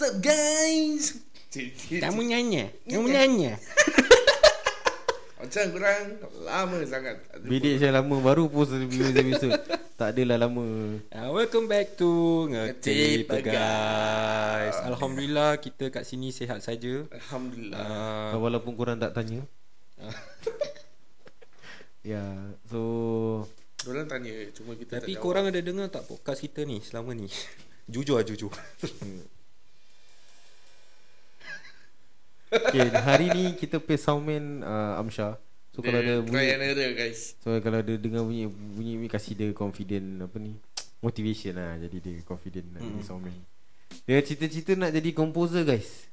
What's 0.00 0.16
up 0.16 0.24
guys? 0.24 1.12
Kamu 1.92 2.24
nyanyi. 2.24 2.72
Kamu 2.88 3.04
nyanyi. 3.04 3.52
Macam 5.44 5.64
korang 5.76 6.16
lama 6.40 6.76
sangat. 6.88 7.20
Bidik 7.44 7.76
saya 7.76 8.00
lama 8.00 8.16
baru 8.24 8.48
post 8.48 8.72
episode 8.80 9.60
Tak 10.00 10.16
adalah 10.16 10.48
lama. 10.48 10.96
Uh, 11.12 11.28
Welcome 11.36 11.68
back 11.68 12.00
to 12.00 12.08
Ngetip, 12.48 13.28
Ngetip 13.28 13.52
guys 13.52 14.72
Alhamdulillah 14.88 15.60
kita 15.60 15.92
kat 15.92 16.08
sini 16.08 16.32
sihat 16.32 16.64
saja. 16.64 17.04
Alhamdulillah. 17.12 18.32
uh, 18.32 18.40
Walaupun 18.40 18.80
korang 18.80 18.96
tak 18.96 19.12
tanya. 19.12 19.44
Ya 22.08 22.24
So 22.72 22.80
Diorang 23.84 24.08
tanya 24.08 24.48
cuma 24.56 24.72
kita 24.80 25.04
Tapi 25.04 25.12
tak 25.12 25.20
korang 25.20 25.52
ada 25.52 25.60
dengar 25.60 25.92
tak 25.92 26.08
podcast 26.08 26.40
kita 26.40 26.64
ni 26.64 26.80
selama 26.80 27.12
ni? 27.12 27.28
Jujur 27.92 28.16
lah 28.16 28.24
jujur 28.24 28.48
Okay 32.50 32.90
hari 32.90 33.30
ni 33.30 33.44
kita 33.54 33.78
play 33.78 33.94
soundman 33.94 34.66
uh, 34.66 34.98
Amsha 34.98 35.38
So 35.70 35.86
kalau 35.86 36.02
ada 36.02 36.18
bunyi 36.18 36.50
error 36.50 36.92
guys. 36.98 37.38
So 37.38 37.54
kalau 37.62 37.78
ada 37.78 37.94
dengar 37.94 38.26
bunyi 38.26 38.50
Bunyi 38.50 38.98
ni 38.98 39.06
kasih 39.06 39.38
dia 39.38 39.54
confident 39.54 40.26
Apa 40.26 40.42
ni 40.42 40.58
Motivation 40.98 41.54
lah. 41.54 41.78
Jadi 41.78 41.96
dia 42.02 42.12
confident 42.26 42.66
nak 42.74 42.82
jadi 42.82 43.02
soundman 43.06 43.34
Dia 44.02 44.18
cita-cita 44.18 44.74
nak 44.74 44.90
jadi 44.90 45.10
composer 45.14 45.62
guys. 45.62 46.10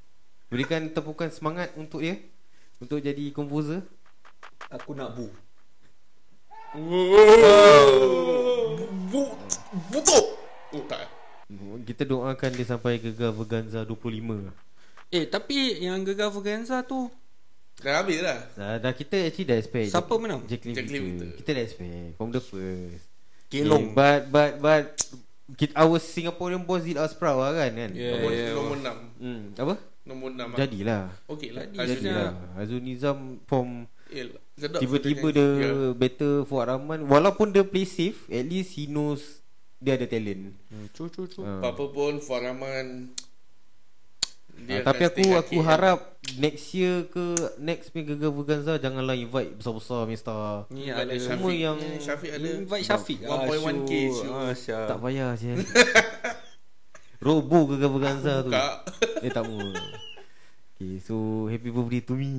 Berikan 0.48 0.94
tepukan 0.94 1.34
semangat 1.34 1.74
untuk 1.74 2.06
dia. 2.06 2.22
Untuk 2.78 3.02
jadi 3.02 3.34
composer. 3.34 3.82
Aku 4.70 4.94
nak 4.94 5.18
bu. 5.18 5.28
Bu- 9.10 9.36
Butuh. 9.90 10.24
Oh 10.78 10.84
tak. 10.86 11.10
Kita 11.84 12.04
doakan 12.06 12.52
dia 12.54 12.66
sampai 12.68 13.02
gegar 13.02 13.34
Verganza 13.34 13.82
25 13.82 14.67
Eh 15.08 15.24
tapi 15.24 15.56
yang 15.80 16.04
Gegar 16.04 16.30
Verganza 16.30 16.84
tu 16.84 17.08
Dah 17.78 18.02
habis 18.02 18.20
lah. 18.20 18.42
Dah, 18.58 18.82
dah 18.82 18.92
kita 18.92 19.30
actually 19.30 19.46
dah 19.46 19.58
expect 19.58 19.94
Siapa 19.94 20.14
menang? 20.18 20.42
Jacqueline, 20.50 20.76
Jacqueline 20.76 21.04
Victor. 21.06 21.18
Victor. 21.24 21.38
Kita 21.38 21.50
dah 21.54 21.64
expect 21.64 22.10
From 22.18 22.30
the 22.30 22.42
first 22.42 23.06
Kelong. 23.48 23.84
yeah, 23.86 23.96
But 23.96 24.20
but 24.28 24.52
but 24.60 24.84
kita, 25.56 25.72
Our 25.78 25.96
Singaporean 25.98 26.60
boss 26.60 26.84
did 26.84 27.00
us 27.00 27.16
proud 27.16 27.40
lah 27.40 27.56
kan, 27.56 27.72
kan? 27.72 27.92
Yeah. 27.96 28.20
Nombor, 28.20 28.32
nombor 28.52 28.78
6. 29.16 29.24
hmm, 29.24 29.42
Apa? 29.56 29.76
Nombor 30.04 30.30
6. 30.34 30.40
lah. 30.44 30.58
Jadilah 30.58 31.04
Okey 31.30 31.50
lah. 31.56 31.64
Jadilah. 31.64 31.86
Jadilah 31.88 32.28
Nizam. 32.28 32.60
Azul 32.60 32.80
Nizam 32.84 33.18
From. 33.46 33.68
Sedap 34.58 34.80
Tiba-tiba 34.82 35.28
dia 35.30 35.46
nyanyi. 35.46 35.64
Ya. 35.64 35.72
Better 35.94 36.34
Fuad 36.44 36.66
Rahman 36.68 37.06
Walaupun 37.06 37.52
dia 37.52 37.62
play 37.62 37.84
safe 37.84 38.24
At 38.28 38.44
least 38.44 38.74
he 38.74 38.88
knows 38.88 39.44
Dia 39.78 39.94
ada 39.94 40.08
talent 40.08 40.56
Cu 40.92 41.12
cu 41.12 41.28
cu 41.28 41.44
Ah. 41.44 41.60
Apa-apa 41.62 41.84
pun 41.92 42.14
Faraman 44.58 44.74
Ah, 44.74 44.84
Tapi 44.84 45.04
aku 45.06 45.24
aku 45.32 45.56
kaki, 45.56 45.58
harap 45.62 46.00
Next 46.36 46.66
year 46.74 47.06
ke 47.06 47.26
Next 47.58 47.88
punya 47.90 48.06
Gegar 48.10 48.32
Verganza 48.32 48.74
Janganlah 48.76 49.14
invite 49.14 49.54
Besar-besar 49.54 50.04
punya 50.04 50.18
star 50.18 50.66
Ni 50.68 50.90
Ada 50.90 51.04
ada 51.04 51.14
Syafiq. 51.14 51.30
Semua 51.30 51.52
yang 51.54 51.78
Ni 51.78 51.98
Syafiq 51.98 52.32
ada. 52.32 52.48
Invite 52.58 52.84
Syafiq. 52.84 53.20
1.1K 53.22 53.92
Ah, 53.94 54.10
show. 54.12 54.32
ah, 54.34 54.52
Syah. 54.52 54.86
Tak 54.88 54.98
payah 55.00 55.30
sial 55.34 55.58
Robo 57.20 57.66
Gegar 57.68 57.90
Verganza 57.90 58.42
tu. 58.42 58.52
Eh 59.22 59.30
tak 59.30 59.44
mau 59.44 59.58
Okay 60.74 61.02
so 61.02 61.16
Happy 61.48 61.70
birthday 61.70 62.02
to 62.02 62.14
me 62.14 62.30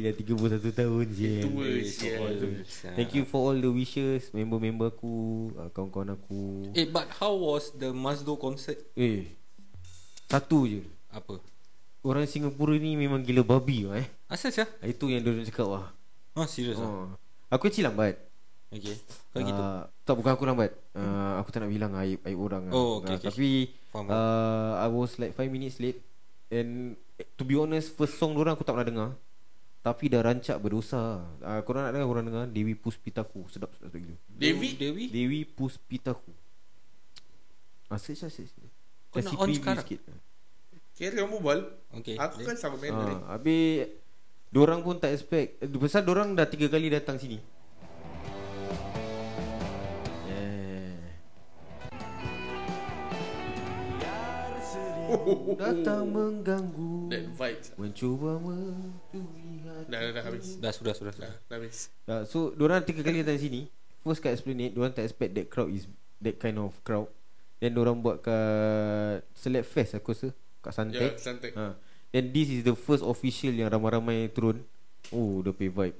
dah 0.00 0.12
31 0.12 0.60
tahun 0.72 1.06
je 1.12 1.32
Tua, 1.44 2.28
tu. 2.36 2.48
Thank 2.96 3.16
you 3.16 3.24
for 3.24 3.50
all 3.50 3.56
the 3.56 3.68
wishes 3.68 4.28
Member-member 4.32 4.90
aku 4.90 5.12
uh, 5.54 5.68
Kawan-kawan 5.70 6.16
aku 6.16 6.68
Eh 6.72 6.84
but 6.84 7.06
how 7.16 7.32
was 7.32 7.72
the 7.76 7.92
Mazdo 7.92 8.34
concert? 8.36 8.80
Eh 8.94 9.30
Satu 10.26 10.64
je 10.64 10.84
Apa? 11.08 11.38
Orang 12.00 12.24
Singapura 12.24 12.76
ni 12.76 12.96
memang 12.96 13.20
gila 13.20 13.44
babi 13.44 13.84
lah 13.84 14.00
eh 14.00 14.08
Asal 14.26 14.52
Syah? 14.52 14.68
Itu 14.80 15.08
yang 15.08 15.20
dia 15.20 15.44
cakap 15.48 15.68
lah 15.68 15.84
Oh 16.34 16.46
serius 16.48 16.80
ah. 16.80 16.86
oh. 16.86 17.06
Aku 17.52 17.68
kecil 17.68 17.88
lambat 17.88 18.16
Okay 18.70 18.94
Kau 19.34 19.42
gitu 19.42 19.58
uh, 19.58 19.84
Tak 20.06 20.14
bukan 20.14 20.32
aku 20.34 20.44
lambat 20.46 20.70
uh, 20.94 21.38
Aku 21.42 21.50
tak 21.50 21.66
nak 21.66 21.70
bilang 21.70 21.92
aib, 21.98 22.22
aib 22.22 22.38
orang 22.38 22.70
lah. 22.70 22.72
Oh, 22.72 23.02
okay, 23.02 23.14
Ah, 23.14 23.18
okay. 23.18 23.26
Tapi 23.28 23.48
Faham, 23.90 24.06
uh, 24.06 24.72
I 24.80 24.88
was 24.88 25.18
like 25.18 25.34
5 25.34 25.50
minutes 25.50 25.82
late 25.82 25.98
And 26.50 26.94
eh, 27.18 27.26
To 27.34 27.42
be 27.42 27.58
honest 27.58 27.94
First 27.98 28.16
song 28.16 28.38
orang 28.38 28.54
aku 28.54 28.62
tak 28.62 28.78
pernah 28.78 28.86
dengar 28.86 29.10
Tapi 29.80 30.12
dah 30.12 30.20
rancak 30.20 30.60
berdosa. 30.60 31.24
Uh, 31.40 31.60
Korang 31.64 31.88
nak 31.88 31.92
dengar 31.96 32.08
Korang 32.08 32.24
dengar 32.28 32.44
Dewi 32.46 32.76
Puspitaku. 32.76 33.48
Sedap 33.48 33.72
sedap, 33.72 33.90
sedap 33.90 34.00
gila. 34.00 34.16
Dewi? 34.28 34.76
Dewi? 34.76 35.04
Dewi 35.08 35.40
Puspitaku. 35.48 36.32
Ah, 37.88 37.96
search 37.96 38.22
lah 38.22 38.30
search. 38.30 38.52
Kau 39.10 39.18
nak 39.18 39.40
on 39.40 39.48
sekarang? 39.50 39.82
sikit. 39.82 40.00
Kira 40.94 41.24
kamu 41.24 41.40
bal 41.40 41.64
Okay 41.96 42.20
Aku 42.20 42.44
kan 42.44 42.60
sama 42.60 42.76
man 42.76 42.92
Ah, 42.92 43.40
Habis 43.40 43.88
Diorang 44.52 44.84
pun 44.84 45.00
tak 45.00 45.16
expect. 45.16 45.62
Eh, 45.62 45.66
Pasal 45.66 46.04
diorang 46.04 46.36
dah 46.36 46.44
tiga 46.44 46.68
kali 46.68 46.92
datang 46.92 47.16
sini 47.16 47.40
Datang 55.58 56.02
mengganggu. 56.08 57.10
That 57.10 57.24
vibes 57.34 57.68
Mencuba 57.74 58.38
mencuri 58.38 59.50
hati. 59.66 59.90
Dah 59.90 59.98
dah 60.00 60.12
dah 60.14 60.24
habis. 60.24 60.46
Dah 60.56 60.72
sudah 60.72 60.94
sudah 60.94 61.12
Dah 61.12 61.30
sudah. 61.30 61.32
Dah 61.50 61.56
habis. 61.58 61.90
Dah, 62.06 62.22
So 62.24 62.54
diorang 62.54 62.86
tiga 62.86 63.02
kali 63.02 63.22
datang 63.22 63.38
sini 63.38 63.66
First 64.00 64.24
kat 64.24 64.32
Esplanade 64.32 64.72
Diorang 64.72 64.94
tak 64.94 65.04
expect 65.04 65.34
that 65.36 65.46
crowd 65.50 65.68
is 65.68 65.84
That 66.20 66.36
kind 66.36 66.60
of 66.60 66.76
crowd. 66.84 67.08
Then 67.58 67.76
diorang 67.76 68.00
buat 68.00 68.20
kat 68.20 69.24
Select 69.34 69.66
Fest 69.68 69.92
aku 69.96 70.12
rasa 70.12 70.30
Kat 70.60 70.72
Ya 70.72 70.76
Suntec. 70.76 71.12
Santai 71.16 71.50
ha. 71.56 71.76
Then 72.10 72.32
this 72.32 72.48
is 72.48 72.60
the 72.62 72.76
first 72.76 73.00
official 73.00 73.52
Yang 73.52 73.72
ramai-ramai 73.72 74.28
turun. 74.30 74.60
Oh 75.10 75.40
dia 75.40 75.52
pay 75.52 75.72
vibe. 75.72 75.96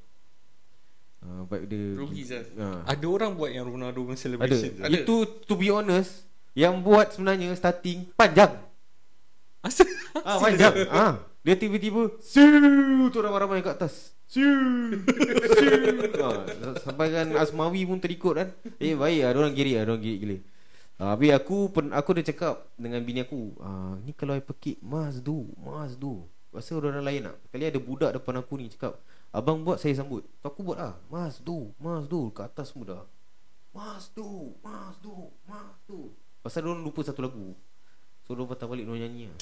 Uh, 1.20 1.44
Vibe 1.48 1.66
dia 1.68 1.84
Rugi 2.00 2.22
Zal. 2.24 2.44
ha. 2.56 2.80
Ada 2.88 3.04
orang 3.04 3.36
buat 3.36 3.52
yang 3.52 3.68
Ronaldo 3.68 4.00
punya 4.00 4.16
Ada. 4.16 4.24
celebration 4.24 4.72
Ada. 4.80 5.04
Itu 5.04 5.28
to 5.44 5.52
be 5.52 5.68
honest 5.68 6.24
Yang 6.56 6.74
buat 6.80 7.06
sebenarnya 7.12 7.52
Starting 7.52 8.08
Panjang 8.16 8.69
Asal 9.60 9.86
Ah 10.24 10.40
panjang 10.40 10.72
ah. 10.88 11.20
Dia 11.44 11.56
tiba-tiba 11.56 12.16
Siu 12.20 13.08
Tu 13.12 13.18
ramai-ramai 13.20 13.60
kat 13.60 13.76
atas. 13.80 14.16
Siu 14.24 14.48
Siu. 15.56 15.72
Ah, 16.20 16.44
Sampai 16.80 17.12
kan 17.12 17.28
Asmawi 17.36 17.84
pun 17.84 18.00
terikut 18.00 18.36
kan. 18.40 18.48
Eh 18.80 18.96
baik 18.96 19.20
lah 19.24 19.30
Diorang 19.36 19.52
girik 19.52 19.74
lah 19.80 19.84
Diorang 19.84 20.00
girik 20.00 20.18
gila. 20.20 20.36
Ah, 21.00 21.08
Habis 21.16 21.32
aku 21.36 21.72
pen, 21.72 21.92
Aku 21.96 22.12
dah 22.12 22.24
cakap 22.24 22.54
Dengan 22.76 23.00
bini 23.04 23.24
aku 23.24 23.56
ah, 23.60 23.96
Ni 24.04 24.12
kalau 24.12 24.36
I 24.36 24.44
pekik 24.44 24.80
Mas 24.80 25.20
do 25.20 25.48
Mas 25.60 25.96
do 25.96 26.24
Rasa 26.52 26.76
orang 26.76 27.04
lain 27.04 27.28
nak 27.28 27.36
Kali 27.52 27.64
ada 27.68 27.80
budak 27.80 28.16
depan 28.16 28.40
aku 28.40 28.60
ni 28.60 28.68
Cakap 28.72 28.96
Abang 29.30 29.62
buat 29.62 29.78
saya 29.78 29.94
sambut. 29.94 30.26
Tu 30.42 30.46
aku 30.48 30.60
buat 30.60 30.76
lah 30.80 30.94
Mas 31.12 31.40
do 31.40 31.72
Mas 31.80 32.08
do 32.08 32.28
Kat 32.32 32.48
atas 32.52 32.72
semua 32.72 32.84
dah. 32.84 33.04
Mas 33.70 34.10
do 34.12 34.56
Mas 34.60 34.98
do 34.98 35.30
Mas 35.46 35.76
do 35.86 36.12
Pasal 36.40 36.64
diorang 36.64 36.82
lupa 36.82 37.04
satu 37.04 37.20
lagu 37.22 37.52
So 38.30 38.38
diorang 38.38 38.46
patah 38.46 38.70
balik 38.70 38.86
Diorang 38.86 39.02
nyanyi 39.02 39.26
lah 39.26 39.40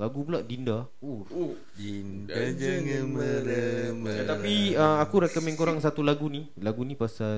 Lagu 0.00 0.24
pula 0.24 0.40
Dinda 0.40 0.88
Oh 1.04 1.20
Oh 1.28 1.52
Dinda 1.76 2.32
jangan 2.32 3.12
meremeh. 3.12 4.16
Eh, 4.16 4.24
tapi 4.24 4.72
uh, 4.72 5.04
aku 5.04 5.28
rekomen 5.28 5.52
korang 5.52 5.76
satu 5.84 6.00
lagu 6.00 6.32
ni. 6.32 6.48
Lagu 6.56 6.80
ni 6.80 6.96
pasal 6.96 7.36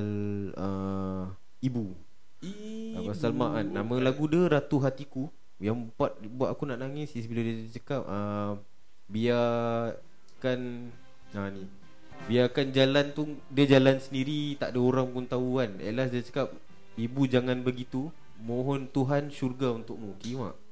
uh, 0.54 1.26
ibu. 1.58 1.98
Uh, 2.46 3.02
pasal 3.10 3.34
mak 3.34 3.58
kan. 3.58 3.66
Nama 3.74 3.94
lagu 4.06 4.30
dia 4.30 4.46
Ratu 4.46 4.78
Hatiku. 4.78 5.26
Yang 5.58 5.90
buat 5.98 6.14
buat 6.30 6.54
aku 6.54 6.62
nak 6.70 6.78
nangis 6.78 7.10
is 7.18 7.26
bila 7.26 7.42
dia 7.42 7.58
cakap 7.74 8.06
uh, 8.06 8.54
biarkan 9.10 10.94
ha 11.34 11.50
ni. 11.50 11.66
Biarkan 12.30 12.70
jalan 12.70 13.10
tu 13.18 13.34
dia 13.50 13.66
jalan 13.66 13.98
sendiri 13.98 14.54
tak 14.62 14.70
ada 14.70 14.78
orang 14.78 15.10
pun 15.10 15.26
tahu 15.26 15.58
kan. 15.58 15.74
At 15.82 15.90
last 15.90 16.14
dia 16.14 16.22
cakap 16.22 16.54
ibu 16.94 17.26
jangan 17.26 17.66
begitu. 17.66 18.14
Mohon 18.38 18.86
Tuhan 18.94 19.34
syurga 19.34 19.74
untukmu. 19.74 20.14
Kimak. 20.22 20.62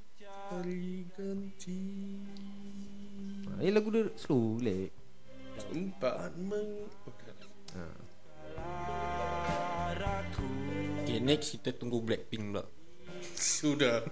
Hari 0.52 1.08
ganti 1.16 1.80
Ha, 3.48 3.64
eh 3.64 3.72
lagu 3.72 3.88
dia 3.88 4.04
slow 4.20 4.60
relax. 4.60 4.92
Tempat 5.72 6.36
meng. 6.36 6.92
Ha. 7.72 7.84
Okay 11.02 11.18
next 11.24 11.56
kita 11.56 11.72
tunggu 11.72 12.04
Blackpink 12.04 12.52
pula 12.52 12.64
Sudah 13.32 14.04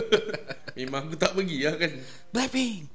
Memang 0.78 1.12
aku 1.12 1.16
tak 1.20 1.36
pergi 1.36 1.68
lah 1.68 1.76
kan 1.76 1.92
Blackpink 2.32 2.88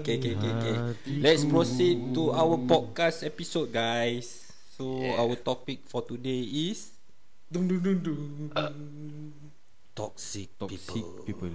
Okay, 0.00 0.16
okay, 0.16 0.32
okay, 0.38 0.52
okay. 0.54 0.76
Let's 1.18 1.42
proceed 1.44 2.14
to 2.14 2.30
our 2.32 2.56
podcast 2.56 3.26
episode, 3.26 3.68
guys. 3.74 4.48
So, 4.78 5.02
Yeah. 5.02 5.18
our 5.20 5.34
topic 5.36 5.84
for 5.84 6.00
today 6.06 6.40
is 6.40 6.94
Dung 7.50 7.66
dung 7.66 7.82
dung 7.82 7.98
dung 7.98 8.22
toxic, 9.94 10.48
Toxic 10.56 11.02
people. 11.02 11.26
people. 11.26 11.54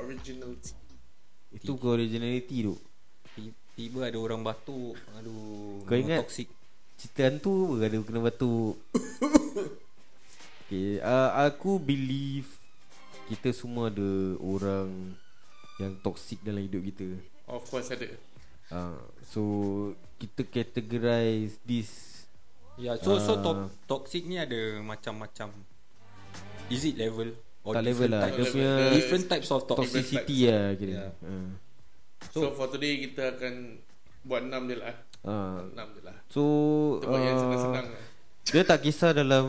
Original 0.00 0.48
originality. 0.54 0.72
Itu 1.50 1.76
kau 1.76 1.94
originality 1.94 2.56
tu 2.66 2.74
Ti- 3.36 3.54
Tiba 3.74 4.06
ada 4.06 4.18
orang 4.18 4.40
batuk 4.40 4.94
Aduh 5.18 5.82
Kau 5.84 5.96
ingat? 5.98 6.22
Toxic 6.24 6.48
Cerita 6.94 7.26
hantu 7.26 7.74
apa 7.76 7.90
ada 7.90 7.96
kena 8.06 8.20
batuk 8.22 8.74
Okay 10.66 11.02
uh, 11.02 11.30
Aku 11.50 11.82
believe 11.82 12.46
Kita 13.26 13.50
semua 13.50 13.90
ada 13.90 14.38
orang 14.38 15.14
Yang 15.80 15.94
toxic 16.00 16.38
dalam 16.40 16.60
hidup 16.60 16.82
kita 16.84 17.08
Of 17.46 17.64
course 17.66 17.88
ada. 17.88 18.06
uh, 18.70 19.00
So 19.24 19.40
Kita 20.16 20.44
categorize 20.44 21.56
this 21.62 22.22
Ya 22.76 22.96
so 22.96 23.16
so 23.16 23.34
Ah. 23.34 23.42
to- 23.42 23.68
toxic 23.86 24.22
ni 24.22 24.36
ada 24.36 24.56
macam-macam 24.78 25.48
Is 26.68 26.84
it 26.84 26.96
level 26.96 27.32
Or 27.60 27.72
Tak 27.74 27.82
level 27.82 28.08
different 28.08 28.12
lah 28.14 28.22
types? 28.22 28.32
Dia 28.32 28.40
Level. 28.40 28.52
punya 28.54 28.72
Different 28.94 29.26
types 29.26 29.48
of 29.50 29.60
toxic 29.64 29.88
Toxicity 30.00 30.38
lah 30.46 30.66
kira 30.74 30.92
Yeah. 30.92 31.10
uh. 31.22 31.48
So, 32.30 32.52
for 32.52 32.68
today 32.68 33.00
kita 33.02 33.34
akan 33.34 33.80
buat 34.22 34.44
enam 34.44 34.68
je 34.68 34.76
lah. 34.76 34.92
Uh, 35.20 35.64
Enam 35.66 35.88
je 35.90 36.00
lah. 36.00 36.16
So 36.26 36.42
Kita 36.94 37.06
buat 37.06 37.18
yang 37.18 37.32
uh, 37.32 37.40
senang-senang 37.42 37.86
lah. 37.90 38.02
Dia 38.42 38.62
tak 38.62 38.78
kisah 38.80 39.10
dalam 39.12 39.46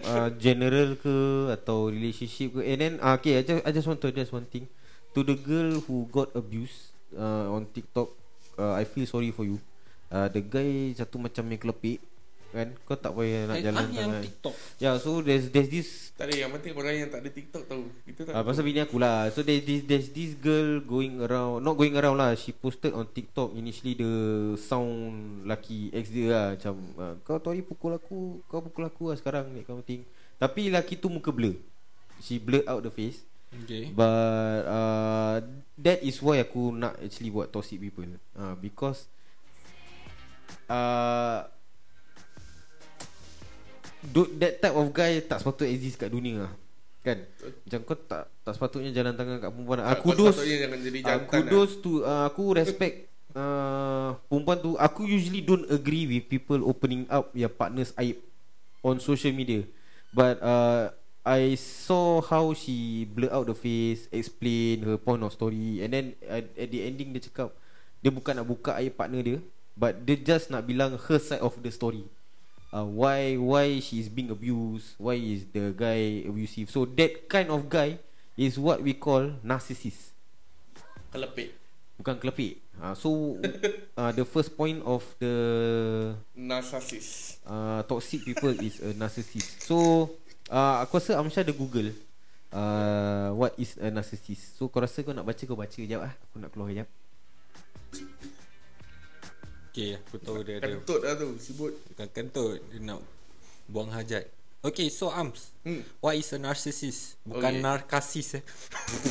uh, 0.00 0.28
General 0.36 0.94
ke 0.94 1.16
Atau 1.48 1.88
relationship 1.88 2.54
ke 2.54 2.60
And 2.64 2.76
then 2.76 2.92
uh, 2.98 3.14
Okay 3.14 3.34
I 3.34 3.42
just, 3.42 3.62
I 3.62 3.70
just 3.70 3.84
want 3.84 3.98
to 3.98 4.08
address 4.08 4.30
one 4.30 4.44
thing 4.44 4.66
To 5.12 5.20
the 5.20 5.36
girl 5.36 5.80
who 5.84 6.08
got 6.08 6.32
abused 6.32 6.96
uh, 7.12 7.52
On 7.52 7.68
TikTok 7.68 8.08
uh, 8.56 8.72
I 8.76 8.84
feel 8.88 9.04
sorry 9.04 9.28
for 9.32 9.44
you. 9.44 9.60
Uh, 10.08 10.28
The 10.32 10.40
guy 10.40 10.92
satu 10.96 11.20
macam 11.20 11.44
yang 11.48 11.60
kelepek 11.60 12.00
Kan? 12.52 12.76
Kau 12.84 13.00
tak 13.00 13.16
payah 13.16 13.48
nak 13.48 13.56
Eh, 13.56 13.64
jalan 13.64 13.80
ah, 13.80 13.88
yang 13.88 14.12
tangan 14.12 14.24
TikTok. 14.28 14.54
Yeah 14.76 14.94
so 15.00 15.24
there's 15.24 15.48
there's 15.48 15.72
this 15.72 16.12
Tak 16.12 16.28
ada 16.28 16.36
yang 16.36 16.52
penting 16.52 16.76
orang 16.76 16.94
yang 17.00 17.08
tak 17.08 17.24
ada 17.24 17.32
TikTok 17.32 17.64
tahu. 17.64 17.88
Kita 18.04 18.20
tak. 18.28 18.32
Ah, 18.36 18.44
pasal 18.44 18.62
bini 18.68 18.84
aku 18.84 19.00
lah. 19.00 19.32
So 19.32 19.40
there's 19.40 19.64
this, 19.64 19.80
there's 19.88 20.08
this 20.12 20.36
girl 20.36 20.84
going 20.84 21.24
around 21.24 21.64
Not 21.64 21.80
going 21.80 21.96
around 21.96 22.20
lah. 22.20 22.36
She 22.36 22.52
posted 22.52 22.92
on 22.92 23.08
TikTok 23.08 23.56
Initially 23.56 23.96
the 23.96 24.12
sound 24.60 25.48
Laki 25.48 25.88
ex 25.96 26.12
dia 26.12 26.28
lah. 26.28 26.46
Macam 26.52 26.74
uh, 27.00 27.14
Kau 27.24 27.40
tu 27.40 27.48
hari 27.48 27.64
pukul 27.64 27.96
aku 27.96 28.44
Kau 28.52 28.60
pukul 28.60 28.84
aku 28.84 29.08
lah 29.08 29.16
sekarang 29.16 29.48
kind 29.64 29.72
of 29.72 29.88
thing. 29.88 30.04
Tapi 30.36 30.68
laki 30.68 31.00
tu 31.00 31.08
muka 31.08 31.32
blur. 31.32 31.56
She 32.20 32.36
blur 32.36 32.68
out 32.68 32.84
the 32.84 32.92
face 32.92 33.24
Okay. 33.52 33.92
But 33.92 34.60
uh, 34.64 35.36
That 35.76 36.00
is 36.00 36.16
why 36.24 36.40
aku 36.40 36.72
nak 36.72 36.96
Actually 37.00 37.32
buat 37.32 37.52
toxic 37.52 37.78
people. 37.78 38.08
Uh, 38.32 38.56
Because 38.56 39.08
uh, 40.72 41.44
do, 44.00 44.24
That 44.40 44.64
type 44.64 44.76
of 44.76 44.88
guy 44.96 45.20
Tak 45.20 45.44
sepatutnya 45.44 45.72
exist 45.76 46.00
kat 46.00 46.08
dunia 46.08 46.48
lah 46.48 46.52
Kan? 47.02 47.28
Macam 47.66 47.80
kau 47.84 47.98
tak 47.98 48.24
Tak 48.46 48.52
sepatutnya 48.56 48.90
jalan 48.94 49.12
tangan 49.18 49.36
kat 49.42 49.50
perempuan. 49.52 49.80
Aku 49.84 50.06
dos 50.16 50.36
uh, 50.38 50.46
jantan 50.46 51.20
Kudos 51.28 51.70
to 51.84 52.06
uh, 52.06 52.30
Aku 52.30 52.56
respect 52.56 53.10
uh, 53.36 54.16
Perempuan 54.32 54.58
tu. 54.64 54.70
Aku 54.80 55.04
usually 55.04 55.44
don't 55.44 55.68
agree 55.68 56.08
with 56.08 56.30
people 56.30 56.62
Opening 56.64 57.04
up 57.12 57.28
Your 57.36 57.52
partner's 57.52 57.92
aib 58.00 58.16
On 58.80 58.96
social 58.98 59.30
media. 59.30 59.62
But 60.12 60.42
uh, 60.42 60.92
I 61.22 61.54
saw 61.54 62.18
how 62.18 62.50
she 62.50 63.06
blur 63.06 63.30
out 63.30 63.46
the 63.46 63.54
face 63.54 64.10
Explain 64.10 64.82
her 64.82 64.98
point 64.98 65.22
of 65.22 65.30
story 65.30 65.78
And 65.78 65.94
then 65.94 66.06
at, 66.26 66.50
at 66.58 66.68
the 66.74 66.82
ending 66.82 67.14
dia 67.14 67.22
cakap 67.22 67.54
Dia 68.02 68.10
bukan 68.10 68.34
nak 68.34 68.46
buka 68.50 68.74
aib 68.82 68.98
partner 68.98 69.22
dia 69.22 69.38
But 69.78 70.02
dia 70.02 70.18
just 70.18 70.50
nak 70.50 70.66
bilang 70.66 70.98
her 70.98 71.18
side 71.22 71.40
of 71.40 71.54
the 71.62 71.70
story. 71.70 72.04
Uh, 72.74 72.84
Why 72.84 73.38
why 73.38 73.78
she 73.78 74.02
is 74.02 74.10
being 74.10 74.34
abused 74.34 74.98
Why 74.98 75.14
is 75.14 75.46
the 75.48 75.70
guy 75.70 76.26
abusive? 76.26 76.68
So 76.68 76.84
that 76.98 77.30
kind 77.30 77.54
of 77.54 77.70
guy 77.70 78.02
Is 78.34 78.56
what 78.58 78.80
we 78.80 78.96
call 78.96 79.36
narcissist. 79.44 80.16
Kelepek. 81.12 81.52
Bukan 82.00 82.16
kelepek. 82.16 82.58
Uh, 82.80 82.96
So 82.96 83.36
uh, 84.00 84.10
The 84.10 84.24
first 84.24 84.56
point 84.56 84.80
of 84.82 85.04
the 85.20 85.34
Narcissist. 86.32 87.44
uh, 87.44 87.84
Toxic 87.84 88.24
people 88.24 88.56
is 88.58 88.80
a 88.80 88.96
narcissist. 88.96 89.62
So 89.68 90.08
uh, 90.50 90.82
Aku 90.82 90.98
rasa 90.98 91.20
Amsyar 91.20 91.44
ada 91.44 91.54
google 91.54 91.92
uh, 92.50 93.30
What 93.36 93.54
is 93.60 93.78
a 93.78 93.92
narcissist. 93.92 94.56
So 94.56 94.66
kau 94.66 94.82
rasa 94.82 95.04
kau 95.04 95.14
nak 95.14 95.28
baca 95.28 95.42
Kau 95.44 95.54
baca 95.54 95.70
sekejap 95.70 96.00
lah 96.02 96.12
Aku 96.30 96.40
nak 96.40 96.50
keluar 96.50 96.72
sekejap 96.72 96.88
Okay 99.72 99.96
aku 99.96 100.16
tahu 100.20 100.44
dia 100.44 100.60
ada 100.60 100.68
Kentut 100.68 101.00
lah 101.00 101.14
tu. 101.16 101.28
Sibut. 101.40 101.72
Bukan 101.92 102.08
kentut 102.12 102.60
Dia 102.68 102.80
nak 102.80 103.00
Buang 103.68 103.88
hajat. 103.88 104.26
Okay 104.62 104.88
so 104.88 105.10
Ams 105.10 105.50
Hmm. 105.62 105.78
What 106.02 106.18
is 106.18 106.26
a 106.34 106.42
narcissist? 106.42 107.14
Bukan 107.22 107.58
Okay. 107.58 107.62
narkasis 107.62 108.42
eh. 108.42 108.44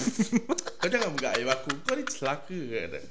Kau 0.83 0.91
jangan 0.91 1.15
buka 1.15 1.31
aib 1.39 1.47
aku. 1.47 1.71
Kau 1.87 1.95
ni 1.95 2.03
celaka 2.03 2.59
tak? 2.91 3.03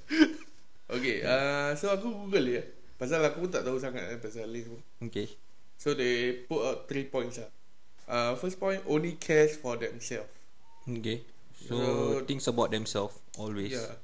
Okay 0.93 1.25
uh, 1.25 1.73
So 1.75 1.89
aku 1.89 2.13
google 2.27 2.61
ya 2.61 2.63
Pasal 3.01 3.25
aku 3.25 3.49
pun 3.49 3.51
tak 3.51 3.65
tahu 3.65 3.81
sangat 3.81 4.13
eh, 4.13 4.19
Pasal 4.21 4.45
list 4.53 4.69
pun. 4.69 4.81
Okay 5.09 5.27
So 5.81 5.97
they 5.97 6.45
put 6.45 6.61
out 6.61 6.79
three 6.85 7.09
points 7.09 7.41
lah 7.41 7.49
uh, 8.11 8.35
First 8.35 8.59
point 8.59 8.83
Only 8.85 9.15
cares 9.15 9.55
for 9.55 9.79
themselves. 9.79 10.29
Okay. 10.85 11.23
So, 11.55 11.79
So- 11.79 12.21
Things 12.27 12.51
about 12.51 12.75
themselves 12.75 13.15
Always. 13.39 13.79
Yeah. 13.79 13.95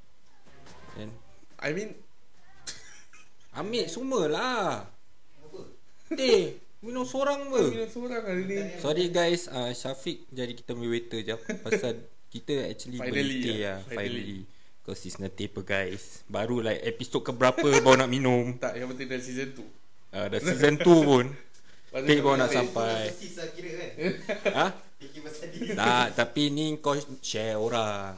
Then? 0.95 1.11
I 1.59 1.75
mean 1.75 1.99
Ambil 3.57 3.89
semua 3.91 4.23
lah. 4.31 4.87
Eh 6.15 6.61
Minum 6.85 7.03
seorang 7.09 7.41
apa 7.51 7.61
minum 7.73 7.89
seorang 7.89 8.23
hari 8.23 8.43
ni. 8.47 8.57
Sorry 8.79 9.09
guys. 9.11 9.49
Uh, 9.49 9.73
Syafiq 9.73 10.29
jadi 10.31 10.53
kita 10.55 10.77
punya 10.77 10.93
waiter 10.93 11.19
je 11.25 11.35
Pasal 11.65 12.05
kita 12.33 12.69
actually 12.69 13.01
Finally 13.01 13.17
beli 13.17 13.37
teh 13.43 13.57
lah, 13.65 13.79
finally. 13.91 14.23
Finally. 14.23 14.41
Cause 14.87 15.03
it's 15.03 15.19
nanti 15.19 15.51
apa 15.51 15.61
guys. 15.67 16.23
Baru 16.31 16.63
like 16.63 16.79
episod 16.87 17.27
keberapa 17.27 17.83
baru 17.83 18.07
nak 18.07 18.11
minum. 18.13 18.55
Tak 18.63 18.79
yang 18.79 18.87
penting 18.93 19.09
dah 19.11 19.19
season 19.19 19.51
2 19.57 20.15
uh, 20.15 20.27
Dah 20.31 20.39
season 20.39 20.75
2 20.79 20.85
pun 20.85 21.25
Teh 21.95 22.19
baru 22.21 22.37
nak 22.37 22.51
sampai. 22.51 23.15
Lah 23.15 23.49
kira 23.55 23.71
kan? 23.79 23.91
Ha? 24.53 24.67
Tak 25.77 26.17
Tapi 26.17 26.49
ni 26.53 26.77
kau 26.81 26.97
share 27.21 27.57
orang. 27.57 28.17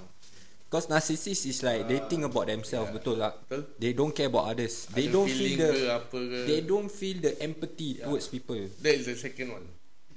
Cause 0.68 0.92
narcissist 0.92 1.48
is 1.48 1.64
like 1.64 1.88
They 1.88 1.96
think 2.12 2.28
about 2.28 2.44
themselves 2.44 2.92
Betul 2.92 3.16
tak? 3.16 3.40
Betul. 3.48 3.60
They 3.80 3.96
don't 3.96 4.12
care 4.12 4.28
about 4.28 4.52
others. 4.52 4.84
They 4.92 5.08
Ada 5.08 5.14
don't 5.16 5.30
feel 5.32 5.54
the 5.56 5.70
ke 5.72 5.80
apa 5.88 6.18
ke? 6.20 6.38
They 6.44 6.60
don't 6.60 6.90
feel 6.92 7.16
the 7.24 7.32
empathy 7.40 7.90
towards 8.04 8.28
people. 8.28 8.60
That 8.84 8.94
is 9.00 9.08
the 9.08 9.16
second 9.16 9.48
one. 9.56 9.64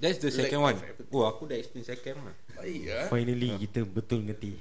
That's 0.02 0.20
the 0.20 0.28
Lack 0.28 0.52
second 0.52 0.60
one. 0.60 0.76
empathy. 0.76 1.08
Oh 1.16 1.24
aku 1.24 1.48
dah 1.48 1.56
explain 1.56 1.88
second 1.88 2.20
one. 2.20 2.36
Baik 2.60 2.82
lah 2.84 3.08
Finally 3.08 3.50
kita 3.64 3.80
betul 3.88 4.28
ngerti. 4.28 4.60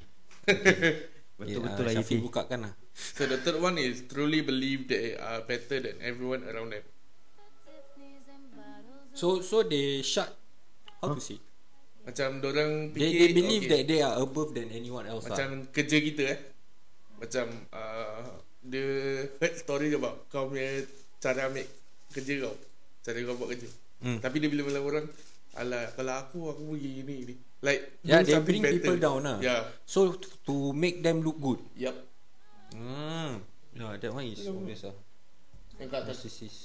Betul-betul 1.41 1.85
yeah, 1.89 1.97
lagi 1.97 2.05
Syafiq 2.07 2.21
bukakan 2.23 2.59
lah. 2.71 2.73
So 2.95 3.25
the 3.27 3.41
third 3.41 3.59
one 3.59 3.81
is 3.81 4.05
Truly 4.07 4.47
believe 4.47 4.87
they 4.87 5.19
are 5.19 5.43
better 5.43 5.83
than 5.83 5.99
everyone 6.05 6.47
around 6.47 6.71
them 6.77 6.85
So 9.21 9.45
so 9.45 9.61
they 9.61 10.01
shut 10.01 10.33
How 11.05 11.13
to 11.13 11.21
say? 11.21 11.37
Macam 12.09 12.41
orang 12.41 12.89
They, 12.97 13.05
fikir 13.05 13.21
they 13.21 13.37
believe 13.37 13.65
okay, 13.69 13.73
that 13.77 13.83
they 13.85 14.01
are 14.01 14.17
above 14.17 14.57
than 14.57 14.73
anyone 14.73 15.05
else 15.05 15.29
lah 15.29 15.37
Macam 15.37 15.69
kerja 15.69 16.01
kita 16.01 16.23
eh. 16.25 16.39
Macam 17.21 17.53
uh, 17.69 18.41
Dia 18.65 18.89
heard 19.37 19.55
story 19.61 19.93
about 19.93 20.25
Kau 20.33 20.49
punya 20.49 20.89
Cara 21.21 21.53
ambil 21.53 21.69
Kerja 22.09 22.49
kau. 22.49 22.57
Cara 23.05 23.19
kau 23.21 23.37
buat 23.37 23.53
kerja. 23.53 23.69
Hmm. 24.01 24.19
Tapi 24.25 24.37
dia 24.41 24.49
bila 24.49 24.65
bilang 24.65 24.89
orang 24.89 25.07
Alah 25.61 25.93
Kalau 25.93 26.15
aku 26.17 26.39
Aku 26.57 26.63
pergi 26.73 27.05
ni 27.05 27.17
ni 27.29 27.35
Like 27.61 28.01
Yeah, 28.01 28.25
they 28.25 28.41
bring 28.41 28.65
people 28.65 28.97
down 28.97 29.21
lah. 29.21 29.37
Yeah. 29.45 29.69
So 29.85 30.17
to, 30.17 30.29
to 30.49 30.55
make 30.73 31.05
them 31.05 31.21
look 31.21 31.37
good. 31.37 31.61
Yup. 31.77 31.93
Hmm. 32.73 33.45
Yeah 33.77 34.01
that 34.01 34.17
one 34.17 34.33
is 34.33 34.49
obvious 34.49 34.89
lah 34.89 34.97
Yang 35.77 35.89
kat 35.93 36.01
atas. 36.09 36.17
Narcissist. 36.25 36.61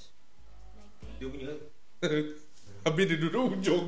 Dia 1.19 1.27
punya 1.27 1.51
Habis 2.85 3.03
dia 3.09 3.17
duduk 3.17 3.57
ujung 3.57 3.85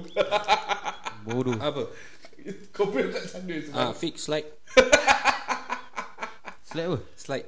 Bodoh 1.25 1.53
Apa? 1.57 1.85
Kau 2.71 2.89
punya 2.89 3.13
kat 3.13 3.23
sana 3.29 3.53
sebab 3.61 3.77
Ah, 3.77 3.91
fix 3.93 4.25
slide 4.25 4.49
Slap 6.63 6.85
apa? 6.87 6.99
Slide 7.15 7.47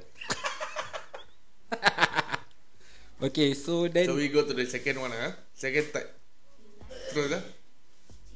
Okay 3.26 3.52
so 3.52 3.84
then 3.86 4.06
So 4.08 4.16
we 4.16 4.28
go 4.28 4.42
to 4.42 4.54
the 4.54 4.64
second 4.64 4.96
one 4.96 5.12
ah. 5.12 5.36
Second 5.52 5.86
type 5.92 6.10
Terus 7.12 7.28
lah 7.30 7.42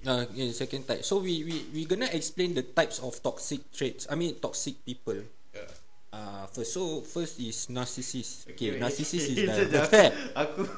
Uh, 0.05 0.29
yeah, 0.37 0.53
second 0.53 0.85
type. 0.85 1.01
So 1.01 1.17
we 1.25 1.41
we 1.49 1.65
we 1.73 1.81
gonna 1.89 2.13
explain 2.13 2.53
the 2.53 2.61
types 2.61 3.01
of 3.01 3.17
toxic 3.25 3.73
traits. 3.73 4.05
I 4.05 4.21
mean 4.21 4.37
toxic 4.37 4.85
people. 4.85 5.17
yeah. 5.57 5.65
Uh, 6.13 6.45
first 6.53 6.77
so 6.77 7.01
first 7.01 7.41
is 7.41 7.73
narcissist. 7.73 8.45
Okay, 8.53 8.77
Okay, 8.77 8.85
narcissist 8.85 9.33
is 9.33 9.41
like 9.49 9.57
sekejap. 9.65 9.89
fair. 9.89 10.13
Aku 10.37 10.69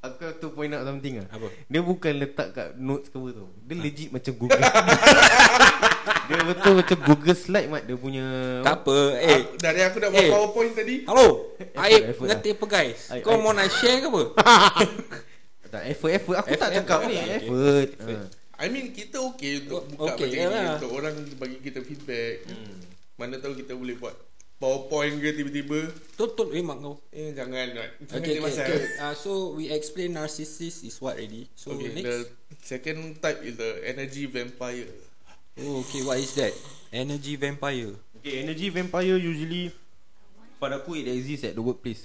Aku 0.00 0.24
tu 0.36 0.48
point 0.50 0.70
out 0.70 0.80
something 0.82 1.20
lah 1.20 1.28
Apa? 1.28 1.52
Dia 1.66 1.80
bukan 1.80 2.12
letak 2.16 2.48
kat 2.50 2.68
notes 2.74 3.06
ke 3.06 3.16
apa 3.16 3.28
tu 3.30 3.46
Dia 3.60 3.76
legit 3.76 4.08
macam 4.08 4.32
Google 4.34 4.56
Dia 6.24 6.40
betul 6.42 6.72
macam 6.74 6.98
Google 7.02 7.34
slide 7.34 7.68
mat 7.68 7.82
Dia 7.84 7.96
punya 7.96 8.24
Tak 8.62 8.80
apa. 8.80 8.96
Eh, 9.18 9.28
Aku- 9.42 9.58
Dari 9.58 9.80
aku 9.82 9.96
dah 9.98 10.08
buat 10.08 10.18
Eh. 10.18 10.30
powerpoint 10.30 10.72
tadi 10.72 10.94
hello. 11.04 11.28
Aib 11.76 12.02
ngerti 12.16 12.48
apa 12.50 12.64
guys? 12.66 13.00
Aib, 13.10 13.22
Kau 13.22 13.34
aib. 13.34 13.42
mau 13.42 13.52
nak 13.52 13.68
share 13.68 13.98
ke 13.98 14.06
apa? 14.06 14.22
Tak 15.70 15.82
effort 15.86 16.12
effort 16.12 16.36
Aku 16.38 16.50
tak 16.50 16.68
Effort, 16.70 16.76
cakap 16.80 16.98
effort, 16.98 17.06
ni 17.06 17.16
okay. 17.16 17.36
Effort, 17.36 17.88
Effort. 17.94 18.18
Ha. 18.26 18.60
I 18.60 18.66
mean 18.68 18.86
kita 18.90 19.16
okay 19.22 19.52
untuk 19.60 19.84
buka 19.90 20.12
okay, 20.12 20.26
macam 20.28 20.48
ni. 20.50 20.68
Untuk 20.74 20.90
orang 20.92 21.14
bagi 21.36 21.56
kita 21.60 21.78
feedback 21.80 22.34
Hmm. 22.42 22.78
Mana 23.14 23.36
tahu 23.36 23.52
kita 23.54 23.72
boleh 23.72 23.94
buat 23.94 24.16
PowerPoint 24.60 25.16
ke 25.16 25.32
tiba-tiba. 25.32 25.88
Total 26.14 26.52
memang 26.52 26.76
kau. 26.78 26.94
Eh 27.08 27.32
jangan. 27.32 27.64
Jangan 27.72 27.88
Okay, 28.12 28.16
okay, 28.20 28.32
okay, 28.36 28.44
pasal. 28.44 28.66
okay. 28.68 28.80
Uh, 29.00 29.14
so 29.16 29.30
we 29.56 29.72
explain 29.72 30.12
narcissist 30.12 30.84
is 30.84 31.00
what 31.00 31.16
already. 31.16 31.48
So 31.56 31.72
Okay, 31.72 31.96
next. 31.96 32.04
the 32.04 32.16
second 32.60 32.98
type 33.18 33.40
is 33.40 33.56
the 33.56 33.80
energy 33.88 34.28
vampire. 34.28 34.84
Oh, 35.64 35.80
okay, 35.80 36.04
what 36.04 36.20
is 36.20 36.36
that? 36.36 36.52
Energy 36.92 37.40
vampire. 37.40 37.96
Okay, 38.20 38.44
energy 38.44 38.68
vampire 38.68 39.16
usually 39.16 39.72
pada 40.60 40.76
aku 40.76 40.92
it 40.92 41.08
exists 41.08 41.48
at 41.48 41.56
the 41.56 41.64
workplace. 41.64 42.04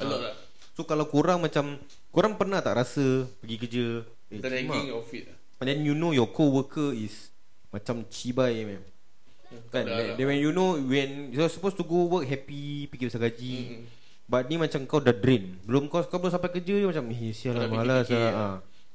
A 0.00 0.08
lot 0.08 0.24
lah. 0.24 0.34
So 0.72 0.88
kalau 0.88 1.04
korang 1.04 1.44
macam 1.44 1.76
korang 2.08 2.32
pernah 2.32 2.64
tak 2.64 2.80
rasa 2.80 3.28
pergi 3.44 3.56
kerja 3.60 3.84
eh, 4.32 4.40
Dragging 4.40 4.72
cuma- 4.88 5.04
of 5.04 5.08
it 5.12 5.28
lah. 5.28 5.36
And 5.60 5.66
then 5.68 5.84
you 5.84 5.92
know 5.92 6.16
your 6.16 6.32
co-worker 6.32 6.96
is 6.96 7.28
macam 7.68 8.08
cibai 8.08 8.64
man. 8.64 8.80
Kan 9.72 9.84
like, 9.88 10.12
lah. 10.12 10.16
then 10.20 10.26
when 10.28 10.40
you 10.40 10.52
know 10.52 10.76
when 10.76 11.32
you're 11.32 11.48
supposed 11.48 11.76
to 11.80 11.84
go 11.84 12.04
work 12.08 12.28
happy 12.28 12.84
fikir 12.92 13.08
pasal 13.08 13.24
gaji. 13.24 13.54
Mm-mm. 13.64 13.84
But 14.28 14.44
ni 14.52 14.60
macam 14.60 14.84
kau 14.84 15.00
dah 15.00 15.16
drain. 15.16 15.56
Belum 15.64 15.88
kau 15.88 16.04
kau 16.04 16.20
belum 16.20 16.28
sampai 16.28 16.52
kerja 16.52 16.84
dia 16.84 16.84
macam 16.84 17.08
eh 17.08 17.32
sial 17.32 17.56
lah 17.56 17.64
malas 17.64 18.12
lah. 18.12 18.28
Ha. 18.28 18.46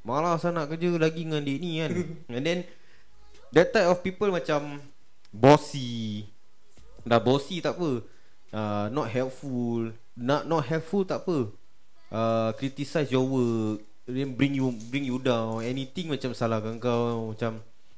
Malas 0.05 0.45
lah 0.45 0.51
nak 0.53 0.69
kerja 0.69 0.93
lagi 1.01 1.25
dengan 1.25 1.41
dia 1.41 1.57
ni 1.57 1.81
kan. 1.81 1.91
And 2.37 2.45
then 2.45 2.59
that 3.49 3.73
type 3.73 3.89
of 3.89 4.05
people 4.05 4.29
macam 4.29 4.77
bossy. 5.33 6.29
Dah 7.01 7.17
bossy 7.17 7.65
tak 7.65 7.81
apa. 7.81 8.05
Uh, 8.53 8.85
not 8.93 9.09
helpful. 9.09 9.89
Not 10.13 10.45
not 10.45 10.69
helpful 10.69 11.01
tak 11.01 11.25
apa. 11.25 11.49
Uh, 12.13 12.49
criticize 12.61 13.09
your 13.09 13.25
work. 13.25 13.81
Then 14.05 14.37
bring 14.37 14.53
you 14.53 14.69
bring 14.93 15.09
you 15.09 15.17
down. 15.17 15.65
Anything 15.65 16.13
macam 16.13 16.37
salahkan 16.37 16.77
kau 16.77 17.33
macam 17.33 17.57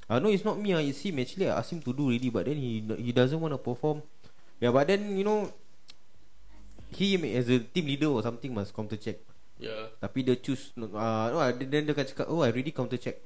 uh, 0.10 0.18
no 0.22 0.30
it's 0.30 0.46
not 0.46 0.58
me 0.58 0.74
ah 0.74 0.82
it's 0.82 1.02
him 1.02 1.20
actually 1.20 1.50
I 1.50 1.58
asked 1.58 1.74
him 1.74 1.82
to 1.82 1.92
do 1.94 2.10
already 2.10 2.30
but 2.30 2.46
then 2.46 2.58
he 2.58 2.82
he 3.00 3.12
doesn't 3.12 3.38
want 3.38 3.54
to 3.54 3.62
perform. 3.62 4.02
Yeah 4.60 4.72
but 4.72 4.88
then 4.88 5.16
you 5.18 5.26
know 5.26 5.50
he 6.94 7.18
as 7.36 7.50
a 7.52 7.60
team 7.60 7.86
leader 7.90 8.12
or 8.12 8.22
something 8.24 8.54
must 8.54 8.72
counter 8.72 8.98
check. 8.98 9.20
Yeah. 9.56 9.92
Tapi 10.00 10.24
dia 10.28 10.36
choose 10.40 10.76
uh, 10.78 11.26
no, 11.32 11.40
then 11.56 11.88
dia 11.88 11.94
akan 11.96 12.06
cakap 12.06 12.28
oh 12.28 12.44
I 12.44 12.52
already 12.52 12.72
counter 12.76 13.00
check. 13.00 13.20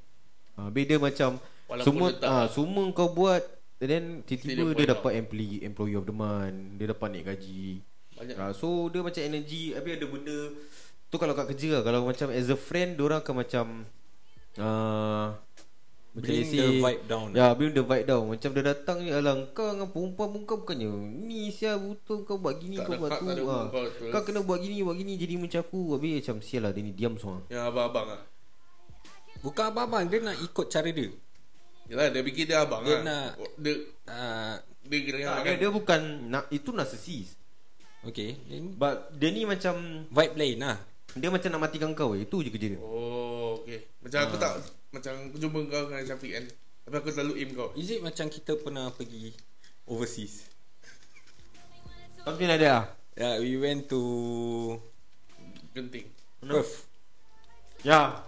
Uh, 0.58 0.68
beda 0.70 0.98
macam 0.98 1.38
Walaupun 1.70 1.86
semua 1.86 2.08
uh, 2.26 2.46
semua 2.50 2.82
kau 2.90 3.14
buat 3.14 3.42
and 3.80 3.88
then 3.88 4.04
tiba-tiba 4.26 4.74
dia 4.74 4.84
dia 4.84 4.92
dapat 4.92 5.16
employee 5.16 5.62
employee 5.64 5.96
of 5.96 6.04
the 6.04 6.12
month, 6.12 6.76
dia 6.76 6.90
dapat 6.90 7.06
naik 7.14 7.24
gaji. 7.30 7.80
Banyak. 8.20 8.36
Uh, 8.36 8.52
so 8.52 8.92
dia 8.92 9.00
macam 9.00 9.22
energy 9.24 9.72
Habis 9.72 9.96
ada 9.96 10.06
benda 10.12 10.38
Tu 11.08 11.16
kalau 11.16 11.32
kat 11.32 11.46
kerja 11.56 11.80
lah 11.80 11.82
Kalau 11.88 12.04
macam 12.04 12.28
as 12.28 12.52
a 12.52 12.58
friend 12.58 13.00
Diorang 13.00 13.24
akan 13.24 13.34
macam 13.40 13.66
uh, 14.60 15.32
Macam 16.10 16.26
Bring 16.26 16.42
the 16.50 16.66
vibe 16.76 17.02
down. 17.06 17.28
Ya 17.30 17.46
bring 17.52 17.70
the 17.70 17.80
vibe 17.80 18.02
down 18.04 18.24
Macam 18.26 18.50
dia 18.50 18.62
datang 18.64 18.98
ni 18.98 19.08
Alah 19.08 19.46
kau 19.50 19.62
dengan 19.68 19.86
perempuan 19.86 20.28
pun 20.28 20.42
kau 20.42 20.58
bukannya 20.58 20.90
Ni 21.22 21.48
sial 21.48 21.78
betul 21.78 22.26
kau 22.26 22.34
buat 22.34 22.58
gini 22.58 22.76
Tak 22.76 22.90
Kau 22.90 22.98
buat 22.98 23.10
tu 23.14 23.46
ha. 23.46 23.58
Kau 24.10 24.22
kena 24.22 24.42
buat 24.42 24.58
gini 24.58 24.82
Buat 24.82 24.96
gini 24.96 25.14
Jadi 25.14 25.38
macam 25.38 25.60
aku 25.60 25.94
Habis 25.94 26.18
macam 26.20 26.36
sial 26.40 26.62
lah 26.62 26.72
Dia 26.72 26.82
ni 26.82 26.90
diam 26.90 27.14
semua 27.14 27.46
Yang 27.46 27.62
abang-abang 27.64 28.06
lah. 28.08 28.20
Bukan 29.40 29.64
abang-abang, 29.66 30.02
dia 30.04 30.18
nak 30.20 30.36
ikut 30.36 30.66
cara 30.66 30.90
dia. 30.90 31.08
Yalah 31.86 32.06
dia 32.08 32.20
fikir 32.20 32.44
dia 32.44 32.58
abang 32.60 32.82
Dia 32.82 32.92
lah. 32.92 33.02
nak- 33.02 33.34
Dia, 33.56 33.72
Uh, 34.02 34.54
dia 34.82 34.98
kira 35.00 35.16
tak, 35.20 35.30
kan. 35.30 35.44
dia, 35.46 35.54
dia 35.56 35.70
bukan 35.70 36.00
nak, 36.26 36.44
Itu 36.50 36.74
narcissist 36.74 37.38
okay, 38.02 38.34
then 38.44 38.74
But 38.74 39.14
dia 39.14 39.30
ni 39.30 39.46
macam 39.46 39.78
vibe 40.06 40.34
lain 40.34 40.58
lah. 40.58 40.82
Dia 41.12 41.30
macam 41.30 41.46
nak 41.48 41.62
matikan 41.62 41.90
kau 41.92 42.12
Itu 42.12 42.42
je 42.42 42.50
kerja 42.50 42.74
dia 42.74 42.80
Oh 42.80 43.62
okay. 43.62 43.86
Macam 44.02 44.18
aku 44.20 44.34
Ah. 44.34 44.42
tak 44.42 44.79
macam 44.90 45.12
aku 45.30 45.36
jumpa 45.38 45.58
kau 45.66 45.82
dengan 45.88 46.02
Syafiq 46.04 46.32
kan. 46.34 46.44
Tapi 46.86 46.94
aku 46.98 47.08
selalu 47.10 47.32
aim 47.38 47.50
kau. 47.54 47.68
Is 47.78 47.90
it 47.90 48.02
macam 48.02 48.26
kita 48.26 48.58
pernah 48.58 48.90
pergi 48.90 49.30
overseas? 49.86 50.46
Something 52.20 52.48
like 52.48 52.60
that 52.60 52.72
lah 52.74 52.86
Yeah, 53.16 53.36
we 53.42 53.56
went 53.56 53.88
to 53.90 54.00
Genting. 55.72 56.08
Perth. 56.40 56.88
Ya 57.80 58.26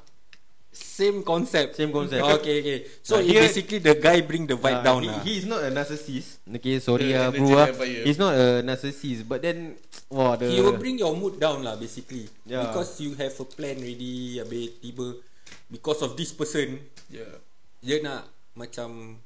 Same 0.72 1.20
concept. 1.20 1.76
Same 1.76 1.92
concept. 1.92 2.24
Okay, 2.40 2.64
okay. 2.64 2.78
So 3.04 3.20
Nah, 3.20 3.28
here- 3.28 3.44
basically 3.44 3.76
the 3.76 3.92
guy 3.92 4.24
bring 4.24 4.48
the 4.48 4.56
vibe 4.56 4.80
Ah, 4.80 4.84
down 4.84 5.04
he, 5.04 5.08
lah. 5.12 5.20
he 5.20 5.32
is 5.36 5.44
not 5.44 5.60
a 5.60 5.68
narcissist. 5.68 6.40
Okay, 6.48 6.80
sorry 6.80 7.12
energy 7.12 7.44
bro. 7.44 7.60
ah. 7.60 7.68
vampire. 7.68 8.00
He's 8.08 8.16
not 8.16 8.32
a 8.32 8.64
narcissist, 8.64 9.28
but 9.28 9.44
then 9.44 9.76
wah 10.12 10.32
the 10.40 10.48
He 10.48 10.64
will 10.64 10.80
bring 10.80 10.96
your 10.96 11.12
mood 11.12 11.36
down 11.36 11.60
lah 11.60 11.76
basically. 11.76 12.24
Yeah. 12.48 12.64
Because 12.64 12.96
you 13.04 13.12
have 13.20 13.36
a 13.36 13.44
plan 13.44 13.84
ready, 13.84 14.40
habis 14.40 14.80
tiba 14.80 15.20
because 15.72 16.00
of 16.00 16.14
this 16.14 16.30
person, 16.30 16.78
Yeah. 17.08 17.40
dia 17.80 17.98
nak 17.98 18.28
macam 18.52 19.16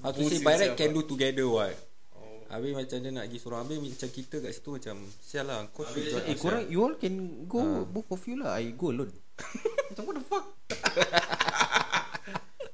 how 0.00 0.10
to 0.10 0.24
say 0.24 0.40
by 0.40 0.56
right 0.56 0.72
can 0.72 0.90
lah. 0.90 0.94
do 0.96 1.00
together 1.06 1.46
what. 1.46 1.76
Oh. 2.16 2.42
Habis 2.48 2.72
macam 2.72 2.96
dia 2.96 3.10
nak 3.10 3.24
pergi 3.26 3.38
seorang 3.38 3.60
Habis 3.62 3.76
macam 3.78 4.08
kita 4.08 4.34
kat 4.40 4.50
situ 4.50 4.68
macam 4.72 4.96
Sial 5.20 5.44
lah 5.44 5.58
Kau 5.68 5.84
should 5.84 6.02
join 6.02 6.22
Eh 6.24 6.34
korang 6.34 6.64
lah." 6.64 6.66
You 6.66 6.78
all 6.80 6.96
can 6.96 7.44
go 7.44 7.60
Ah. 7.60 7.84
Both 7.84 8.08
of 8.08 8.20
you 8.24 8.34
lah 8.34 8.56
I 8.56 8.72
go 8.72 8.88
alone 8.88 9.12
Macam 9.92 10.02
what 10.02 10.14
the 10.16 10.24
fuck 10.24 10.44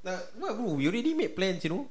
Nah, 0.01 0.19
what 0.37 0.55
bro 0.55 0.75
We 0.75 0.87
already 0.87 1.13
made 1.13 1.33
plans 1.33 1.61
you 1.61 1.71
know 1.71 1.83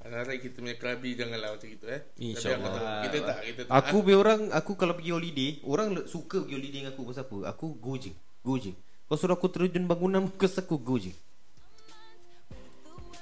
Harap 0.00 0.34
kita 0.34 0.56
punya 0.56 0.74
krabi 0.74 1.12
janganlah 1.12 1.52
macam 1.52 1.68
itu 1.68 1.84
eh. 1.84 2.00
InsyaAllah. 2.16 2.64
aku 2.64 2.68
tahu, 2.72 2.86
Kita 3.04 3.16
tak, 3.20 3.36
kita 3.44 3.60
tak. 3.62 3.70
Aku 3.76 3.94
punya 4.00 4.16
orang 4.16 4.40
Aku 4.50 4.70
kalau 4.74 4.92
pergi 4.96 5.10
holiday 5.12 5.50
Orang 5.62 5.86
suka 6.06 6.42
pergi 6.42 6.54
holiday 6.54 6.74
dengan 6.80 6.90
aku 6.90 7.02
Pasal 7.06 7.22
apa 7.22 7.36
Aku 7.52 7.64
go 7.76 7.92
je 7.94 8.10
Go 8.40 8.56
je 8.56 8.72
Kau 9.08 9.16
suruh 9.16 9.34
aku 9.34 9.48
terjun 9.48 9.84
bangunan 9.84 10.28
Kes 10.30 10.56
aku 10.56 10.76
go 10.76 10.96
je 10.96 11.12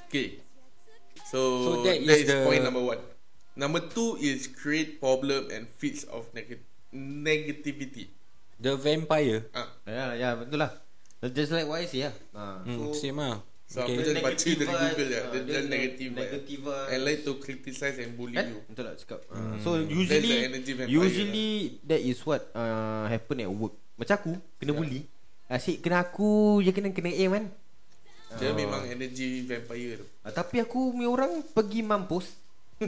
Okay. 0.06 0.38
So, 1.26 1.38
So 1.60 1.70
that 1.82 1.98
that 2.00 2.16
is, 2.16 2.22
is 2.22 2.28
the- 2.28 2.46
point 2.46 2.62
number 2.62 2.78
one. 2.80 3.02
Number 3.54 3.82
two 3.82 4.14
is 4.16 4.46
create 4.46 4.98
problem 4.98 5.48
and 5.48 5.66
feeds 5.72 6.06
of 6.06 6.28
neg- 6.30 6.62
negativity. 6.92 8.06
The 8.56 8.72
vampire 8.74 9.44
Ah, 9.50 9.68
Ya 9.84 10.14
ya 10.14 10.28
betul 10.32 10.56
lah 10.58 10.72
Just 11.26 11.50
like 11.50 11.66
what 11.66 11.76
I 11.78 11.84
say 11.84 12.08
lah 12.08 12.14
ha, 12.32 12.62
hmm, 12.62 12.88
Same 12.92 13.16
lah 13.16 13.42
so 13.66 13.82
Okay. 13.82 13.98
aku 13.98 14.00
just 14.00 14.16
baca 14.16 14.30
Negative 14.30 14.56
dari 14.56 14.70
Google 14.70 14.86
je. 14.86 14.86
vibes, 14.86 15.10
Dia 15.10 15.18
ah, 15.18 15.26
dia 15.26 15.40
dia 15.42 15.60
negative. 15.66 16.08
vibes. 16.08 16.22
negative 16.22 16.60
vibes. 16.62 16.88
And 16.88 17.00
like 17.02 17.20
to 17.20 17.32
criticize 17.36 17.96
and 17.98 18.10
bully 18.14 18.32
Kan? 18.32 18.46
you. 18.48 18.58
Betul 18.64 18.84
tak 18.86 18.96
cakap 19.02 19.20
Hmm. 19.26 19.36
uh, 19.36 19.54
So 19.60 19.68
usually 19.76 20.06
That's 20.06 20.30
the 20.30 20.48
energy 20.48 20.72
vampire 20.72 20.94
Usually 20.94 21.48
That 21.82 22.00
is 22.00 22.18
what 22.22 22.42
uh, 22.52 23.04
Happen 23.06 23.36
at 23.38 23.50
work 23.50 23.74
Macam 23.94 24.14
aku 24.14 24.32
Kena 24.56 24.70
Yeah. 24.70 24.78
bully 24.78 25.00
Asyik 25.46 25.80
kena 25.80 26.02
aku 26.02 26.58
Je 26.58 26.70
kena 26.70 26.90
kena 26.90 27.08
aim 27.08 27.30
kan 27.30 27.46
Dia 28.36 28.50
Ah. 28.50 28.54
memang 28.54 28.82
energy 28.84 29.42
vampire 29.42 30.02
tu. 30.02 30.06
uh, 30.20 30.32
Tapi 30.32 30.58
aku 30.58 30.90
punya 30.90 31.06
orang 31.06 31.32
Pergi 31.46 31.80
mampus 31.80 32.34
uh, 32.76 32.86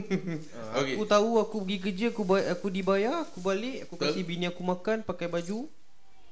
Okay. 0.79 0.93
Aku 0.93 1.03
tahu 1.05 1.39
Aku 1.39 1.55
pergi 1.63 1.77
kerja 1.81 2.05
Aku 2.11 2.21
ba- 2.21 2.43
aku 2.45 2.67
dibayar 2.67 3.23
Aku 3.23 3.39
balik 3.39 3.87
Aku 3.87 3.95
kasih 3.95 4.21
bini 4.21 4.45
aku 4.45 4.59
makan 4.59 5.01
Pakai 5.01 5.25
baju 5.25 5.71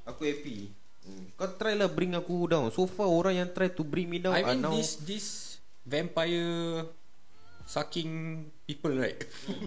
Aku 0.03 0.21
happy 0.21 0.67
hmm. 1.03 1.33
Kau 1.33 1.47
try 1.55 1.73
lah 1.73 1.87
bring 1.87 2.11
aku 2.11 2.35
down 2.45 2.67
So 2.69 2.83
far 2.85 3.07
orang 3.07 3.37
yang 3.37 3.49
try 3.49 3.67
to 3.67 3.83
bring 3.83 4.05
me 4.05 4.19
down 4.19 4.35
I 4.35 4.43
mean 4.43 4.59
now 4.59 4.71
this 4.71 4.99
this 5.01 5.27
vampire 5.81 6.83
sucking 7.63 8.11
people 8.65 8.91
right. 8.91 9.15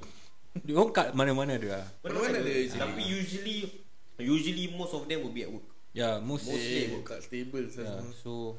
Dia 0.67 0.75
orang 0.75 0.91
kat 0.91 1.09
mana-mana 1.13 1.55
dia. 1.55 1.85
Mana-mana 2.01 2.41
dia. 2.41 2.69
Tapi 2.71 3.01
usually 3.03 3.71
Usually 4.19 4.69
most 4.69 4.93
of 4.93 5.05
them 5.05 5.21
will 5.21 5.33
be 5.33 5.41
at 5.41 5.49
work 5.49 5.70
Yeah, 5.91 6.23
most 6.23 6.47
Eh, 6.47 6.87
tak 7.03 7.19
stable 7.27 7.67
yeah, 7.67 7.99
so 8.23 8.55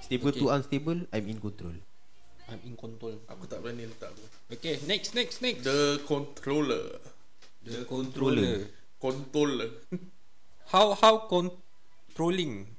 Stable 0.00 0.32
Okay. 0.32 0.40
to 0.40 0.46
unstable 0.48 0.98
I'm 1.12 1.28
in 1.28 1.36
control 1.36 1.76
I'm 2.48 2.60
in 2.64 2.74
control. 2.80 3.20
Aku 3.28 3.44
tak 3.44 3.60
berani 3.60 3.84
letak 3.84 4.08
tu. 4.16 4.24
Okay, 4.48 4.80
next 4.88 5.12
next 5.12 5.44
next. 5.44 5.68
The 5.68 6.00
controller. 6.08 6.96
The 7.60 7.84
controller. 7.84 8.64
Controller. 8.96 9.68
How 10.72 10.96
how 10.96 11.28
controlling? 11.28 12.72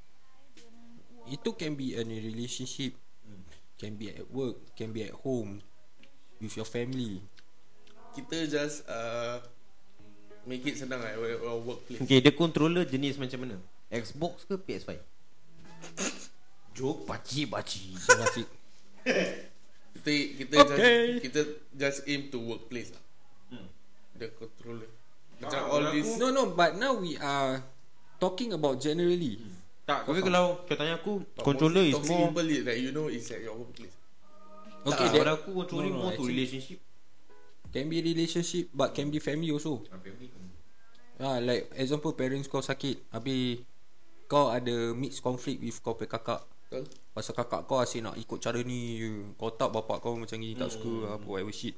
Itu 1.29 1.53
can 1.53 1.77
be 1.77 1.93
in 1.93 2.09
a 2.09 2.17
relationship, 2.17 2.97
can 3.77 3.93
be 3.93 4.09
at 4.09 4.25
work, 4.33 4.57
can 4.73 4.89
be 4.89 5.05
at 5.05 5.13
home, 5.13 5.61
with 6.41 6.57
your 6.57 6.65
family. 6.65 7.21
Kita 8.17 8.49
just 8.49 8.85
uh, 8.89 9.37
make 10.49 10.65
it 10.65 10.75
senang 10.75 10.97
lah 10.97 11.13
our, 11.13 11.61
workplace. 11.61 12.01
Okay 12.01 12.19
the 12.19 12.33
controller 12.33 12.81
jenis 12.83 13.15
macam 13.15 13.45
mana 13.45 13.55
Xbox 13.87 14.43
ke 14.43 14.57
PS5 14.57 14.97
Joke 16.73 17.05
paci-paci 17.05 17.93
Rafiq. 17.93 18.47
Kita 19.91 20.09
kita 20.37 20.53
Okay. 20.63 20.95
just 21.11 21.21
kita 21.21 21.39
just 21.73 21.99
aim 22.05 22.29
to 22.29 22.39
workplace 22.39 22.89
lah. 22.89 23.03
Hmm. 23.51 23.67
The 24.15 24.27
controller. 24.31 24.87
Macam 25.39 25.59
Ah, 25.59 25.67
all 25.67 25.83
aku- 25.85 25.93
this 25.93 26.07
No 26.15 26.31
no, 26.31 26.51
but 26.51 26.75
now 26.75 26.95
we 26.95 27.15
are 27.15 27.59
talking 28.17 28.51
about 28.51 28.79
generally. 28.79 29.39
Tak 29.83 30.05
Tapi 30.05 30.21
kalau 30.21 30.61
Kau 30.63 30.75
tanya 30.77 30.95
aku 30.95 31.25
but 31.25 31.41
Controller 31.41 31.81
is 31.81 31.95
toxic 31.95 32.13
more 32.13 32.29
people 32.29 32.47
is 32.47 32.61
like 32.61 32.79
you 32.79 32.91
know 32.91 33.09
is 33.09 33.25
at 33.27 33.41
your 33.41 33.57
workplace. 33.57 33.95
Okay, 34.79 35.07
tak, 35.09 35.11
that 35.11 35.19
Pada 35.19 35.33
aku 35.35 35.49
controlling 35.51 35.91
no, 35.91 35.97
no, 35.97 36.03
more 36.05 36.13
to 36.13 36.21
actually- 36.21 36.31
relationship 36.31 36.79
can 37.69 37.85
be 37.85 38.01
relationship, 38.01 38.69
but 38.71 38.91
can 38.91 39.09
be 39.09 39.19
family 39.19 39.49
also. 39.49 39.81
Ah, 41.19 41.37
like 41.37 41.67
example 41.75 42.15
parents 42.15 42.47
kau 42.47 42.63
sakit, 42.63 43.11
habis 43.11 43.59
kau 44.25 44.47
ada 44.47 44.95
mixed 44.95 45.19
conflict 45.19 45.59
with 45.59 45.75
kau 45.79 45.93
punya 45.93 46.07
kakak. 46.09 46.41
Betul. 46.69 46.85
Pasal 47.11 47.33
kakak 47.35 47.61
kau 47.65 47.77
asyik 47.77 48.01
nak 48.01 48.15
ikut 48.15 48.39
cara 48.39 48.59
ni 48.61 48.79
je. 48.95 49.11
Kau 49.35 49.51
tak 49.51 49.69
bapak 49.69 49.99
kau 49.99 50.15
macam 50.15 50.37
ni 50.37 50.53
tak 50.53 50.71
suka 50.71 51.17
apa 51.17 51.27
whatever 51.27 51.51
shit. 51.51 51.75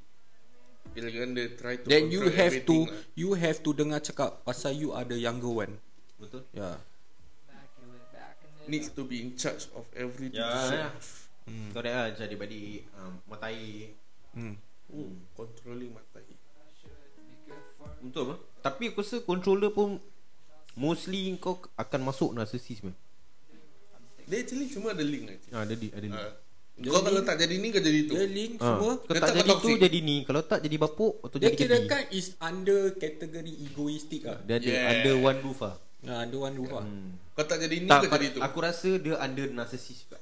Bila 0.92 1.08
kan 1.08 1.32
dia 1.32 1.46
try 1.56 1.76
to 1.80 1.88
Then 1.88 2.12
you 2.12 2.28
have 2.28 2.54
to 2.68 2.78
everything 2.84 2.90
lah. 2.90 3.16
you 3.16 3.30
have 3.34 3.58
to 3.62 3.70
dengar 3.72 4.00
cakap 4.02 4.44
pasal 4.44 4.74
you 4.74 4.92
are 4.92 5.08
the 5.08 5.16
younger 5.16 5.50
one. 5.50 5.80
Betul 6.20 6.44
Ya. 6.52 6.76
Yeah. 6.76 6.78
needs 8.70 8.94
to 8.94 9.02
be 9.04 9.20
in 9.20 9.34
charge 9.34 9.66
of 9.74 9.90
every 9.92 10.30
Ya, 10.30 10.46
decision. 10.46 10.78
ya. 10.78 10.90
Kau 11.74 11.82
dah 11.82 11.92
lah 11.92 12.06
Macam 12.14 12.24
adik-adik 12.24 12.86
um, 12.94 13.14
Matai 13.26 13.58
Hmm. 14.32 14.56
Oh, 14.92 15.08
controlling 15.34 15.92
matai. 15.92 16.26
Betul 18.02 18.22
apa? 18.28 18.36
Tapi 18.62 18.84
aku 18.90 19.00
rasa 19.00 19.18
controller 19.22 19.72
pun 19.72 19.98
Mostly 20.72 21.36
kau 21.36 21.60
akan 21.76 22.00
masuk 22.02 22.32
narcissist 22.32 22.88
man. 22.88 22.96
Dia 24.24 24.40
actually 24.40 24.72
semua 24.72 24.96
ada 24.96 25.04
link 25.04 25.28
actually. 25.28 25.52
Ah, 25.52 25.68
ada 25.68 25.76
di, 25.76 25.88
ada 25.92 26.06
di. 26.08 26.16
Ah. 26.16 26.32
Kau 26.82 27.04
kalau 27.04 27.22
tak 27.22 27.36
jadi 27.38 27.56
ni 27.60 27.68
kau 27.70 27.84
jadi 27.84 28.00
tu. 28.08 28.16
Dia 28.16 28.26
link 28.26 28.52
Ah, 28.58 28.80
semua. 28.80 28.92
Kalau 28.98 29.12
Dia 29.12 29.20
tak 29.20 29.28
tak 29.28 29.38
jadi 29.38 29.52
tu 29.54 29.70
jadi 29.76 30.00
ni 30.00 30.18
Kalau 30.24 30.42
tak 30.42 30.60
jadi 30.64 30.76
bapuk 30.80 31.14
Atau 31.22 31.38
Dia 31.38 31.52
jadi 31.52 31.58
kira 31.60 31.76
kedi 31.78 31.92
kan 31.92 32.04
is 32.10 32.28
under 32.40 32.82
kategori 32.96 33.54
egoistic 33.62 34.22
ah. 34.26 34.40
Dia 34.42 34.56
ada 34.58 34.66
Yeah. 34.66 34.90
under 34.90 35.16
one 35.20 35.40
roof 35.44 35.60
lah 35.60 35.76
Nah, 36.02 36.26
under 36.26 36.40
one 36.40 36.56
roof 36.56 36.72
ah. 36.72 36.82
hmm. 36.82 37.36
Kau 37.36 37.44
tak 37.44 37.60
jadi 37.60 37.76
ni 37.76 37.90
Tak, 37.92 38.08
kau 38.08 38.16
jadi 38.16 38.34
tu. 38.34 38.40
aku 38.42 38.58
rasa 38.64 38.90
dia 38.98 39.14
under 39.20 39.46
narcissist 39.52 40.08
juga 40.08 40.18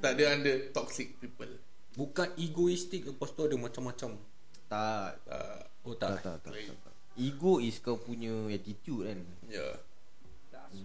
Tak 0.00 0.12
dia 0.16 0.26
under 0.32 0.54
toxic 0.72 1.14
people. 1.18 1.52
Bukan 1.94 2.28
egoistic 2.36 3.06
lepas 3.06 3.30
tu 3.30 3.42
ada 3.42 3.54
macam-macam. 3.54 4.18
Tak 4.66 5.08
Uh, 5.24 5.60
Oh 5.84 5.92
tak, 5.92 6.16
tak. 6.18 6.40
tak, 6.40 6.50
tak, 6.50 6.64
tak, 6.64 6.76
tak. 6.80 6.94
Ego 7.14 7.60
is 7.60 7.76
kau 7.78 7.94
punya 7.94 8.32
attitude 8.48 9.04
kan 9.04 9.20
yeah. 9.46 9.76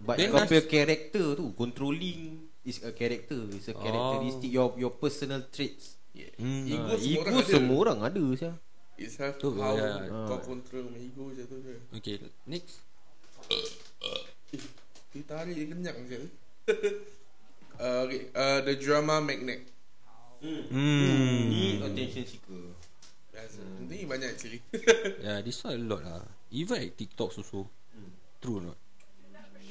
But 0.03 0.19
Then 0.19 0.29
kau 0.29 0.43
punya 0.43 0.61
character 0.61 1.33
tu 1.33 1.55
Controlling 1.55 2.21
is 2.61 2.83
a 2.83 2.91
character 2.91 3.47
Is 3.49 3.65
a 3.65 3.73
characteristic 3.73 4.51
Your 4.51 4.75
your 4.75 4.93
personal 4.93 5.47
traits 5.47 5.95
yeah. 6.11 6.29
Hmm. 6.35 6.67
Ego, 6.67 6.83
Ah, 6.85 6.99
semua, 6.99 7.07
ego 7.07 7.21
orang 7.23 7.33
ada. 7.33 7.47
semua 7.47 7.77
orang 7.79 7.99
ada 8.03 8.25
sia. 8.35 8.51
It's 8.99 9.15
have 9.15 9.39
Tu, 9.39 9.47
how 9.55 9.73
ya. 9.73 10.11
kau 10.27 10.35
Ah. 10.35 10.43
control 10.43 10.91
my 10.91 10.99
ego 10.99 11.31
je 11.31 11.47
tu 11.47 11.55
je. 11.63 11.79
Okay, 11.95 12.19
next. 12.43 12.83
Eh, 13.47 14.59
dia 15.09 15.23
tarik 15.23 15.55
dia 15.55 15.65
kenyang 15.65 15.99
je. 16.03 16.19
uh, 17.79 17.97
okay. 18.03 18.27
uh, 18.35 18.59
the 18.61 18.75
drama 18.75 19.23
magnet. 19.23 19.63
Hmm. 20.39 21.51
Ni 21.51 21.83
attention 21.83 22.23
seeker 22.23 22.63
Biasa. 23.29 23.61
Ni 23.87 24.07
banyak 24.07 24.29
actually. 24.35 24.59
Yeah, 25.25 25.39
this 25.43 25.59
one 25.63 25.75
a 25.75 25.81
lot 25.83 26.01
lah. 26.03 26.23
Even 26.51 26.79
at 26.79 26.95
TikTok 26.95 27.35
also. 27.35 27.67
Hmm. 27.91 28.11
True 28.39 28.57
or 28.59 28.63
not? 28.71 28.79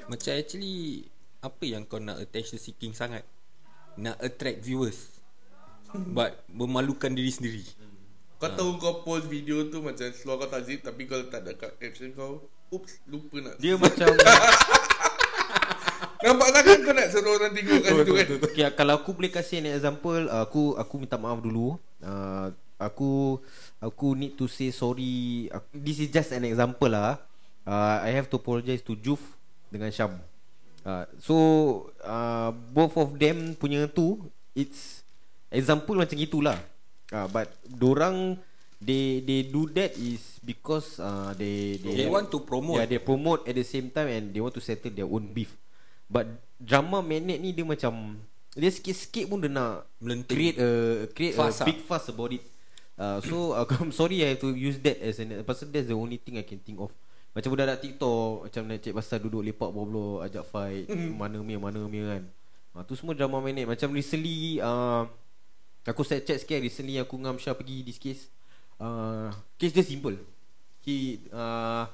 Macam 0.09 0.33
actually 0.37 1.09
apa 1.41 1.65
yang 1.65 1.85
kau 1.85 2.01
nak 2.01 2.21
attention 2.21 2.57
seeking 2.61 2.97
sangat? 2.97 3.25
Nak 3.97 4.17
attract 4.21 4.65
viewers. 4.65 5.21
But 5.93 6.45
memalukan 6.53 7.13
diri 7.17 7.33
sendiri. 7.33 7.65
kau 8.39 8.55
tahu 8.55 8.79
kau 8.79 9.03
post 9.03 9.27
video 9.27 9.67
tu 9.67 9.83
macam 9.83 10.07
seluar 10.15 10.39
kau 10.39 10.47
tak 10.47 10.63
zip 10.63 10.87
tapi 10.87 11.11
kalau 11.11 11.27
tak 11.27 11.43
ada 11.43 11.59
kat 11.59 11.75
caption 11.75 12.15
kau 12.15 12.47
Oops, 12.69 12.93
lupa 13.09 13.37
nak. 13.41 13.57
Dia 13.57 13.81
macam 13.81 14.13
Nampak 16.19 16.49
tak 16.51 16.63
kan 16.67 16.79
kau 16.83 16.95
nak 16.95 17.09
suruh 17.15 17.33
orang 17.39 17.53
tengok 17.55 17.79
kan 17.79 17.91
tu 18.03 18.15
kan? 18.19 18.27
okay, 18.43 18.67
Kalau 18.75 18.93
aku 18.99 19.11
boleh 19.15 19.31
kasih 19.31 19.63
an 19.63 19.71
example 19.71 20.27
uh, 20.27 20.43
Aku 20.43 20.75
aku 20.75 20.95
minta 20.99 21.15
maaf 21.15 21.39
dulu 21.39 21.79
uh, 22.03 22.51
Aku 22.79 23.39
Aku 23.79 24.19
need 24.19 24.35
to 24.35 24.51
say 24.51 24.75
sorry 24.75 25.47
uh, 25.55 25.63
This 25.71 26.03
is 26.03 26.11
just 26.11 26.35
an 26.35 26.43
example 26.43 26.91
lah 26.91 27.23
uh, 27.63 27.97
I 28.03 28.11
have 28.19 28.27
to 28.35 28.43
apologize 28.43 28.83
to 28.83 28.99
Juf 28.99 29.23
Dengan 29.71 29.95
Syam 29.95 30.19
uh, 30.83 31.07
So 31.23 31.37
uh, 32.03 32.51
Both 32.75 32.99
of 32.99 33.15
them 33.15 33.55
punya 33.55 33.87
tu 33.87 34.19
It's 34.59 35.07
Example 35.55 36.03
macam 36.03 36.19
itulah 36.19 36.59
uh, 37.15 37.31
But 37.31 37.55
Dorang 37.63 38.43
They 38.79 39.27
they 39.27 39.43
do 39.51 39.67
that 39.75 39.99
is 39.99 40.39
because 40.39 41.03
uh, 41.03 41.35
they, 41.35 41.83
they 41.83 42.07
They 42.07 42.07
want 42.07 42.31
to 42.31 42.39
promote. 42.47 42.79
Yeah, 42.79 42.87
they 42.87 43.03
promote 43.03 43.43
at 43.51 43.59
the 43.59 43.67
same 43.67 43.91
time 43.91 44.07
and 44.07 44.31
they 44.31 44.39
want 44.39 44.55
to 44.55 44.63
settle 44.63 44.95
their 44.95 45.11
own 45.11 45.35
beef. 45.35 45.51
But 46.09 46.41
drama 46.57 47.05
magnet 47.05 47.39
ni 47.39 47.53
dia 47.53 47.69
macam 47.69 48.17
dia 48.57 48.73
sikit-sikit 48.73 49.29
pun 49.29 49.39
dia 49.45 49.53
nak 49.53 49.87
Melenting. 50.01 50.35
create 50.35 50.57
a 50.59 50.71
create 51.13 51.37
Fuss 51.37 51.61
a 51.61 51.63
ah. 51.63 51.67
big 51.69 51.79
fuss 51.85 52.09
about 52.09 52.33
it. 52.33 52.43
Uh, 52.99 53.21
so 53.23 53.53
uh, 53.59 53.69
I'm 53.79 53.93
sorry 53.95 54.25
I 54.25 54.35
have 54.35 54.43
to 54.43 54.57
use 54.57 54.81
that 54.83 54.99
as 54.99 55.21
an 55.21 55.37
pasal 55.45 55.71
that's 55.71 55.87
the 55.87 55.95
only 55.95 56.19
thing 56.19 56.41
I 56.41 56.47
can 56.49 56.59
think 56.59 56.81
of. 56.81 56.91
Macam 57.37 57.55
budak-budak 57.55 57.79
TikTok 57.85 58.51
Macam 58.51 58.63
nak 58.67 58.79
cek 58.83 58.95
pasal 58.97 59.19
duduk 59.21 59.45
lepak 59.45 59.71
bawah 59.71 60.25
Ajak 60.25 60.43
fight 60.49 60.89
Mana 60.91 61.39
mia 61.45 61.61
mana 61.61 61.85
mia 61.87 62.17
kan 62.17 62.23
uh, 62.75 62.83
Tu 62.83 62.97
semua 62.97 63.15
drama 63.15 63.39
magnet 63.39 63.69
Macam 63.69 63.93
recently 63.93 64.59
uh, 64.59 65.05
Aku 65.85 66.03
set 66.03 66.25
check 66.25 66.41
sikit 66.41 66.59
Recently 66.59 66.97
aku 66.99 67.21
dengan 67.21 67.37
Syah 67.37 67.55
pergi 67.55 67.85
this 67.85 68.01
case 68.01 68.33
uh, 68.81 69.31
Case 69.61 69.77
dia 69.77 69.85
simple 69.85 70.17
He 70.83 71.23
uh, 71.31 71.87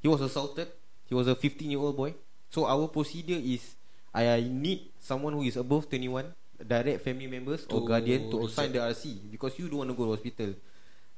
He 0.00 0.06
was 0.06 0.22
assaulted 0.22 0.70
He 1.10 1.18
was 1.18 1.26
a 1.26 1.34
15 1.34 1.66
year 1.66 1.82
old 1.82 1.98
boy 1.98 2.14
So 2.50 2.66
our 2.66 2.90
procedure 2.90 3.38
is 3.38 3.78
I 4.10 4.42
need 4.42 4.90
someone 4.98 5.38
who 5.38 5.46
is 5.46 5.54
above 5.54 5.86
21 5.86 6.34
Direct 6.60 7.00
family 7.00 7.30
members 7.30 7.64
Or 7.70 7.80
To 7.80 7.86
guardian 7.86 8.26
To 8.28 8.44
reject. 8.44 8.58
sign 8.58 8.70
the 8.74 8.82
RC 8.82 9.30
Because 9.30 9.54
you 9.56 9.70
don't 9.70 9.86
want 9.86 9.90
to 9.94 9.96
go 9.96 10.10
to 10.10 10.18
hospital. 10.18 10.50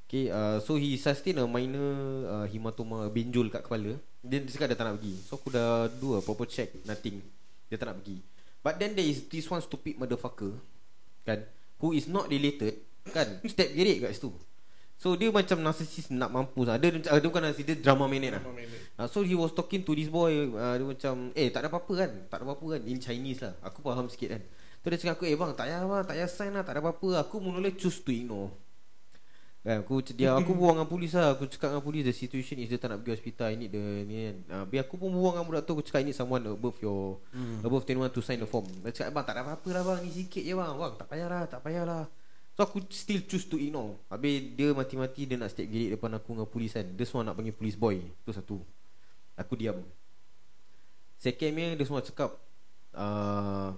Okay 0.07 0.29
uh, 0.29 0.61
So 0.61 0.77
he 0.77 1.01
sustained 1.01 1.41
a 1.41 1.49
minor 1.49 1.89
uh, 2.29 2.45
Hematoma 2.47 3.09
Benjol 3.09 3.49
kat 3.49 3.65
kepala. 3.65 3.97
Then 4.21 4.45
dia 4.45 4.53
cakap 4.55 4.69
dia 4.71 4.79
tak 4.79 4.87
nak 4.87 4.95
pergi. 5.01 5.15
So 5.25 5.41
aku 5.41 5.49
dah 5.51 5.89
do 5.89 6.15
a 6.15 6.21
proper 6.21 6.45
check 6.45 6.69
Nothing. 6.85 7.25
Dia 7.73 7.81
tak 7.81 7.91
nak 7.91 8.05
pergi. 8.05 8.21
But 8.61 8.77
then 8.79 8.93
there 8.93 9.09
is 9.09 9.25
this 9.27 9.49
one 9.49 9.65
stupid 9.65 9.97
motherfucker 9.97 10.53
Kan 11.25 11.49
Who 11.81 11.97
is 11.97 12.07
not 12.07 12.29
related 12.29 12.77
Kan 13.09 13.41
Step 13.49 13.73
gerik 13.73 14.05
kat 14.05 14.15
situ 14.15 14.31
So 15.03 15.19
dia 15.19 15.35
macam 15.35 15.59
narcissist 15.59 16.15
Nak 16.15 16.31
mampus 16.31 16.71
lah. 16.71 16.79
Dia, 16.79 16.95
dia 16.95 17.27
bukan 17.27 17.43
narcissist 17.43 17.67
Dia 17.75 17.77
drama 17.83 18.07
magnet 18.07 18.39
lah. 18.39 18.43
Drama 18.47 18.63
uh, 19.03 19.09
So 19.11 19.27
he 19.27 19.35
was 19.35 19.51
talking 19.51 19.83
to 19.83 19.99
this 19.99 20.07
boy 20.07 20.55
uh, 20.55 20.79
Dia 20.79 20.87
macam 20.87 21.35
Eh 21.35 21.51
tak 21.51 21.67
ada 21.67 21.69
apa-apa 21.75 21.93
kan? 22.07 22.11
Tak 22.31 22.39
ada 22.39 22.45
apa-apa 22.47 22.79
kan? 22.79 22.81
In 22.87 23.03
Chinese 23.03 23.43
lah. 23.43 23.59
Aku 23.67 23.83
faham 23.83 24.07
sikit 24.07 24.39
kan? 24.39 24.43
Tu 24.79 24.87
dia 24.95 24.99
cakap 25.03 25.19
aku 25.19 25.27
Eh 25.27 25.35
bang 25.35 25.51
tak 25.59 25.67
payah 25.67 25.83
bang. 25.83 26.03
Tak 26.07 26.15
payah 26.15 26.31
sign 26.31 26.55
lah. 26.55 26.63
Tak 26.63 26.79
ada 26.79 26.81
apa-apa. 26.87 27.09
Aku 27.27 27.43
mula 27.43 27.67
choose 27.75 27.99
to 28.07 28.15
ignore. 28.15 28.55
Kan? 29.67 29.83
Aku 29.83 30.07
dia 30.07 30.39
aku 30.39 30.55
berbual 30.55 30.79
dengan 30.79 30.87
polis 30.87 31.19
lah. 31.19 31.35
Aku 31.35 31.51
cakap 31.51 31.75
dengan 31.75 31.83
polis 31.83 32.03
The 32.07 32.15
situation 32.15 32.63
is 32.63 32.71
Dia 32.71 32.79
tak 32.79 32.95
nak 32.95 33.03
pergi 33.03 33.19
hospital. 33.19 33.47
I 33.51 33.59
need 33.59 33.75
the 33.75 33.83
ni 34.07 34.15
kan? 34.23 34.37
Uh, 34.55 34.65
Biar 34.71 34.87
aku 34.87 35.03
pun 35.03 35.11
berbual 35.11 35.35
dengan 35.35 35.45
budak 35.51 35.63
tu. 35.67 35.75
Aku 35.75 35.83
cakap 35.83 36.07
I 36.07 36.15
need 36.15 36.19
someone 36.19 36.47
above 36.47 36.79
your 36.79 37.19
hmm. 37.35 37.67
Above 37.67 37.83
21 37.91 38.07
to 38.15 38.23
sign 38.23 38.39
the 38.39 38.47
form. 38.47 38.71
Dia 38.87 38.95
cakap 38.95 39.19
bang 39.19 39.25
tak 39.27 39.35
ada 39.35 39.43
apa-apa 39.51 39.69
lah 39.75 39.83
bang. 39.83 39.99
Ni 40.07 40.15
sikit 40.15 40.47
je 40.47 40.55
bang. 40.55 40.73
Bang 40.79 40.95
tak 40.95 41.11
payah 41.11 41.27
lah 41.27 41.43
Tak 41.51 41.59
payah 41.67 41.83
lah 41.83 42.07
So 42.53 42.69
aku 42.69 42.85
still 42.93 43.25
choose 43.25 43.49
to 43.49 43.57
ignore 43.57 43.97
Habis 44.13 44.53
dia 44.53 44.77
mati-mati 44.77 45.25
Dia 45.25 45.41
nak 45.41 45.49
step 45.49 45.65
gerik 45.65 45.97
depan 45.97 46.13
aku 46.13 46.37
dengan 46.37 46.45
polis 46.45 46.77
kan 46.77 46.85
Dia 46.85 47.05
semua 47.09 47.25
nak 47.25 47.41
panggil 47.41 47.57
polis 47.57 47.73
boy 47.73 47.97
Tu 48.23 48.31
satu 48.31 48.61
Aku 49.41 49.57
diam 49.57 49.81
Secondnya 51.17 51.73
Dia 51.73 51.85
semua 51.89 52.05
cakap 52.05 52.37
uh, 52.93 53.73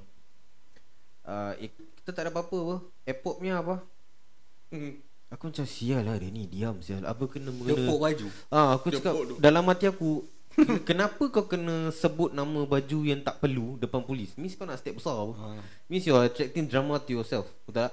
uh, 1.22 1.52
eh, 1.60 1.70
Kita 2.02 2.10
tak 2.10 2.26
ada 2.26 2.30
apa-apa 2.34 2.56
apa 2.58 2.76
Airport 3.06 3.36
punya 3.38 3.62
apa 3.62 3.76
Hmm. 4.74 4.98
Aku 5.30 5.54
macam 5.54 5.62
sial 5.70 6.02
lah 6.02 6.18
dia 6.18 6.34
ni 6.34 6.50
Diam 6.50 6.82
sial 6.82 7.06
Apa 7.06 7.30
kena 7.30 7.54
mengena 7.54 7.78
Tepuk 7.78 8.00
baju 8.02 8.26
Ah, 8.50 8.74
aku 8.74 8.90
Dia 8.90 8.98
cakap 8.98 9.14
dalam 9.38 9.62
hati 9.70 9.86
aku 9.86 10.26
"Ken- 10.58 10.82
Kenapa 10.82 11.30
kau 11.30 11.46
kena 11.46 11.94
sebut 11.94 12.34
nama 12.34 12.66
baju 12.66 12.98
yang 13.06 13.22
tak 13.22 13.38
perlu 13.38 13.78
depan 13.78 14.02
polis? 14.02 14.34
Means 14.34 14.54
kau 14.54 14.66
nak 14.66 14.78
step 14.78 14.98
besar 14.98 15.14
apa? 15.14 15.34
Ha. 15.34 15.46
Means 15.86 16.06
you 16.06 16.14
are 16.14 16.26
attracting 16.26 16.70
drama 16.70 16.98
to 17.02 17.10
yourself. 17.10 17.50
Betul 17.66 17.86
tak? 17.86 17.90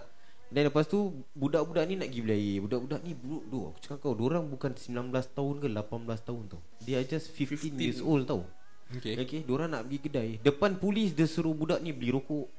Dan 0.51 0.67
lepas 0.67 0.83
tu 0.83 1.23
budak-budak 1.31 1.87
ni 1.87 1.95
nak 1.95 2.11
pergi 2.11 2.21
belair. 2.27 2.55
Budak-budak 2.59 2.99
ni 3.07 3.15
buruk 3.15 3.43
tu. 3.47 3.59
Aku 3.71 3.77
cakap 3.79 3.97
kau, 4.03 4.11
orang 4.19 4.43
bukan 4.51 4.75
19 4.75 5.07
tahun 5.31 5.55
ke 5.63 5.67
18 5.71 6.27
tahun 6.27 6.43
tau. 6.51 6.61
They 6.83 6.99
are 6.99 7.07
just 7.07 7.31
15, 7.31 7.71
15. 7.71 7.79
years 7.79 7.99
old 8.03 8.27
tau. 8.27 8.43
Okay. 8.91 9.15
Okay, 9.15 9.47
diorang 9.47 9.71
nak 9.71 9.87
pergi 9.87 9.99
kedai. 10.03 10.29
Depan 10.43 10.75
polis 10.75 11.15
dia 11.15 11.23
suruh 11.23 11.55
budak 11.55 11.79
ni 11.79 11.95
beli 11.95 12.11
rokok. 12.11 12.51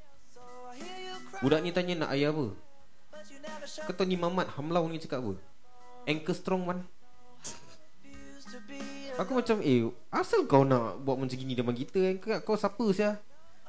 Budak 1.45 1.61
ni 1.61 1.69
tanya 1.69 1.93
nak 2.01 2.09
air 2.17 2.33
apa? 2.33 2.49
Kau 3.85 3.93
tahu 3.93 4.09
ni 4.09 4.17
Mamat 4.17 4.49
Hamlau 4.57 4.89
ni 4.89 4.97
cakap 4.97 5.21
apa? 5.21 5.37
Anchor 6.09 6.33
strong 6.33 6.65
man. 6.65 6.81
Aku 9.21 9.37
macam 9.37 9.61
eh 9.61 9.85
Asal 10.09 10.49
kau 10.49 10.65
nak 10.65 10.97
buat 11.05 11.21
macam 11.21 11.37
gini 11.37 11.53
depan 11.53 11.77
kita 11.77 11.97
kan 12.01 12.41
Kau, 12.41 12.57
siapa 12.57 12.81
sia 12.89 13.21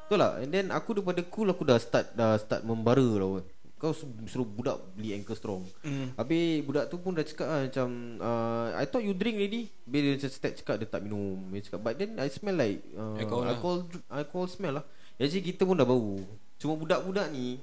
Betul 0.08 0.24
tak 0.24 0.32
And 0.40 0.50
then 0.52 0.66
aku 0.72 0.96
daripada 0.96 1.20
cool 1.28 1.52
Aku 1.52 1.68
dah 1.68 1.76
start 1.76 2.16
Dah 2.16 2.40
start 2.40 2.64
membara 2.64 3.04
tau 3.04 3.44
Kau 3.84 3.92
su- 3.92 4.08
suruh 4.24 4.48
budak 4.48 4.80
beli 4.96 5.12
Anchor 5.12 5.36
Strong. 5.36 5.60
Mm. 5.84 6.16
Habis 6.16 6.64
budak 6.64 6.88
tu 6.88 6.96
pun 6.96 7.12
dah 7.12 7.20
cakap 7.20 7.44
lah, 7.44 7.68
Macam 7.68 7.88
uh, 8.16 8.72
I 8.80 8.88
thought 8.88 9.04
you 9.04 9.12
drink 9.12 9.36
already. 9.36 9.68
Bila 9.84 10.16
dia 10.16 10.32
start 10.32 10.56
cakap 10.56 10.80
Dia 10.80 10.88
tak 10.88 11.04
minum. 11.04 11.36
Dia 11.52 11.68
cakap 11.68 11.84
But 11.84 12.00
then 12.00 12.16
I 12.16 12.32
smell 12.32 12.56
like 12.56 12.80
uh, 12.96 13.20
Alcohol 13.20 13.44
lah. 13.44 13.52
alcohol, 13.52 13.78
alcohol 14.08 14.46
smell 14.48 14.80
lah. 14.80 14.84
Actually 15.20 15.44
kita 15.44 15.68
pun 15.68 15.76
dah 15.76 15.84
bau. 15.84 16.16
Cuma 16.56 16.80
budak-budak 16.80 17.28
ni 17.28 17.60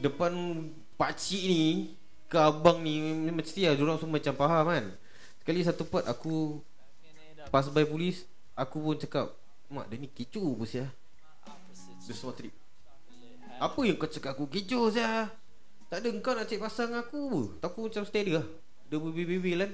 Depan 0.00 0.32
pakcik 0.96 1.42
ni 1.44 1.92
Ke 2.24 2.40
abang 2.40 2.80
ni 2.80 2.96
Mesti 3.28 3.68
lah 3.68 3.76
Diorang 3.76 4.00
semua 4.00 4.16
macam 4.16 4.32
faham 4.32 4.64
kan. 4.64 4.84
Sekali 5.44 5.60
satu 5.60 5.84
part 5.84 6.08
aku 6.08 6.64
Pas 7.52 7.68
by 7.68 7.84
polis 7.84 8.24
Aku 8.56 8.80
pun 8.80 8.96
cakap 8.96 9.36
Mak 9.68 9.92
dia 9.92 10.00
ni 10.00 10.08
kecoh 10.08 10.56
apa 10.56 10.64
sia? 10.64 10.88
Dia 12.08 12.16
semua 12.16 12.32
trip 12.32 12.56
Apa 13.58 13.80
yang 13.82 13.98
kau 13.98 14.06
cakap 14.06 14.38
aku 14.38 14.46
kecoh 14.46 14.86
saya 14.94 15.26
Tak 15.90 15.98
ada 16.06 16.08
kau 16.22 16.30
nak 16.30 16.46
cek 16.46 16.62
pasal 16.62 16.94
dengan 16.94 17.02
aku 17.02 17.58
Tak 17.58 17.74
aku 17.74 17.90
macam 17.90 18.02
stay 18.06 18.22
dia 18.22 18.38
lah. 18.38 18.46
Dia 18.86 18.96
berbebel 19.02 19.58
kan. 19.58 19.70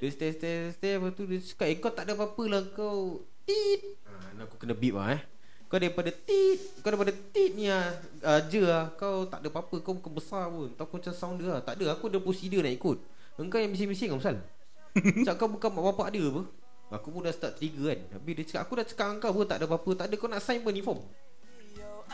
Dia 0.00 0.08
stay 0.08 0.32
stay 0.32 0.72
stay 0.72 0.96
Lepas 0.96 1.12
tu 1.12 1.28
dia 1.28 1.38
cakap 1.44 1.66
Eh 1.68 1.76
kau 1.76 1.92
tak 1.92 2.08
ada 2.08 2.16
apa-apa 2.16 2.42
lah 2.48 2.60
kau 2.72 3.20
Tit. 3.44 4.00
Ha, 4.08 4.40
aku 4.40 4.56
kena 4.56 4.72
beep 4.72 4.96
lah 4.96 5.20
eh. 5.20 5.22
Kau 5.68 5.76
daripada 5.76 6.08
tit 6.08 6.58
Kau 6.80 6.88
daripada 6.88 7.12
tit 7.12 7.52
ni 7.52 7.68
lah 7.68 7.92
Aja 8.24 8.62
lah. 8.64 8.84
Kau 8.96 9.28
tak 9.28 9.44
ada 9.44 9.48
apa-apa 9.52 9.76
Kau 9.84 9.92
bukan 10.00 10.12
besar 10.16 10.48
pun. 10.48 10.72
Tak 10.72 10.88
aku 10.88 10.94
macam 10.96 11.12
sound 11.12 11.36
dia 11.44 11.52
lah. 11.52 11.60
Tak 11.60 11.76
ada 11.76 11.92
aku 11.92 12.08
ada 12.08 12.18
prosedur 12.24 12.64
nak 12.64 12.72
ikut. 12.72 12.98
Engkau 13.36 13.60
yang 13.60 13.72
bising-bising 13.72 14.16
kau 14.16 14.20
pasal. 14.20 14.40
Cakap 15.28 15.44
kau 15.44 15.48
bukan 15.52 15.68
mak 15.76 15.84
bapak 15.92 16.08
dia 16.16 16.24
apa. 16.24 16.42
Aku 16.90 17.14
pun 17.14 17.22
dah 17.22 17.32
start 17.36 17.60
trigger 17.60 17.92
kan. 17.92 18.00
Habis 18.16 18.32
dia 18.32 18.44
cakap 18.48 18.62
Aku 18.64 18.72
dah 18.80 18.86
cakap 18.88 19.06
kau 19.20 19.32
pun 19.36 19.44
tak 19.44 19.56
ada 19.60 19.64
apa-apa. 19.68 19.90
Tak 19.92 20.06
ada 20.08 20.14
kau 20.16 20.28
nak 20.28 20.40
sign 20.40 20.64
pun 20.64 20.72
ni 20.72 20.80
form 20.80 21.04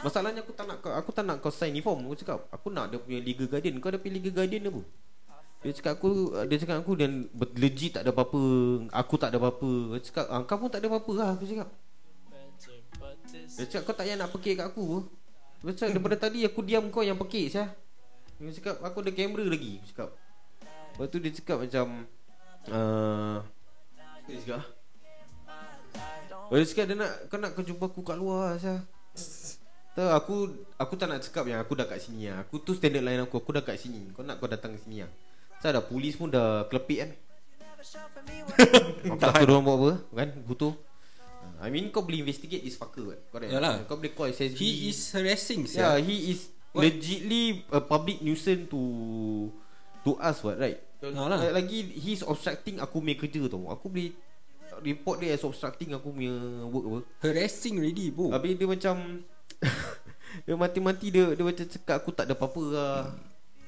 Masalahnya 0.05 0.45
aku 0.45 0.53
tak 0.53 0.67
nak 0.69 0.79
Aku 0.85 1.11
tak 1.15 1.25
nak 1.25 1.37
kau 1.41 1.49
sign 1.49 1.73
ni 1.73 1.81
form 1.81 2.05
Aku 2.11 2.17
cakap 2.19 2.45
Aku 2.53 2.69
nak 2.69 2.93
dia 2.93 3.01
punya 3.01 3.21
legal 3.23 3.49
guardian. 3.49 3.81
Kau 3.81 3.89
ada 3.89 3.97
punya 3.97 4.21
legal 4.21 4.33
guardian 4.37 4.69
apa? 4.69 4.83
Dia 5.65 5.73
cakap 5.73 5.93
aku 5.97 6.09
Dia 6.45 6.57
cakap 6.61 6.77
aku 6.85 6.93
Dan 7.01 7.11
legit 7.57 7.97
tak 7.97 8.03
ada 8.05 8.13
apa-apa. 8.13 8.43
Aku 8.93 9.15
tak 9.17 9.33
ada 9.33 9.39
apa-apa. 9.41 9.97
Dia 9.97 10.01
cakap 10.05 10.27
ah, 10.29 10.41
Kau 10.45 10.57
pun 10.61 10.69
tak 10.69 10.81
ada 10.85 10.89
apa-apa 10.93 11.13
lah 11.17 11.31
Aku 11.39 11.45
cakap. 11.49 11.69
Dia 13.57 13.65
cakap 13.65 13.83
kau 13.89 13.95
tak 13.97 14.05
payah 14.05 14.17
nak 14.21 14.31
pekik 14.37 14.55
kat 14.61 14.67
aku. 14.69 15.05
Dia 15.65 15.73
cakap 15.73 15.91
daripada 15.97 16.17
tadi 16.21 16.41
Aku 16.45 16.61
diam 16.61 16.85
kau 16.93 17.01
yang 17.01 17.17
pekik 17.17 17.49
saya 17.49 17.73
Dia 18.37 18.53
cakap 18.53 18.85
aku 18.85 19.01
ada 19.01 19.11
kamera 19.17 19.45
lagi 19.49 19.81
Dia 19.81 19.87
cakap. 19.97 20.11
Lepas 20.97 21.07
tu 21.09 21.19
dia 21.21 21.31
cakap 21.33 21.57
macam 21.65 21.87
uh, 22.69 23.37
Dia 24.29 24.37
cakap 24.45 24.63
dia 26.47 26.63
cakap 26.63 26.87
dia 26.87 26.95
nak 26.95 27.13
Kau 27.27 27.43
nak 27.43 27.59
kau 27.59 27.67
jumpa 27.67 27.91
aku 27.91 28.07
kat 28.07 28.15
luar 28.15 28.55
Syah 28.63 28.79
Tahu 29.97 30.09
aku 30.13 30.35
Aku 30.77 30.95
tak 31.01 31.09
nak 31.09 31.25
cakap 31.25 31.49
yang 31.49 31.59
aku 31.65 31.73
dah 31.73 31.89
kat 31.89 32.05
sini 32.05 32.29
lah 32.29 32.45
Aku 32.45 32.61
tu 32.61 32.77
standard 32.77 33.01
line 33.01 33.25
aku 33.25 33.41
Aku 33.41 33.51
dah 33.57 33.65
kat 33.65 33.81
sini. 33.81 34.13
Kau 34.13 34.21
nak 34.21 34.37
kau 34.37 34.45
datang 34.47 34.77
sini 34.77 35.01
lah 35.01 35.11
Saya 35.59 35.81
dah 35.81 35.85
polis 35.89 36.15
pun 36.21 36.29
dah 36.29 36.69
kelepik 36.69 36.99
kan? 37.01 37.11
Tak 39.23 39.49
tahu 39.49 39.65
buat 39.65 39.77
apa 39.81 39.91
Kan? 40.13 40.29
Butuh 40.45 40.77
I 41.57 41.73
mean 41.73 41.89
kau 41.89 42.05
boleh 42.05 42.21
investigate 42.21 42.61
this 42.61 42.77
fucker 42.77 43.17
kan? 43.17 43.21
Correct 43.33 43.51
Yalah. 43.57 43.89
Kau 43.89 43.97
boleh 43.97 44.13
call 44.13 44.37
SSB 44.37 44.61
He 44.61 44.93
is 44.93 45.01
harassing 45.17 45.65
Yeah 45.65 45.97
sia. 45.97 46.05
he 46.05 46.37
is 46.37 46.53
What? 46.77 46.85
Legitly 46.85 47.65
A 47.73 47.81
public 47.81 48.21
nuisance 48.21 48.69
to 48.69 48.83
To 50.05 50.21
us 50.21 50.45
what 50.45 50.61
right? 50.61 50.77
Ha 51.01 51.23
lah. 51.25 51.41
Lagi 51.57 51.89
he's 51.97 52.21
obstructing 52.21 52.77
aku 52.81 53.01
punya 53.01 53.17
kerja 53.17 53.49
tau. 53.49 53.73
Aku 53.73 53.89
boleh 53.89 54.13
Report 54.85 55.17
dia 55.17 55.33
as 55.33 55.41
obstructing 55.41 55.97
aku 55.97 56.13
punya 56.13 56.37
work 56.69 56.85
apa. 56.85 56.99
Harassing 57.25 57.81
already 57.81 58.13
bro. 58.13 58.29
Habis 58.29 58.61
dia 58.61 58.69
macam 58.69 59.25
Dia 60.47 60.55
mati-mati 60.55 61.09
dia 61.09 61.33
Dia 61.33 61.45
macam 61.45 61.65
cakap 61.65 61.97
aku 62.03 62.11
tak 62.13 62.29
ada 62.29 62.35
apa-apa 62.37 62.63
lah. 62.69 62.99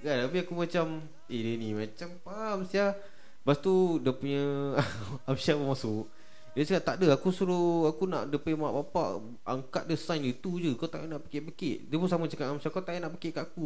Kan? 0.05 0.17
Habis 0.29 0.41
aku 0.45 0.55
macam 0.55 0.87
Eh 1.29 1.41
dia 1.41 1.53
ni 1.57 1.73
macam 1.73 2.09
faham 2.23 2.59
sia 2.69 2.95
Lepas 3.43 3.57
tu 3.65 3.97
dia 4.05 4.13
punya 4.13 4.77
Absyah 5.31 5.57
pun 5.57 5.73
masuk. 5.73 6.05
Dia 6.53 6.63
cakap 6.69 6.85
tak 6.85 6.95
ada 7.01 7.17
Aku 7.17 7.33
suruh 7.33 7.89
Aku 7.89 8.05
nak 8.05 8.29
dia 8.29 8.37
punya 8.37 8.61
mak 8.61 8.73
bapak 8.85 9.25
Angkat 9.49 9.83
dia 9.89 9.97
sign 9.97 10.29
itu 10.29 10.61
je. 10.61 10.77
Kau 10.77 10.91
tak 10.91 11.09
nak 11.09 11.25
pekik-pekik. 11.27 11.89
Dia 11.89 11.97
pun 11.97 12.09
sama 12.11 12.29
cakap 12.29 12.53
dengan 12.53 12.61
Amsyah 12.61 12.71
Kau 12.71 12.85
tak 12.85 12.95
nak 13.01 13.13
pekik 13.17 13.33
kat 13.41 13.45
aku 13.49 13.65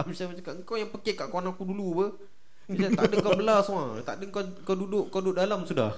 Amsyah 0.00 0.24
pun 0.32 0.36
cakap 0.40 0.52
Kau 0.64 0.76
yang 0.80 0.90
pekik 0.90 1.14
kat 1.20 1.28
kawan 1.28 1.52
aku 1.52 1.62
dulu 1.68 1.86
apa? 2.00 2.06
Dia 2.64 2.88
cakap, 2.88 2.96
tak 2.96 3.04
ada 3.12 3.16
kau 3.20 3.32
belah 3.36 3.60
semua. 3.60 3.84
Tak 4.00 4.14
ada 4.16 4.24
kau 4.32 4.42
kau 4.64 4.76
duduk 4.78 5.04
Kau 5.12 5.20
duduk 5.20 5.36
dalam 5.36 5.68
sudah. 5.68 5.92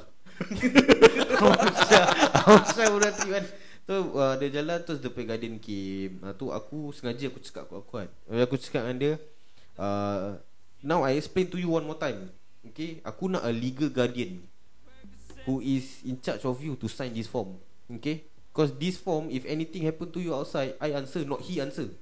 Amsyah 1.39 2.05
Amsyah 2.43 2.87
pun 2.91 3.01
dah 3.01 3.13
kan 3.15 3.47
Tu 3.87 3.95
uh, 3.95 4.35
dia 4.35 4.51
jalan 4.51 4.83
terus 4.83 4.99
pergi 4.99 5.31
garden 5.31 5.55
came. 5.63 6.19
Uh, 6.19 6.35
tu 6.35 6.51
aku 6.51 6.91
sengaja 6.91 7.31
aku 7.31 7.39
cakap 7.39 7.71
aku 7.71 8.03
kan. 8.03 8.11
Aku 8.27 8.59
cakap 8.59 8.83
dengan 8.83 8.99
dia 8.99 9.13
uh, 9.79 10.43
now 10.83 11.07
I 11.07 11.15
explain 11.15 11.47
to 11.55 11.59
you 11.63 11.71
one 11.71 11.87
more 11.87 11.95
time. 11.95 12.35
Okay, 12.67 12.99
aku 13.07 13.31
nak 13.31 13.47
a 13.47 13.53
legal 13.55 13.87
guardian 13.87 14.43
who 15.47 15.63
is 15.63 16.03
in 16.03 16.19
charge 16.19 16.43
of 16.43 16.59
you 16.59 16.75
to 16.75 16.91
sign 16.91 17.15
this 17.15 17.31
form. 17.31 17.63
Okay? 17.87 18.27
Because 18.51 18.75
this 18.75 18.99
form 18.99 19.31
if 19.31 19.47
anything 19.47 19.87
happen 19.87 20.11
to 20.11 20.19
you 20.19 20.35
outside, 20.35 20.75
I 20.83 20.91
answer 20.99 21.23
not 21.23 21.47
he 21.47 21.63
answer. 21.63 21.95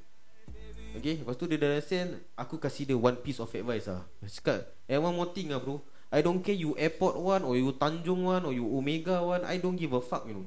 Okay, 0.95 1.21
lepas 1.21 1.35
tu 1.35 1.51
dia 1.51 1.59
dah 1.59 1.83
send 1.83 2.23
Aku 2.39 2.55
kasih 2.55 2.87
dia 2.87 2.95
one 2.95 3.19
piece 3.19 3.43
of 3.43 3.51
advice 3.51 3.91
lah 3.91 4.07
Cakap 4.31 4.63
And 4.87 5.03
one 5.03 5.19
more 5.19 5.31
thing 5.35 5.51
lah 5.51 5.59
bro 5.59 5.83
I 6.07 6.23
don't 6.23 6.39
care 6.39 6.55
you 6.55 6.79
airport 6.79 7.19
one 7.19 7.43
Or 7.43 7.59
you 7.59 7.75
Tanjung 7.75 8.23
one 8.23 8.47
Or 8.47 8.55
you 8.55 8.63
Omega 8.63 9.19
one 9.19 9.43
I 9.43 9.59
don't 9.59 9.75
give 9.75 9.91
a 9.91 9.99
fuck 9.99 10.23
you 10.31 10.39
know 10.39 10.47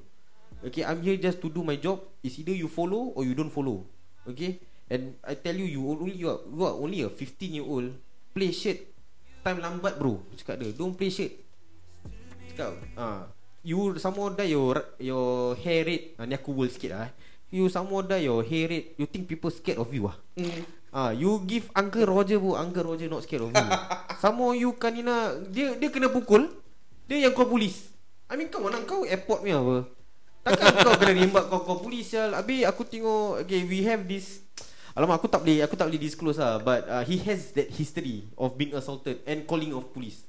Okay 0.67 0.83
I'm 0.83 0.99
here 0.99 1.15
just 1.15 1.39
to 1.39 1.47
do 1.47 1.63
my 1.63 1.79
job 1.79 2.03
It's 2.19 2.35
either 2.43 2.51
you 2.51 2.67
follow 2.67 3.15
Or 3.15 3.23
you 3.23 3.31
don't 3.31 3.51
follow 3.51 3.87
Okay 4.27 4.59
And 4.91 5.15
I 5.23 5.39
tell 5.39 5.55
you 5.55 5.63
You 5.63 5.81
only 5.87 6.19
you 6.19 6.27
are, 6.27 6.43
you 6.43 6.63
are 6.67 6.75
only 6.75 6.99
a 7.07 7.09
15 7.09 7.55
year 7.55 7.63
old 7.63 7.95
Play 8.35 8.51
shit 8.51 8.91
Time 9.47 9.63
lambat 9.63 9.95
bro 9.95 10.19
Cakap 10.35 10.59
dia 10.59 10.75
Don't 10.75 10.93
play 10.99 11.07
shit 11.07 11.39
Cakap 12.51 12.75
ah, 12.99 13.31
You 13.63 13.95
some 13.95 14.19
more 14.19 14.35
die 14.35 14.51
your 14.51 14.75
Your 14.99 15.55
hair 15.63 15.87
rate 15.87 16.19
ah, 16.19 16.27
Ni 16.27 16.35
aku 16.35 16.51
world 16.51 16.75
sikit 16.75 16.91
lah 16.91 17.07
eh. 17.07 17.11
You 17.47 17.71
some 17.71 17.87
more 17.87 18.03
die 18.03 18.27
your 18.27 18.43
hair 18.43 18.67
rate 18.67 18.99
You 18.99 19.07
think 19.07 19.31
people 19.31 19.47
scared 19.47 19.79
of 19.79 19.87
you 19.95 20.11
ah 20.11 20.19
Hmm. 20.37 20.77
Ah, 20.97 21.11
you 21.11 21.43
give 21.43 21.67
Uncle 21.75 22.07
Roger 22.07 22.39
bu, 22.39 22.55
Uncle 22.55 22.81
Roger 22.81 23.11
not 23.11 23.21
scared 23.21 23.43
of 23.43 23.51
you. 23.51 23.67
Sama 24.23 24.55
you 24.55 24.71
kanina 24.79 25.35
dia 25.51 25.75
dia 25.75 25.91
kena 25.91 26.07
pukul. 26.07 26.47
Dia 27.05 27.27
yang 27.27 27.35
kau 27.35 27.45
polis. 27.45 27.91
I 28.31 28.39
mean 28.39 28.47
kau 28.47 28.63
mana 28.63 28.81
kau 28.87 29.03
airport 29.03 29.43
ni 29.43 29.51
apa? 29.51 29.96
Takkan 30.47 30.73
kau 30.79 30.95
kena 30.95 31.13
rimbat 31.13 31.43
kau 31.51 31.59
kau 31.67 31.77
polis 31.83 32.07
sial. 32.07 32.31
Abi 32.31 32.63
aku 32.63 32.87
tengok 32.87 33.43
okay 33.43 33.67
we 33.67 33.83
have 33.83 34.07
this 34.07 34.43
Alamak 34.97 35.21
aku 35.21 35.29
tak 35.29 35.45
boleh 35.45 35.61
aku 35.61 35.77
tak 35.77 35.93
boleh 35.93 36.01
disclose 36.01 36.41
lah 36.41 36.57
but 36.57 36.81
uh, 36.89 37.05
he 37.05 37.21
has 37.21 37.53
that 37.53 37.69
history 37.69 38.25
of 38.33 38.57
being 38.57 38.73
assaulted 38.73 39.21
and 39.29 39.45
calling 39.45 39.69
of 39.69 39.85
police. 39.93 40.25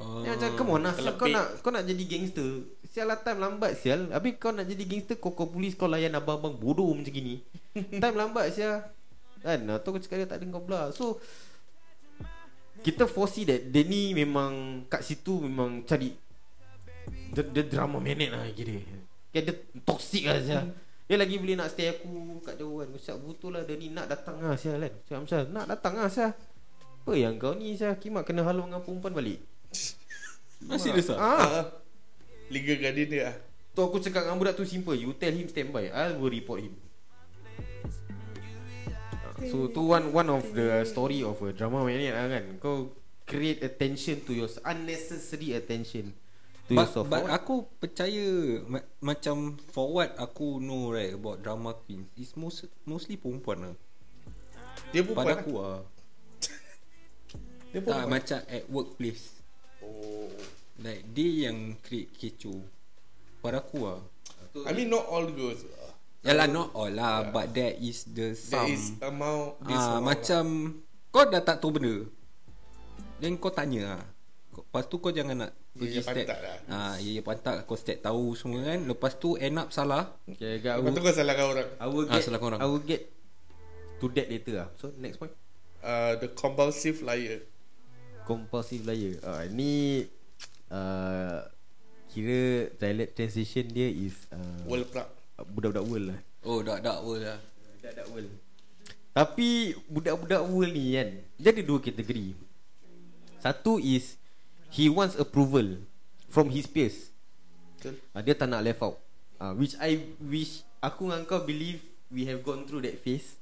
Oh. 0.00 0.26
Dia 0.26 0.34
macam 0.34 0.50
come 0.58 0.70
on 0.74 0.82
lah 0.82 0.96
sial, 0.98 1.14
kau 1.14 1.30
nak 1.30 1.62
kau 1.62 1.70
nak 1.70 1.86
jadi 1.86 2.02
gangster. 2.08 2.66
Sial 2.90 3.06
lah 3.06 3.22
time 3.22 3.38
lambat 3.38 3.78
sial. 3.78 4.10
Habis 4.10 4.34
kau 4.42 4.50
nak 4.50 4.66
jadi 4.66 4.82
gangster 4.82 5.14
kau 5.22 5.30
kau 5.30 5.46
polis 5.46 5.78
kau 5.78 5.86
layan 5.86 6.18
abang-abang 6.18 6.58
bodoh 6.58 6.90
macam 6.90 7.12
gini. 7.12 7.38
time 8.02 8.16
lambat 8.18 8.50
sial. 8.50 8.82
Kan 9.40 9.64
Atau 9.72 9.96
aku 9.96 10.00
cakap 10.04 10.16
dia 10.20 10.28
tak 10.28 10.38
ada 10.40 10.46
kau 10.52 10.62
belah 10.62 10.92
So 10.92 11.16
Kita 12.84 13.08
foresee 13.08 13.48
that 13.48 13.72
Dia 13.72 13.82
ni 13.84 14.12
memang 14.12 14.84
Kat 14.88 15.00
situ 15.00 15.40
memang 15.40 15.84
cari 15.88 16.12
Dia, 17.32 17.42
dia 17.44 17.64
drama 17.64 17.98
minute 17.98 18.30
lah 18.32 18.44
kira 18.52 18.99
Dia 19.30 19.46
toxic 19.86 20.26
lah 20.26 20.42
sial 20.42 20.66
Dia 21.06 21.16
lagi 21.18 21.38
boleh 21.38 21.54
nak 21.54 21.70
stay 21.70 21.94
aku 21.94 22.42
Kat 22.42 22.58
jauh 22.58 22.82
kan. 22.82 22.90
Cakap 22.98 23.16
betul 23.22 23.50
lah 23.54 23.62
Dia 23.62 23.78
ni 23.78 23.94
nak 23.94 24.10
datang 24.10 24.42
lah 24.42 24.58
sial 24.58 24.82
kan. 24.82 24.92
Cakap 25.06 25.20
macam 25.22 25.38
Nak 25.54 25.66
datang 25.70 25.94
lah 25.98 26.08
sial 26.10 26.32
Apa 26.34 27.12
yang 27.14 27.34
kau 27.38 27.54
ni 27.54 27.78
sial 27.78 27.94
Kimak 27.98 28.26
kena 28.26 28.42
halau 28.42 28.66
dengan 28.66 28.82
perempuan 28.82 29.14
balik. 29.14 29.38
Masih 30.68 30.92
dia 30.92 31.00
sah. 31.00 31.16
Ah, 31.16 31.40
Ah. 31.40 31.66
Legal 32.52 32.76
guardian 32.82 33.08
dia 33.08 33.22
lah. 33.30 33.36
Tu 33.72 33.80
aku 33.80 33.96
cakap 34.02 34.26
dengan 34.26 34.36
budak 34.36 34.54
tu 34.58 34.66
simple. 34.68 34.98
You 34.98 35.14
tell 35.16 35.32
him 35.32 35.48
stand 35.48 35.72
by 35.72 35.88
I 35.88 36.12
will 36.18 36.28
report 36.28 36.66
him. 36.66 36.74
So 39.48 39.72
tu 39.72 39.88
one 39.88 40.12
one 40.12 40.28
of 40.28 40.44
the 40.52 40.84
story 40.84 41.24
of 41.24 41.40
a 41.40 41.56
drama 41.56 41.80
maniac 41.80 42.12
lah 42.12 42.28
kan. 42.28 42.44
Kau 42.60 42.92
create 43.24 43.64
attention 43.64 44.20
to 44.28 44.36
your 44.36 44.50
Unnecessary 44.66 45.56
attention 45.56 46.12
To 46.70 46.78
But, 46.78 46.86
yourself 46.86 47.06
but 47.10 47.18
For 47.18 47.26
what? 47.26 47.34
aku 47.34 47.54
percaya 47.82 48.26
ma- 48.62 48.88
Macam 49.02 49.58
For 49.74 49.90
what 49.90 50.14
aku 50.14 50.62
know 50.62 50.94
right 50.94 51.18
About 51.18 51.42
drama 51.42 51.74
queen. 51.74 52.06
Is 52.14 52.38
most, 52.38 52.70
mostly 52.86 53.18
perempuan 53.18 53.58
lah. 53.66 53.74
Dia 54.94 55.02
pun 55.02 55.18
Pada 55.18 55.42
aku 55.42 55.58
lah. 55.58 55.82
Dia 57.74 57.80
pun 57.82 57.90
Tak 57.90 58.06
macam 58.06 58.38
at 58.46 58.64
workplace. 58.70 59.34
Oh. 59.82 60.30
Like 60.78 61.02
dia 61.10 61.50
yang 61.50 61.74
create 61.82 62.14
kecoh. 62.14 62.62
Pada 63.42 63.66
aku 63.66 63.90
lah. 63.90 63.98
I 64.62 64.70
mean 64.70 64.94
not 64.94 65.10
all 65.10 65.26
girls. 65.26 65.66
Yalah 66.22 66.46
not 66.46 66.70
all 66.78 66.90
lah 66.94 67.26
yeah. 67.26 67.34
But 67.34 67.50
there 67.50 67.74
is 67.82 68.06
the 68.06 68.30
There 68.30 68.38
some. 68.38 68.70
is 68.70 68.94
amount 69.02 69.58
this 69.66 69.74
ah, 69.74 69.98
amount 69.98 70.06
Macam 70.06 70.44
Kau 71.10 71.26
dah 71.26 71.42
tak 71.42 71.58
tahu 71.58 71.74
benda. 71.74 72.06
Then 73.18 73.34
kau 73.42 73.50
tanya 73.50 73.98
lah 73.98 74.02
Lepas 74.50 74.82
tu 74.86 74.98
kau 74.98 75.10
jangan 75.10 75.36
nak 75.38 75.52
Ya, 75.70 75.78
Pergi 75.78 75.94
ya, 75.94 76.02
step. 76.02 76.16
pantat 76.26 76.38
lah. 76.42 76.56
ah, 76.68 76.94
Ya 76.98 77.10
ya 77.12 77.22
pantat 77.22 77.54
Kau 77.64 77.74
step. 77.74 77.98
Tahu 78.00 78.34
semua 78.34 78.66
kan? 78.66 78.82
Lepas 78.82 79.12
tu 79.14 79.34
end 79.34 79.56
up 79.56 79.70
salah. 79.70 80.10
Okay, 80.26 80.58
Lepas 80.58 80.90
tu 80.90 81.00
kau 81.00 81.14
salahkan 81.14 81.46
orang. 81.48 81.68
I 81.76 81.86
will 81.86 82.06
Ah, 82.06 82.12
get 82.12 82.22
salahkan 82.22 82.46
orang. 82.48 82.60
I 82.60 82.66
will 82.66 82.82
get 82.82 83.02
To 83.98 84.10
that 84.10 84.26
later 84.26 84.54
lah. 84.56 84.68
So 84.74 84.90
next 84.96 85.16
point. 85.16 85.30
Uh, 85.78 86.18
the 86.18 86.28
compulsive 86.28 87.00
liar. 87.00 87.46
Compulsive 88.22 88.82
liar. 88.82 89.16
Uh, 89.20 89.44
Ni 89.48 90.04
uh, 90.68 91.46
Kira 92.08 92.42
dialect 92.74 93.14
transition 93.14 93.64
dia 93.64 93.86
is 93.86 94.26
uh, 94.28 94.66
World 94.66 94.90
plug. 94.90 95.06
Budak-budak 95.48 95.84
world 95.86 96.06
lah. 96.10 96.20
Oh 96.42 96.60
dak 96.60 96.82
dak 96.82 97.00
world 97.00 97.22
lah. 97.22 97.38
Budak-budak 97.78 98.06
world. 98.10 98.30
Tapi 99.10 99.48
Budak-budak 99.86 100.42
world 100.44 100.70
ni 100.70 100.84
kan 100.92 101.08
Dia 101.34 101.50
ada 101.50 101.62
dua 101.62 101.78
kategori. 101.78 102.36
Satu 103.38 103.78
is 103.78 104.19
He 104.70 104.86
wants 104.86 105.18
approval 105.18 105.82
From 106.30 106.48
his 106.48 106.64
peers 106.64 107.10
Betul. 107.76 107.98
uh, 108.14 108.22
Dia 108.22 108.34
tak 108.34 108.46
nak 108.46 108.62
left 108.62 108.80
out 108.80 108.96
uh, 109.36 109.52
Which 109.58 109.74
I 109.82 109.98
Which 110.22 110.62
Aku 110.78 111.10
dengan 111.10 111.26
kau 111.26 111.42
believe 111.42 111.82
We 112.08 112.24
have 112.26 112.40
gone 112.40 112.64
through 112.64 112.86
that 112.86 113.02
phase 113.02 113.34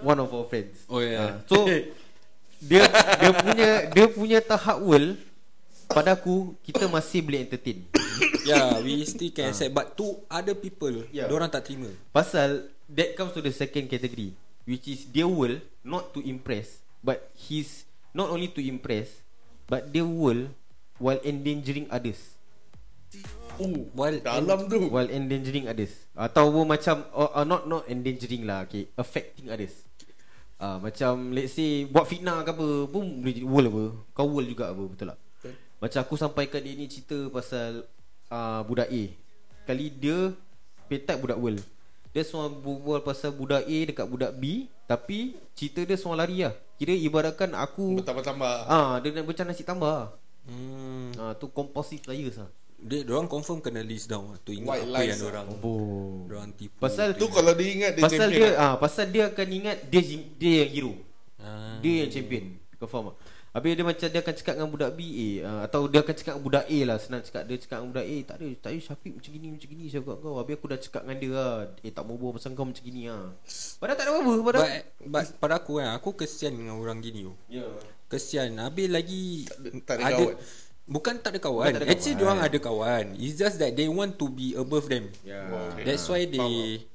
One 0.00 0.22
of 0.22 0.30
our 0.30 0.46
friends 0.46 0.86
Oh 0.86 1.02
yeah. 1.02 1.42
Ah, 1.42 1.46
So 1.50 1.66
Dia 2.70 2.86
Dia 3.18 3.30
punya 3.34 3.68
Dia 3.90 4.06
punya 4.06 4.38
tahap 4.38 4.78
world 4.78 5.18
Pada 5.90 6.14
aku 6.14 6.54
Kita 6.62 6.86
masih 6.86 7.20
boleh 7.26 7.42
entertain 7.42 7.82
Yeah, 8.48 8.78
we 8.78 9.02
still 9.02 9.34
can 9.34 9.50
accept 9.50 9.74
but 9.74 9.98
to 9.98 10.22
other 10.30 10.54
people, 10.54 11.02
Yeah. 11.10 11.26
yeah. 11.26 11.34
orang 11.34 11.50
tak 11.50 11.66
terima. 11.66 11.90
Pasal 12.14 12.70
That 12.86 13.18
comes 13.18 13.34
to 13.34 13.42
the 13.42 13.50
second 13.50 13.90
category 13.90 14.38
Which 14.62 14.86
is 14.86 15.02
Their 15.10 15.26
world 15.26 15.58
Not 15.82 16.14
to 16.14 16.22
impress 16.22 16.78
But 17.02 17.26
he's 17.34 17.82
Not 18.14 18.30
only 18.30 18.46
to 18.54 18.62
impress 18.62 19.25
But 19.66 19.90
their 19.90 20.06
world 20.06 20.54
While 20.96 21.20
endangering 21.26 21.90
others. 21.92 22.38
Oh, 23.60 23.90
While 23.92 24.22
dalam 24.22 24.70
tu. 24.70 24.88
While 24.88 25.10
endangering 25.12 25.68
others. 25.68 25.92
Atau 26.16 26.54
pun 26.54 26.64
macam 26.64 27.04
or, 27.12 27.28
or 27.34 27.44
Not 27.44 27.68
not 27.68 27.84
endangering 27.90 28.46
lah 28.46 28.64
okay, 28.64 28.88
Affecting 28.96 29.50
others. 29.52 29.74
Uh, 30.56 30.80
Macam 30.80 31.36
let's 31.36 31.52
say 31.52 31.84
Buat 31.84 32.08
fitnah 32.08 32.40
ke 32.40 32.48
apa 32.48 32.88
Pun 32.88 33.20
boleh 33.20 33.34
jadi 33.36 33.44
world 33.44 33.68
apa. 33.68 33.84
Kau 34.16 34.26
world 34.32 34.48
juga 34.48 34.72
apa 34.72 34.82
Betul 34.88 35.06
tak? 35.12 35.18
Betul. 35.20 35.52
Macam 35.76 36.00
aku 36.00 36.14
sampaikan 36.16 36.60
dia 36.64 36.72
ni 36.72 36.88
cerita 36.88 37.28
pasal 37.28 37.84
uh, 38.32 38.64
Budak 38.64 38.88
A. 38.88 39.02
Kali 39.68 39.86
dia 39.92 40.32
Petak 40.88 41.20
budak 41.20 41.36
world 41.36 41.60
Dia 42.16 42.24
seorang 42.24 42.56
berbual 42.56 43.04
pasal 43.04 43.36
budak 43.36 43.68
A 43.68 43.78
Dekat 43.84 44.06
budak 44.08 44.32
B 44.32 44.70
Tapi 44.88 45.36
Cerita 45.52 45.84
dia 45.84 45.98
seorang 46.00 46.24
lari 46.24 46.40
lah 46.40 46.56
Kira 46.76 46.92
ibaratkan 46.92 47.52
aku 47.52 48.00
Bertambah-tambah. 48.00 48.56
Ah, 48.68 49.00
Dia 49.00 49.10
nak 49.12 49.24
macam 49.24 49.44
nasi 49.48 49.64
tambah 49.64 50.12
Hmm, 50.46 51.10
ah, 51.16 51.32
Tu 51.34 51.48
compulsive 51.50 52.00
players 52.00 52.36
lah 52.36 52.50
dia 52.76 53.08
orang 53.08 53.24
confirm 53.26 53.58
kena 53.58 53.80
list 53.80 54.06
down 54.06 54.36
tu 54.44 54.52
ingat 54.52 54.68
White 54.68 54.84
apa 54.86 55.00
yang 55.02 55.16
lah. 55.18 55.28
orang 55.32 55.46
Oh 55.64 56.28
orang 56.28 56.52
tipu. 56.52 56.76
Pasal 56.76 57.16
Tu 57.16 57.24
kalau 57.32 57.56
dia 57.56 57.68
ingat 57.72 57.90
dia 57.96 58.04
Pasal 58.04 58.28
champion 58.28 58.52
dia 58.52 58.60
ah 58.60 58.74
pasal 58.76 59.04
dia 59.08 59.24
akan 59.26 59.48
ingat 59.48 59.76
dia 59.88 60.00
dia 60.36 60.52
yang 60.62 60.70
hero. 60.70 60.92
ah, 61.40 61.80
Dia 61.80 62.04
yang 62.04 62.10
champion. 62.12 62.44
Kau 62.76 62.84
faham 62.84 63.10
tak? 63.10 63.16
Habis 63.52 63.72
dia 63.72 63.84
macam 63.84 64.06
dia 64.12 64.20
akan 64.20 64.34
cakap 64.36 64.54
dengan 64.58 64.68
budak 64.68 64.90
B 64.92 65.00
eh, 65.00 65.34
uh, 65.40 65.64
atau 65.64 65.88
dia 65.88 66.04
akan 66.04 66.14
cakap 66.14 66.34
dengan 66.36 66.44
budak 66.44 66.64
A 66.68 66.78
lah 66.84 66.96
senang 67.00 67.22
cakap 67.24 67.42
dia 67.48 67.56
cakap 67.56 67.76
dengan 67.80 67.90
budak 67.94 68.06
A 68.06 68.16
tak 68.20 68.36
ada 68.36 68.48
tak 68.60 68.68
ada 68.68 68.78
Syafiq 68.84 69.12
macam 69.16 69.30
gini 69.32 69.46
macam 69.48 69.68
gini 69.72 69.84
saya 69.88 70.00
kau. 70.04 70.34
Habis 70.36 70.54
aku 70.60 70.66
dah 70.68 70.78
cakap 70.78 71.00
dengan 71.08 71.16
dia 71.16 71.30
lah 71.32 71.52
eh 71.80 71.92
tak 71.92 72.04
mau 72.04 72.30
pasal 72.36 72.50
kau 72.52 72.66
macam 72.68 72.82
gini 72.84 73.02
ah. 73.08 73.26
Padahal 73.80 73.96
tak 73.96 74.04
ada 74.04 74.10
apa-apa 74.12 74.32
padahal. 74.44 74.68
but, 74.68 74.80
but 75.08 75.26
pada 75.40 75.54
aku 75.56 75.72
kan, 75.80 75.88
aku 75.96 76.08
kesian 76.14 76.52
dengan 76.52 76.76
orang 76.76 77.00
gini 77.00 77.24
tu. 77.24 77.34
Ya. 77.48 77.64
Kesian. 78.06 78.60
Habis 78.60 78.88
lagi 78.92 79.24
Tak 79.48 79.56
ada- 79.56 79.72
tak 79.82 79.94
ada 79.96 80.04
kawan. 80.12 80.36
Bukan 80.86 81.14
tak 81.18 81.30
ada 81.34 81.38
kawan. 81.42 81.64
Bukan 81.66 81.72
tak 81.72 81.82
ada 81.82 81.90
Actually 81.90 82.14
kawan. 82.14 82.20
diorang 82.22 82.40
ada 82.44 82.58
kawan. 82.60 83.04
It's 83.18 83.34
just 83.34 83.56
that 83.58 83.72
they 83.72 83.88
want 83.88 84.20
to 84.20 84.26
be 84.28 84.54
above 84.54 84.86
them. 84.86 85.10
Oh, 85.26 85.74
okay. 85.74 85.82
That's 85.82 86.06
why 86.06 86.22
they 86.28 86.38
Faham 86.38 86.94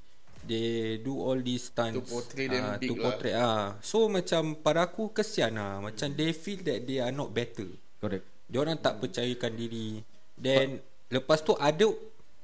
they 0.52 1.00
do 1.00 1.16
all 1.16 1.40
these 1.40 1.72
stunts 1.72 1.96
To 1.96 2.04
portray 2.04 2.52
them 2.52 2.64
ah, 2.68 2.76
big 2.76 2.92
to 2.92 2.94
lah. 3.00 3.04
portray 3.08 3.34
ah. 3.40 3.80
So 3.80 4.12
macam 4.12 4.60
pada 4.60 4.92
aku 4.92 5.16
kesian 5.16 5.56
lah. 5.56 5.80
Macam 5.80 6.12
they 6.12 6.36
feel 6.36 6.60
that 6.68 6.84
they 6.84 7.00
are 7.00 7.16
not 7.16 7.32
better. 7.32 7.72
Correct. 8.04 8.28
Dia 8.52 8.60
orang 8.60 8.76
tak 8.84 9.00
percayakan 9.00 9.56
diri. 9.56 10.04
Then 10.36 10.84
lepas 11.08 11.40
tu 11.40 11.56
ada 11.56 11.88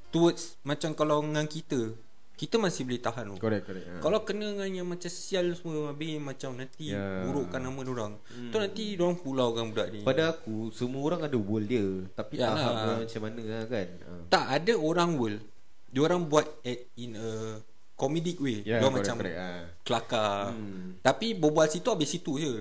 towards 0.07 0.55
macam 0.63 0.95
kalau 0.95 1.19
dengan 1.19 1.43
kita, 1.43 1.91
kita 2.37 2.55
masih 2.61 2.85
boleh 2.85 3.01
tahan. 3.01 3.25
tu. 3.33 3.35
Correct 3.41 3.65
correct. 3.65 3.85
Ha. 3.89 3.99
Kalau 3.99 4.19
kena 4.23 4.45
dengan 4.55 4.69
yang 4.69 4.87
macam 4.87 5.09
sial 5.09 5.57
semua 5.57 5.89
Habis 5.89 6.21
macam 6.21 6.53
nanti 6.53 6.93
yeah. 6.93 7.25
burukkan 7.25 7.59
nama 7.59 7.79
orang 7.81 8.13
hmm. 8.13 8.53
Tu 8.53 8.57
nanti 8.61 8.83
orang 8.93 9.17
pulaukan 9.17 9.63
budak 9.73 9.87
ni 9.89 10.05
Pada 10.05 10.37
aku 10.37 10.69
semua 10.69 11.01
orang 11.01 11.25
ada 11.25 11.33
world 11.33 11.65
dia 11.65 11.87
tapi 12.13 12.37
Yalah. 12.37 12.53
tahap 12.53 12.73
dia 12.77 12.93
macam 13.01 13.21
mana 13.25 13.41
lah 13.41 13.63
kan. 13.65 13.87
Ha. 13.89 14.11
Tak 14.29 14.45
ada 14.53 14.73
orang 14.77 15.09
world 15.17 15.41
Dia 15.89 16.01
orang 16.05 16.21
buat 16.29 16.45
at 16.61 16.79
in 16.93 17.17
a 17.17 17.57
comedic 17.97 18.37
way. 18.37 18.61
Yeah, 18.61 18.79
Dia 18.79 18.87
correct, 18.87 18.97
macam 19.01 19.15
correct, 19.19 19.37
ha. 19.37 19.49
kelakar. 19.81 20.37
Hmm. 20.53 21.01
Tapi 21.01 21.27
berbual 21.33 21.67
situ 21.67 21.87
habis 21.89 22.07
situ 22.07 22.37
je. 22.37 22.53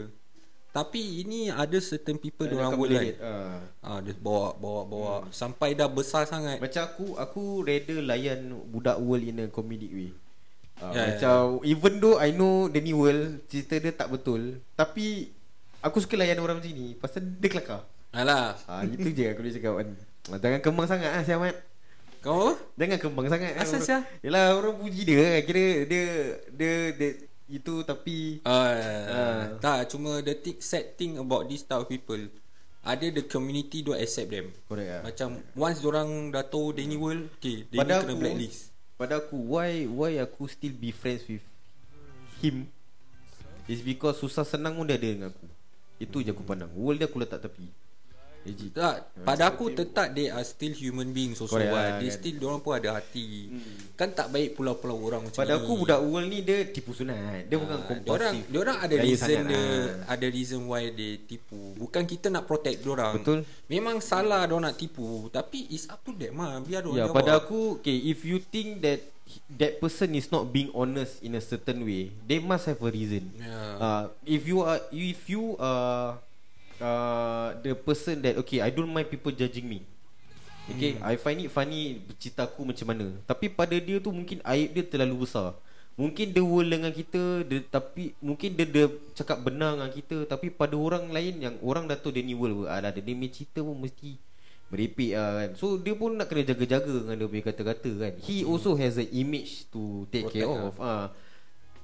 Tapi 0.72 1.24
ini 1.24 1.48
ada 1.48 1.80
certain 1.80 2.20
people 2.20 2.44
Dia 2.44 2.60
orang 2.60 2.76
boleh 2.76 3.16
kan 3.16 3.24
ha. 3.24 3.32
Ah, 3.80 3.98
dia 4.04 4.12
bawa 4.12 4.52
bawa 4.56 4.80
bawa. 4.84 5.14
Hmm. 5.24 5.32
sampai 5.32 5.72
dah 5.72 5.88
besar 5.88 6.24
sangat. 6.24 6.60
Macam 6.60 6.82
aku 6.84 7.06
Aku 7.16 7.42
rather 7.64 8.00
layan 8.00 8.52
Budak 8.68 9.00
world 9.00 9.24
in 9.24 9.40
a 9.40 9.46
comedic 9.48 9.92
way. 9.92 10.10
Uh, 10.76 10.92
Ya, 10.92 10.92
yeah, 10.92 10.92
ya, 10.92 11.12
Macam 11.16 11.36
yeah, 11.64 11.70
Even 11.72 11.92
though 11.96 12.16
I 12.20 12.36
know 12.36 12.68
The 12.68 12.84
new 12.84 13.00
world 13.00 13.48
Cerita 13.48 13.80
dia 13.80 13.96
tak 13.96 14.12
betul 14.12 14.60
Tapi 14.76 15.32
Aku 15.80 16.04
suka 16.04 16.20
layan 16.20 16.36
orang 16.36 16.60
macam 16.60 16.68
ni 16.68 16.92
Pasal 16.92 17.24
dia 17.24 17.48
kelakar. 17.48 17.88
Alah, 18.12 18.52
uh, 18.68 18.84
Itu 18.84 19.08
je 19.08 19.32
aku 19.32 19.40
boleh 19.40 19.56
cakap. 19.56 19.72
Kan 19.80 19.88
Ah, 20.28 20.36
Jangan 20.36 20.60
kembang 20.60 20.84
sangat 20.84 21.08
lah 21.08 21.24
Siamat 21.24 21.56
kau 22.26 22.34
apa? 22.42 22.52
Jangan 22.74 22.98
kembang 22.98 23.26
sangat 23.26 23.54
Asal 23.54 23.78
Orang- 23.78 23.86
sia? 23.86 23.98
Yelah 24.20 24.44
orang 24.52 24.74
puji 24.76 25.02
dia 25.02 25.38
Kira 25.40 25.64
dia 25.86 26.04
Dia, 26.50 26.72
dia 26.92 27.10
Itu 27.46 27.80
tapi 27.82 28.42
Uh, 28.42 28.50
Ah. 29.06 29.42
Tak, 29.56 29.86
cuma 29.88 30.18
the 30.18 30.34
th- 30.34 30.58
sad 30.58 30.94
thing 30.94 31.14
about 31.16 31.46
this 31.46 31.62
type 31.62 31.78
of 31.78 31.86
people 31.86 32.18
Ada 32.82 33.10
the 33.12 33.24
community 33.24 33.80
don't 33.80 33.94
accept 33.96 34.28
them. 34.28 34.50
Correct 34.64 34.86
lah 34.88 35.02
Macam 35.04 35.28
once 35.54 35.78
orang 35.80 36.08
dah 36.28 36.42
tahu 36.42 36.70
Danny 36.72 36.94
World 36.94 37.30
Okay, 37.36 37.62
Danny 37.64 37.78
pada 37.78 37.94
kena 37.96 38.06
aku, 38.08 38.20
blacklist. 38.20 38.60
Pada 38.94 39.14
aku 39.16 39.36
Why 39.48 39.86
Why 39.86 40.18
aku 40.18 40.46
still 40.46 40.72
be 40.72 40.90
friends 40.90 41.22
with 41.24 41.46
Him 42.38 42.66
Is 43.64 43.80
because 43.80 44.18
Susah 44.18 44.42
senang 44.42 44.74
pun 44.74 44.84
dia 44.84 44.94
ada 44.94 45.06
dengan 45.06 45.28
aku. 45.28 45.46
Itu 45.96 46.20
je 46.20 46.28
aku 46.28 46.42
pandang. 46.42 46.68
World 46.70 46.98
dia 46.98 47.06
aku 47.06 47.18
letak 47.18 47.40
tepi 47.40 47.66
Legit 48.46 48.70
Tak, 48.70 48.94
pada 49.18 49.42
aku 49.46 49.68
tetap 49.70 50.10
they 50.10 50.26
are 50.26 50.40
still 50.40 50.70
human 50.70 51.10
beings 51.10 51.36
also 51.36 51.52
Correct 51.52 51.68
Correct, 51.68 51.90
lah, 51.90 51.98
They 51.98 52.08
kan. 52.08 52.16
still, 52.16 52.36
diorang 52.38 52.60
pun 52.60 52.72
ada 52.72 52.90
hati. 52.94 53.26
Kan 53.92 54.08
tak 54.10 54.28
baik 54.28 54.54
pulau-pulau 54.54 54.96
orang 55.00 55.22
macam 55.22 55.36
Pada 55.36 55.52
ni. 55.52 55.58
aku 55.58 55.72
budak 55.76 56.00
world 56.00 56.26
ni 56.26 56.38
Dia 56.40 56.62
tipu 56.64 56.90
sunat 56.90 57.44
Dia 57.44 57.56
bukan 57.56 57.74
Ah, 57.74 57.84
kompulsif 57.84 58.06
Diorang, 58.06 58.34
diorang 58.46 58.76
ada 58.78 58.94
Gaya 58.94 59.04
reason 59.04 59.38
dia, 59.42 59.58
lah. 59.58 59.84
Ada 60.06 60.26
reason 60.28 60.60
why 60.64 60.82
they 60.88 61.18
tipu. 61.18 61.58
Bukan 61.74 62.02
kita 62.04 62.26
nak 62.28 62.44
protect 62.44 62.78
diorang. 62.80 63.18
Betul. 63.18 63.38
Memang 63.66 63.98
salah 63.98 64.44
diorang 64.44 64.64
nak 64.64 64.76
tipu 64.76 65.26
Tapi 65.28 65.66
it's 65.68 65.84
up 65.86 65.98
to 66.00 66.12
them 66.12 66.36
lah 66.36 66.60
Biar 66.60 66.80
diorang 66.80 66.96
Ya 66.96 67.04
jawab. 67.04 67.16
pada 67.16 67.32
aku 67.36 67.60
Okay 67.76 67.98
if 68.06 68.22
you 68.22 68.38
think 68.38 68.78
that 68.80 69.02
That 69.50 69.82
person 69.82 70.14
is 70.14 70.30
not 70.30 70.48
being 70.48 70.70
honest 70.70 71.18
In 71.18 71.34
a 71.34 71.42
certain 71.42 71.82
way 71.82 72.14
They 72.22 72.38
must 72.38 72.62
have 72.64 72.78
a 72.78 72.88
reason. 72.88 73.26
Yeah. 73.34 73.74
uh, 73.76 74.02
If 74.22 74.46
you 74.46 74.62
are 74.62 74.78
If 74.88 75.26
you 75.26 75.58
are 75.58 76.22
uh, 76.80 77.56
The 77.60 77.72
person 77.76 78.20
that 78.24 78.36
Okay 78.44 78.60
I 78.60 78.70
don't 78.72 78.90
mind 78.90 79.08
people 79.08 79.32
judging 79.32 79.66
me. 79.66 79.84
Okay 80.66 80.98
hmm. 80.98 81.06
I 81.06 81.14
find 81.14 81.38
it 81.38 81.50
funny 81.52 82.02
Cerita 82.18 82.48
aku 82.48 82.66
macam 82.66 82.86
mana. 82.90 83.06
Tapi 83.24 83.52
pada 83.52 83.76
dia 83.78 84.02
tu 84.02 84.10
Mungkin 84.10 84.42
aib 84.42 84.68
dia 84.74 84.84
terlalu 84.84 85.28
besar. 85.28 85.54
Mungkin 85.96 86.36
dia 86.36 86.44
world 86.44 86.68
dengan 86.68 86.92
kita 86.92 87.46
dia, 87.48 87.64
Tapi 87.64 88.12
Mungkin 88.20 88.50
dia, 88.52 88.66
dia 88.66 88.86
Cakap 89.16 89.38
benar 89.40 89.78
dengan 89.78 89.90
kita. 89.92 90.16
Tapi 90.28 90.52
pada 90.52 90.76
orang 90.76 91.08
lain 91.08 91.40
Yang 91.40 91.56
orang 91.64 91.84
dah 91.88 91.96
tahu 91.96 92.12
dia 92.12 92.24
ni 92.24 92.36
world 92.36 92.68
Alah 92.68 92.92
dia, 92.92 93.00
dia 93.00 93.14
punya 93.16 93.30
cerita 93.32 93.60
pun 93.64 93.76
mesti 93.78 94.20
Merepek 94.66 95.14
lah 95.14 95.30
kan. 95.38 95.50
So 95.54 95.78
dia 95.78 95.94
pun 95.94 96.18
nak 96.18 96.26
kena 96.26 96.42
jaga-jaga 96.42 96.90
Dengan 96.90 97.14
dia 97.14 97.28
punya 97.30 97.44
kata-kata 97.46 97.90
kan. 98.02 98.12
He 98.26 98.42
also 98.42 98.74
has 98.74 98.98
an 98.98 99.06
image 99.14 99.70
To 99.70 100.10
take 100.10 100.26
Protect 100.26 100.42
care 100.42 100.50
of 100.50 100.74
ah. 100.82 101.14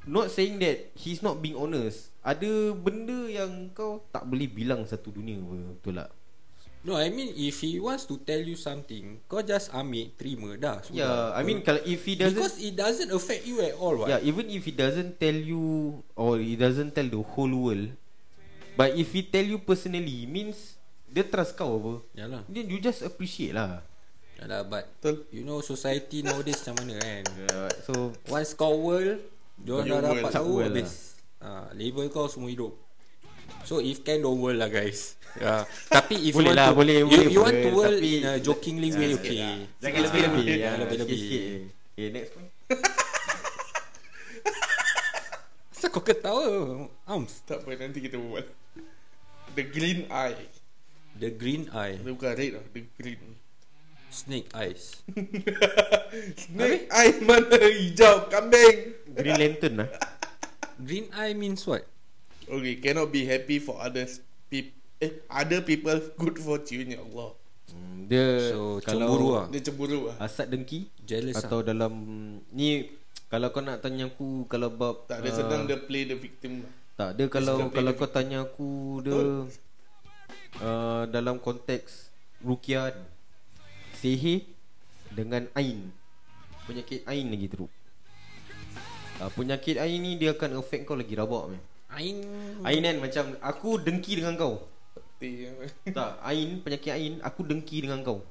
Not 0.07 0.35
saying 0.35 0.59
that 0.59 0.91
He's 0.99 1.23
not 1.23 1.39
being 1.39 1.55
honest. 1.55 2.11
Ada 2.23 2.75
benda 2.75 3.27
yang 3.31 3.71
Kau 3.75 4.03
tak 4.11 4.27
boleh 4.27 4.51
bilang 4.51 4.87
Satu 4.87 5.15
dunia 5.15 5.39
Betul 5.39 6.03
tak? 6.03 6.11
No 6.83 6.99
I 6.99 7.15
mean 7.15 7.31
If 7.39 7.63
he 7.63 7.79
wants 7.79 8.07
to 8.11 8.19
tell 8.19 8.43
you 8.43 8.59
something 8.59 9.23
Kau 9.31 9.43
just 9.43 9.71
ambil 9.71 10.11
Terima 10.19 10.59
dah 10.59 10.83
sudah. 10.83 10.99
Yeah 10.99 11.39
I 11.39 11.43
mean 11.47 11.63
kalau 11.63 11.83
If 11.87 12.03
he 12.03 12.19
doesn't 12.19 12.35
Because 12.35 12.59
it 12.59 12.75
doesn't 12.75 13.11
affect 13.15 13.47
you 13.47 13.63
at 13.63 13.75
all 13.79 14.03
what? 14.03 14.11
Yeah 14.11 14.19
even 14.23 14.51
if 14.51 14.67
he 14.67 14.75
doesn't 14.75 15.23
tell 15.23 15.35
you 15.35 15.99
Or 16.19 16.39
he 16.39 16.59
doesn't 16.59 16.95
tell 16.95 17.07
the 17.07 17.23
whole 17.23 17.55
world 17.55 17.95
But 18.75 18.99
if 18.99 19.15
he 19.15 19.23
tell 19.23 19.47
you 19.47 19.63
personally 19.63 20.27
Means 20.27 20.79
Dia 21.13 21.23
trust 21.29 21.55
kau 21.55 21.77
apa? 21.77 21.95
Yalah. 22.17 22.43
Then 22.49 22.73
you 22.73 22.81
just 22.81 23.05
appreciate 23.05 23.53
lah. 23.53 23.85
Yalah 24.41 24.65
but 24.67 24.89
Betul. 24.99 25.29
You 25.31 25.45
know 25.47 25.61
society 25.63 26.25
nowadays 26.25 26.59
macam 26.65 26.83
mana 26.83 26.99
kan? 26.99 27.23
Yeah, 27.37 27.69
So 27.87 28.17
Once 28.33 28.57
kau 28.59 28.75
world 28.81 29.23
You 29.61 29.85
dah 29.85 30.01
world. 30.01 30.05
dapat 30.09 30.31
tahu 30.33 30.49
world 30.57 30.73
habis 30.73 31.21
ah, 31.39 31.69
Label 31.77 32.09
kau 32.09 32.27
semua 32.27 32.49
hidup 32.49 32.73
So 33.63 33.79
if 33.79 34.03
can 34.03 34.25
don't 34.25 34.41
world 34.41 34.59
lah 34.59 34.73
guys 34.73 35.15
yeah. 35.37 35.63
Tapi 35.95 36.19
if 36.19 36.33
Boleh 36.35 36.51
you 36.51 36.57
want 36.57 36.59
lah, 36.59 36.69
to, 36.73 36.77
boleh, 36.79 36.97
you, 36.99 37.07
boleh, 37.07 37.27
you 37.29 37.41
want 37.41 37.59
to 37.59 37.71
world 37.71 37.99
tapi- 38.01 38.17
in 38.19 38.23
a 38.27 38.35
jokingly 38.39 38.91
way 38.91 39.11
okay 39.15 39.39
Jangan 39.79 40.01
lebih-lebih 40.09 40.45
Jangan 40.47 40.59
ya, 40.59 40.71
lebih-lebih. 40.83 41.21
Okay 41.93 42.07
next 42.11 42.31
point 42.33 42.51
Kenapa 45.83 45.99
kau 46.01 46.09
ketawa 46.09 46.45
Ams 47.05 47.45
Tak 47.45 47.69
apa 47.69 47.77
nanti 47.77 48.01
kita 48.01 48.17
berbual. 48.17 48.49
The 49.53 49.65
green 49.69 50.09
eye. 50.09 50.41
The 51.21 51.29
green 51.37 51.69
eye 51.69 52.01
Dia 52.01 52.17
bukan 52.17 52.33
red 52.33 52.53
lah, 52.57 52.65
the 52.73 52.81
green. 52.97 53.21
Snake 54.13 54.53
eyes 54.53 55.01
Snake 56.45 56.85
eye 56.93 57.17
mana 57.25 57.57
hijau 57.57 58.29
kambing. 58.29 58.93
Green 59.09 59.37
Lantern 59.41 59.75
lah 59.81 59.89
Green 60.77 61.09
eye 61.17 61.33
means 61.33 61.65
what? 61.65 61.89
Okay, 62.45 62.77
cannot 62.77 63.09
be 63.09 63.25
happy 63.25 63.57
for 63.57 63.81
others. 63.81 64.21
Pe- 64.53 64.77
eh, 65.01 65.25
other 65.33 65.65
people 65.65 65.97
good 66.21 66.37
fortune 66.37 66.93
ya 66.93 67.01
Allah. 67.01 67.33
Hmm, 67.73 68.05
dia 68.05 68.53
So 68.53 68.85
kalau 68.85 69.09
cemburu 69.09 69.29
lah 69.33 69.47
Dia 69.49 69.61
cemburu 69.65 69.99
lah 70.13 70.17
Hasad 70.21 70.53
dengki 70.53 70.93
Jealous 71.09 71.41
atau 71.41 71.65
dalam 71.65 71.93
ni 72.53 72.85
kalau 73.33 73.49
kau 73.49 73.65
nak 73.65 73.81
tanya 73.81 74.13
aku 74.13 74.45
kalau 74.45 74.69
bab 74.69 75.09
Tak 75.09 75.25
ada 75.25 75.31
ah, 75.33 75.37
senang 75.41 75.63
dia 75.65 75.81
play 75.81 76.05
the 76.05 76.19
victim 76.19 76.69
lah 76.69 76.73
Tak 77.01 77.11
dia 77.17 77.33
kalau 77.33 77.65
Dia 77.65 77.73
kalau 77.73 77.93
kau 77.97 78.11
tanya 78.13 78.45
aku 78.45 79.01
dia 79.01 79.49
uh, 80.61 81.09
dalam 81.09 81.41
konteks 81.41 82.13
rukiah 82.45 82.93
sihir 84.03 84.43
dengan 85.15 85.47
ain. 85.55 85.95
Penyakit 86.67 87.07
ain 87.07 87.27
lagi 87.31 87.47
teruk. 87.47 87.71
Uh, 89.23 89.31
penyakit 89.39 89.79
ain 89.79 90.03
ni 90.03 90.19
dia 90.19 90.35
akan 90.35 90.59
affect 90.59 90.83
kau 90.91 90.99
lagi 90.99 91.15
rabak 91.15 91.55
man. 91.55 91.63
Ain 91.95 92.19
Ain 92.67 92.83
kan 92.83 92.97
macam 92.99 93.25
aku 93.39 93.79
dengki 93.79 94.19
dengan 94.19 94.35
kau. 94.35 94.55
Lah. 94.59 94.71
Tak, 95.97 96.19
ain 96.27 96.59
penyakit 96.67 96.91
ain 96.91 97.13
aku 97.23 97.47
dengki 97.47 97.87
dengan 97.87 98.03
kau. 98.03 98.27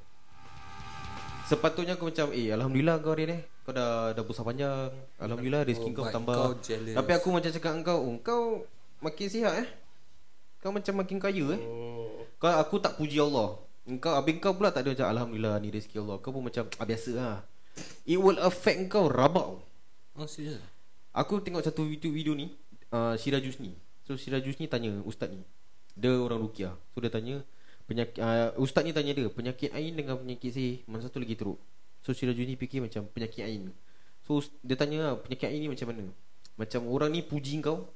Sepatutnya 1.48 1.96
aku 1.96 2.12
macam 2.12 2.36
eh 2.36 2.52
alhamdulillah 2.52 3.00
kau 3.00 3.16
hari 3.16 3.32
ni 3.32 3.40
kau 3.64 3.72
dah 3.72 4.12
dah 4.12 4.24
besar 4.28 4.44
panjang. 4.44 4.92
Alhamdulillah 5.24 5.64
rezeki 5.64 5.92
Oh, 5.92 5.96
kau 5.96 6.04
but 6.04 6.12
tambah. 6.12 6.36
kau 6.36 6.52
jealous. 6.60 6.96
Tapi 7.00 7.12
aku 7.16 7.28
macam 7.32 7.50
cakap 7.56 7.72
kau, 7.88 8.00
oh, 8.04 8.16
kau 8.20 8.44
makin 9.00 9.28
sihat 9.32 9.54
eh. 9.64 9.68
Kau 10.60 10.76
macam 10.76 11.00
makin 11.00 11.18
kaya 11.22 11.46
eh. 11.56 11.62
Oh 11.64 12.28
Kau 12.42 12.52
aku 12.52 12.82
tak 12.82 13.00
puji 13.00 13.22
Allah. 13.22 13.56
Engkau 13.82 14.14
habis 14.14 14.38
kau 14.38 14.54
pula 14.54 14.70
tak 14.70 14.86
ada 14.86 14.94
macam 14.94 15.08
alhamdulillah 15.10 15.58
ni 15.58 15.74
rezeki 15.74 15.98
Allah. 16.06 16.22
Kau 16.22 16.30
pun 16.30 16.46
macam 16.46 16.70
ah, 16.78 16.86
biasa 16.86 17.12
lah. 17.18 17.36
It 18.06 18.22
will 18.22 18.38
affect 18.38 18.94
kau 18.94 19.10
rabak. 19.10 19.58
Oh 20.20 20.28
serius 20.28 20.60
Aku 21.12 21.42
tengok 21.42 21.66
satu 21.66 21.88
video 21.88 22.14
video 22.14 22.34
ni 22.38 22.54
uh, 22.94 23.18
Sirajus 23.18 23.58
ni. 23.58 23.74
So 24.06 24.16
Sirajus 24.16 24.62
ni 24.62 24.70
tanya 24.70 24.94
ustaz 25.02 25.34
ni. 25.34 25.42
Dia 25.98 26.14
orang 26.14 26.40
rukiah. 26.40 26.78
So 26.94 27.02
dia 27.02 27.10
tanya 27.10 27.42
penyakit 27.90 28.22
uh, 28.22 28.54
ustaz 28.62 28.86
ni 28.86 28.94
tanya 28.94 29.18
dia 29.18 29.28
penyakit 29.28 29.74
ain 29.74 29.92
dengan 29.98 30.16
penyakit 30.16 30.54
sihir 30.54 30.86
mana 30.86 31.02
satu 31.02 31.18
lagi 31.18 31.36
teruk. 31.36 31.58
So 32.06 32.14
Sirajus 32.14 32.46
ni 32.46 32.56
fikir 32.56 32.86
macam 32.86 33.10
penyakit 33.12 33.44
ain. 33.44 33.74
So 34.30 34.40
dia 34.62 34.78
tanya 34.78 35.18
penyakit 35.20 35.50
ain 35.50 35.60
ni 35.60 35.70
macam 35.74 35.90
mana? 35.90 36.06
Macam 36.56 36.86
orang 36.86 37.10
ni 37.12 37.26
puji 37.26 37.58
kau 37.66 37.90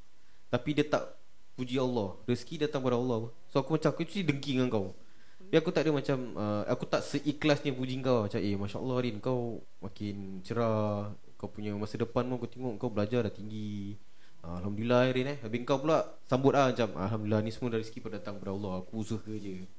tapi 0.49 0.73
dia 0.73 0.83
tak 0.83 1.13
puji 1.55 1.77
Allah. 1.77 2.17
Rezeki 2.25 2.67
datang 2.67 2.81
pada 2.81 2.97
Allah. 2.97 3.29
So 3.53 3.61
aku 3.61 3.77
macam 3.77 3.93
aku 3.93 4.01
actually 4.01 4.25
dengki 4.25 4.57
dengan 4.57 4.67
kau. 4.73 4.97
Tapi 5.45 5.61
aku 5.61 5.69
tak 5.69 5.85
ada 5.85 5.91
macam 5.93 6.17
uh, 6.33 6.63
Aku 6.65 6.89
tak 6.89 7.05
seikhlasnya 7.05 7.77
puji 7.77 8.01
kau. 8.01 8.25
Macam 8.25 8.41
eh 8.41 8.57
Masya 8.57 8.77
Allah 8.81 8.97
Rin 8.97 9.17
Kau 9.21 9.61
makin 9.77 10.41
cerah. 10.41 11.13
Kau 11.37 11.53
punya 11.53 11.77
masa 11.77 12.01
depan 12.01 12.25
pun 12.25 12.41
Aku 12.41 12.49
tengok 12.49 12.81
kau 12.81 12.89
belajar 12.89 13.21
dah 13.21 13.33
tinggi. 13.33 13.93
Uh, 14.41 14.57
Alhamdulillah 14.57 15.13
Rin 15.13 15.27
eh. 15.29 15.37
Habis 15.45 15.61
kau 15.61 15.77
pula 15.77 16.01
Sambut 16.25 16.57
lah 16.57 16.73
macam 16.73 16.89
Alhamdulillah 16.97 17.41
ni 17.45 17.53
semua 17.53 17.69
dari 17.69 17.85
rezeki 17.85 18.01
pada 18.01 18.17
datang 18.17 18.41
pada 18.41 18.57
Allah. 18.57 18.81
Aku 18.81 19.05
usaha 19.05 19.31
je. 19.37 19.69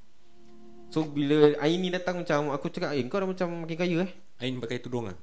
So 0.94 1.02
bila 1.02 1.58
Ain 1.58 1.82
ni 1.82 1.90
datang 1.90 2.22
macam 2.22 2.54
Aku 2.54 2.70
cakap 2.70 2.94
Eh 2.94 3.02
kau 3.10 3.18
dah 3.18 3.26
macam 3.26 3.66
makin 3.66 3.76
kaya 3.76 3.96
eh? 4.06 4.10
Ain 4.38 4.62
pakai 4.62 4.78
tudung 4.78 5.10
lah. 5.10 5.18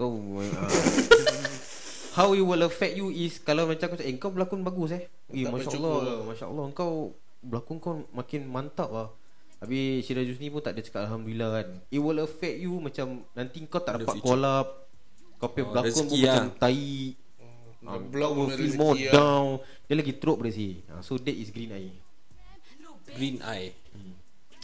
Kau 0.00 0.16
uh, 0.16 0.42
How 2.16 2.34
it 2.34 2.42
will 2.42 2.64
affect 2.64 2.96
you 2.96 3.12
is 3.12 3.36
Kalau 3.44 3.68
macam 3.68 3.92
aku 3.92 4.00
cakap 4.00 4.08
Eh 4.08 4.16
kau 4.16 4.32
berlakon 4.32 4.64
bagus 4.64 4.96
eh. 4.96 5.12
Eh 5.28 5.44
Masya 5.44 5.76
Allah 5.76 5.96
lah. 6.00 6.16
Masya 6.24 6.48
Allah 6.48 6.64
Kau 6.72 7.12
Berlakon 7.38 7.78
kau 7.78 8.02
makin 8.10 8.48
mantap 8.48 8.90
lah 8.90 9.12
Habis 9.58 10.02
Syirajus 10.02 10.38
ni 10.38 10.48
pun 10.48 10.60
tak 10.60 10.72
ada 10.72 10.80
cakap 10.80 11.02
Alhamdulillah 11.04 11.50
kan. 11.52 11.68
It 11.88 11.98
will 11.98 12.18
affect 12.18 12.56
you 12.56 12.78
Macam 12.78 13.26
Nanti 13.32 13.58
kau 13.64 13.78
tak 13.78 13.96
The 13.96 14.06
dapat 14.06 14.16
collab 14.20 14.66
Kau 15.34 15.48
punya 15.48 15.64
Oh, 15.64 15.70
berlakon 15.72 15.90
pun 15.90 16.06
rezeki 16.08 16.18
macam 16.20 16.44
lah. 16.44 16.56
tai. 16.56 16.94
The 17.78 17.88
Ah, 17.88 17.98
blog 18.00 18.30
Kau 18.30 18.38
will 18.40 18.50
feel 18.52 18.74
more 18.74 18.94
lah. 18.96 19.12
down. 19.12 19.46
Dia 19.84 19.94
lagi 19.94 20.12
teruk 20.12 20.36
pada 20.36 20.50
si. 20.50 20.82
Ha, 20.84 20.98
So 20.98 21.14
that 21.16 21.30
is 21.32 21.48
green 21.48 21.70
eye. 21.70 21.94
Green 23.08 23.38
eye. 23.40 23.70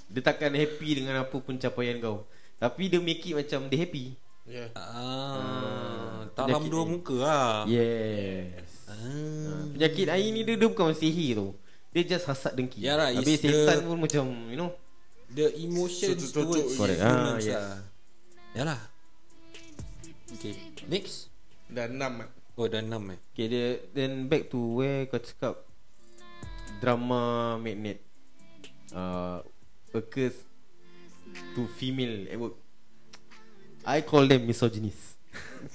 Dia 0.04 0.20
takkan 0.20 0.50
happy 0.50 0.88
dengan 0.96 1.20
apa 1.20 1.37
pencapaian 1.37 1.98
kau. 1.98 2.26
Tapi 2.57 2.87
dia 2.87 2.98
make 2.98 3.22
it 3.22 3.35
macam 3.35 3.66
Dia 3.66 3.78
happy. 3.80 4.14
Yeah. 4.44 4.68
Ah, 4.76 6.28
tak 6.30 6.50
penyakit 6.50 6.68
dua 6.68 6.83
ni. 6.83 6.90
muka 6.92 7.16
lah. 7.16 7.54
Yes. 7.64 8.68
Ah. 8.85 9.62
Penyakit 9.70 10.07
air 10.07 10.28
ni 10.28 10.42
dia, 10.42 10.54
dia 10.54 10.68
bukan 10.68 10.92
sihir 10.92 11.33
tu. 11.35 11.48
Dia 11.90 12.02
just 12.04 12.26
hasad 12.26 12.52
dengki. 12.52 12.83
Yalah, 12.83 13.11
Habis 13.11 13.30
it's 13.33 13.42
the- 13.42 13.54
setan 13.57 13.87
pun 13.87 13.96
macam 13.96 14.26
You 14.46 14.59
know 14.59 14.70
The 15.35 15.51
emotions 15.59 16.31
Tutup-tutup. 16.31 16.47
towards 16.47 16.73
Correct. 16.79 17.01
humans 17.01 17.35
Ah, 17.35 17.38
yes. 17.42 17.55
lah 17.59 17.79
Yalah 18.55 18.81
Okay 20.31 20.53
Next 20.87 21.14
Dah 21.66 21.90
enam 21.90 22.23
kan 22.23 22.29
Oh 22.55 22.70
dah 22.70 22.79
enam 22.79 23.03
eh 23.11 23.18
Okay 23.35 23.47
dia 23.51 23.66
Then 23.90 24.31
back 24.31 24.47
to 24.49 24.79
where 24.79 25.11
kau 25.11 25.18
cakap 25.18 25.59
Drama 26.79 27.23
magnet 27.59 27.99
uh, 28.94 29.42
Occurs 29.90 30.38
To 31.59 31.66
female 31.75 32.31
at 32.31 32.38
work 32.38 32.55
I 33.83 34.01
call 34.01 34.25
them 34.25 34.47
misogynist 34.47 35.18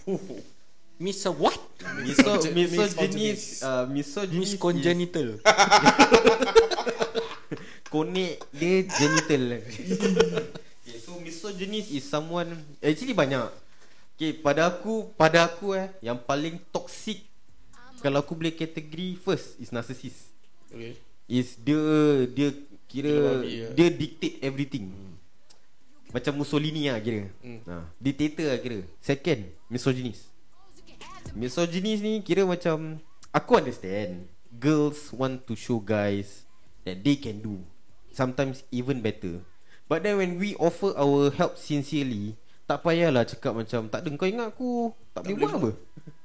Miss 1.04 1.24
a 1.24 1.32
what? 1.32 1.56
Miso, 2.04 2.28
Misogynist. 2.44 2.72
misogynist 2.76 3.46
uh, 3.64 3.84
Misogynist 3.88 4.36
Miss 4.40 4.52
is- 4.56 4.60
congenital 4.60 5.28
Konek 7.90 8.38
dia 8.54 8.86
genital. 8.86 9.66
Okay, 9.66 10.98
So 11.02 11.18
misogynist 11.18 11.90
is 11.90 12.06
someone 12.06 12.54
Actually 12.86 13.18
banyak. 13.18 13.50
Okay 14.14 14.38
pada 14.38 14.70
aku 14.70 15.10
Pada 15.18 15.50
aku 15.50 15.74
eh 15.74 15.90
Yang 16.06 16.20
paling 16.30 16.56
toxic 16.70 17.26
Kalau 17.98 18.22
aku 18.22 18.38
boleh 18.38 18.54
kategori 18.54 19.18
First 19.18 19.58
is 19.58 19.74
narcissist. 19.74 20.30
Okay. 20.70 21.02
Is 21.26 21.58
dia 21.58 21.82
Dia 22.30 22.50
kira 22.86 23.42
babi, 23.42 23.66
ya. 23.66 23.68
Dia 23.74 23.88
dictate 23.90 24.38
everything. 24.42 24.90
Macam 26.10 26.42
Mussolini 26.42 26.90
lah 26.90 26.98
kira. 27.02 27.30
Hmm. 27.42 27.62
ha, 27.70 27.86
Dictator 28.02 28.54
lah 28.54 28.60
kira. 28.62 28.86
Second 29.02 29.50
Misogynist 29.66 30.30
Misogynist 31.34 32.02
ni 32.06 32.22
kira 32.22 32.46
macam 32.46 33.02
Aku 33.34 33.58
understand. 33.58 34.30
Girls 34.50 35.10
want 35.10 35.46
to 35.46 35.58
show 35.58 35.82
guys 35.82 36.46
That 36.86 37.02
they 37.02 37.18
can 37.18 37.42
do 37.42 37.62
Sometimes 38.12 38.66
even 38.70 39.00
better. 39.00 39.42
But 39.90 40.06
then 40.06 40.22
when 40.22 40.38
we 40.38 40.54
offer 40.62 40.94
our 40.94 41.34
help 41.34 41.58
sincerely 41.58 42.38
Tak 42.70 42.86
payahlah 42.86 43.26
cakap 43.26 43.58
macam 43.58 43.90
Tak 43.90 44.06
ada 44.06 44.10
kau 44.14 44.30
ingat 44.30 44.54
aku 44.54 44.94
Tak, 45.18 45.26
boleh 45.26 45.34
buat 45.42 45.54
apa? 45.58 45.70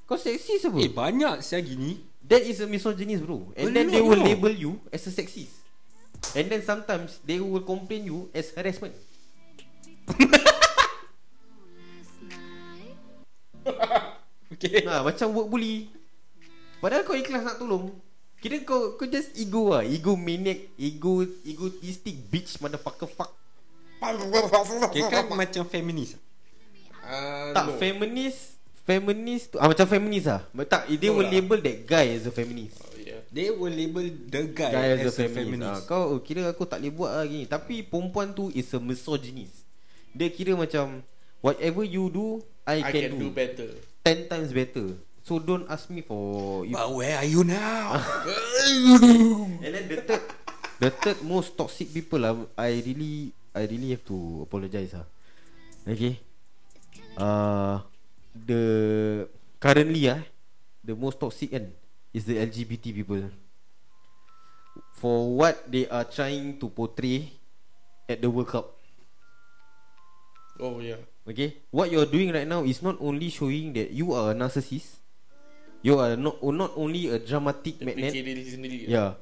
Kau 0.04 0.20
seksis 0.20 0.68
apa 0.68 0.76
Eh 0.84 0.92
banyak 0.92 1.40
saya 1.40 1.64
gini. 1.64 2.04
That 2.20 2.44
is 2.44 2.60
a 2.60 2.68
misogynist 2.68 3.24
bro. 3.24 3.56
And 3.56 3.72
A 3.72 3.72
then 3.72 3.88
they 3.88 4.04
will 4.04 4.20
know. 4.20 4.28
label 4.28 4.52
you 4.52 4.72
As 4.92 5.08
a 5.08 5.12
sexist. 5.12 5.64
And 6.36 6.52
then 6.52 6.60
sometimes 6.60 7.24
They 7.24 7.40
will 7.40 7.64
complain 7.64 8.04
you 8.04 8.28
As 8.36 8.52
harassment. 8.52 8.92
Okay. 14.54 14.86
Nah, 14.86 15.02
macam 15.02 15.34
work 15.34 15.48
bully. 15.50 15.90
Padahal 16.78 17.02
kau 17.02 17.16
ikhlas 17.16 17.42
nak 17.42 17.56
tolong 17.58 17.90
Kira 18.44 18.60
kau 18.60 19.00
kau 19.00 19.08
just 19.08 19.32
ego 19.40 19.72
lah 19.72 19.80
Ego 19.80 20.12
maniac 20.20 20.68
Ego 20.76 21.24
Egotistic 21.48 22.12
bitch 22.28 22.60
Motherfucker 22.60 23.08
fuck. 23.08 23.32
Okay 24.92 25.00
kan 25.08 25.24
macam 25.32 25.64
feminis 25.64 26.20
uh, 27.00 27.56
Tak 27.56 27.72
no. 27.72 27.80
feminist 27.80 28.60
Feminist 28.84 29.48
tu 29.48 29.56
ah, 29.56 29.64
Macam 29.64 29.88
feminist 29.88 30.28
lah 30.28 30.44
But 30.52 30.68
tak 30.68 30.92
They 30.92 31.08
No 31.08 31.16
will 31.16 31.32
lah. 31.32 31.40
label 31.40 31.56
that 31.64 31.78
guy 31.88 32.12
As 32.12 32.28
a 32.28 32.32
feminist. 32.36 32.84
Oh, 32.84 32.92
yeah. 33.00 33.24
They 33.32 33.48
will 33.48 33.72
label 33.72 34.04
the 34.12 34.52
guy, 34.52 34.76
Guy 34.76 34.86
as, 34.92 35.00
a 35.00 35.08
as, 35.08 35.16
a 35.16 35.24
feminist, 35.24 35.40
feminist. 35.40 35.72
Ah, 35.72 35.80
Kau 35.88 36.12
oh, 36.12 36.20
kira 36.20 36.44
aku 36.44 36.68
tak 36.68 36.84
boleh 36.84 36.92
buat 36.92 37.10
lah 37.16 37.24
gini. 37.24 37.48
Tapi 37.48 37.80
perempuan 37.80 38.36
tu 38.36 38.52
Is 38.52 38.68
a 38.76 38.78
misogynist. 38.78 39.64
Dia 40.12 40.28
kira 40.28 40.52
macam 40.52 41.00
Whatever 41.40 41.80
you 41.80 42.12
do 42.12 42.44
I, 42.68 42.84
I 42.84 42.92
can, 42.92 43.00
can 43.08 43.12
do, 43.16 43.24
do 43.24 43.28
better. 43.32 43.72
Ten 44.04 44.28
times 44.28 44.52
better 44.52 45.00
So 45.24 45.40
don't 45.40 45.64
ask 45.72 45.88
me 45.88 46.04
for 46.04 46.68
if 46.68 46.76
But 46.76 46.92
where 46.92 47.16
are 47.16 47.24
you 47.24 47.48
now? 47.48 47.96
And 49.64 49.72
then 49.72 49.88
the 49.88 50.04
third 50.04 50.24
The 50.76 50.90
third 50.92 51.18
most 51.24 51.56
toxic 51.56 51.88
people 51.96 52.20
lah 52.20 52.36
I 52.60 52.84
really 52.84 53.32
I 53.56 53.64
really 53.64 53.96
have 53.96 54.04
to 54.12 54.44
apologize 54.44 54.92
lah 54.92 55.08
Okay. 55.88 56.20
Uh, 57.16 57.80
The 58.36 58.62
Currently 59.64 60.12
ah 60.12 60.20
The 60.84 60.92
most 60.92 61.16
toxic 61.16 61.56
kan 61.56 61.72
Is 62.12 62.28
the 62.28 62.36
LGBT 62.36 62.92
people. 62.92 63.32
For 65.00 65.32
what 65.40 65.64
they 65.72 65.88
are 65.88 66.04
trying 66.04 66.60
to 66.60 66.68
portray 66.68 67.32
At 68.12 68.20
the 68.20 68.28
World 68.28 68.52
Cup. 68.52 68.76
Oh 70.60 70.84
yeah. 70.84 71.00
Okay. 71.24 71.64
What 71.72 71.88
you're 71.88 72.04
doing 72.04 72.28
right 72.28 72.44
now 72.44 72.60
Is 72.68 72.84
not 72.84 73.00
only 73.00 73.32
showing 73.32 73.72
that 73.72 73.88
You 73.88 74.12
are 74.12 74.30
a 74.30 74.36
narcissist 74.36 75.00
You 75.84 76.00
are 76.00 76.16
not 76.16 76.40
not 76.40 76.72
only 76.80 77.12
a 77.12 77.20
dramatic 77.20 77.76
Dia 77.76 77.86
magnet 77.92 78.12
diri 78.16 78.44
sendiri 78.48 78.76
Yeah. 78.88 79.20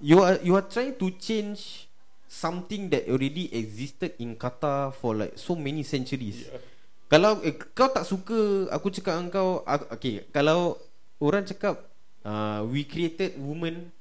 You 0.00 0.24
are 0.24 0.40
you 0.40 0.56
are 0.56 0.64
trying 0.64 0.96
to 0.96 1.06
change 1.20 1.90
something 2.24 2.88
that 2.88 3.04
already 3.12 3.52
existed 3.52 4.16
in 4.16 4.32
Qatar 4.40 4.96
for 4.96 5.12
like 5.12 5.36
so 5.36 5.52
many 5.52 5.84
centuries. 5.84 6.48
Yeah. 6.48 6.64
Kalau 7.12 7.44
eh, 7.44 7.52
kau 7.52 7.92
tak 7.92 8.08
suka 8.08 8.68
aku 8.72 8.88
cakap 8.92 9.20
dengan 9.20 9.28
kau 9.28 9.48
aku, 9.64 9.84
okay, 9.92 10.14
kalau 10.32 10.80
orang 11.20 11.44
cakap 11.44 11.84
uh, 12.24 12.64
we 12.68 12.84
created 12.84 13.36
woman 13.36 13.92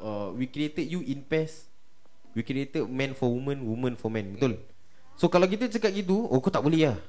uh, 0.00 0.32
we 0.36 0.44
created 0.48 0.84
you 0.84 1.00
in 1.00 1.24
pairs 1.24 1.68
We 2.36 2.44
created 2.44 2.84
man 2.92 3.16
for 3.16 3.32
woman 3.32 3.64
Woman 3.64 3.96
for 3.96 4.12
man 4.12 4.36
Betul 4.36 4.60
So 5.16 5.32
kalau 5.32 5.48
kita 5.48 5.72
cakap 5.72 5.96
gitu 5.96 6.28
Oh 6.28 6.36
kau 6.36 6.52
tak 6.52 6.60
boleh 6.60 6.92
lah 6.92 7.00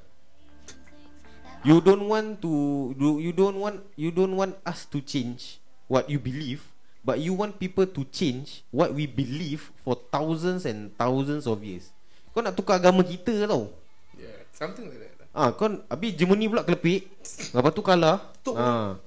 You 1.66 1.82
don't 1.82 2.06
want 2.06 2.38
to 2.42 2.52
you, 2.94 3.18
you 3.18 3.32
don't 3.34 3.58
want 3.58 3.82
You 3.98 4.14
don't 4.14 4.34
want 4.34 4.54
us 4.62 4.86
to 4.94 5.02
change 5.02 5.58
What 5.90 6.06
you 6.06 6.22
believe 6.22 6.62
But 7.02 7.18
you 7.18 7.34
want 7.34 7.58
people 7.58 7.86
to 7.86 8.02
change 8.08 8.62
What 8.70 8.94
we 8.94 9.10
believe 9.10 9.74
For 9.82 9.98
thousands 10.08 10.62
and 10.64 10.94
thousands 10.94 11.50
of 11.50 11.58
years 11.62 11.90
Kau 12.30 12.44
nak 12.44 12.54
tukar 12.54 12.78
agama 12.78 13.02
kita 13.02 13.48
tau 13.50 13.74
Yeah, 14.14 14.34
something 14.50 14.86
like 14.90 14.98
that. 14.98 15.14
lah. 15.18 15.26
Ah, 15.30 15.50
kau 15.54 15.70
habis 15.86 16.10
Germany 16.18 16.50
pula 16.50 16.66
kelepek. 16.66 17.06
Lepas 17.54 17.70
tu 17.70 17.82
kalah. 17.86 18.18
Tutup 18.42 18.58
Ah. 18.58 18.98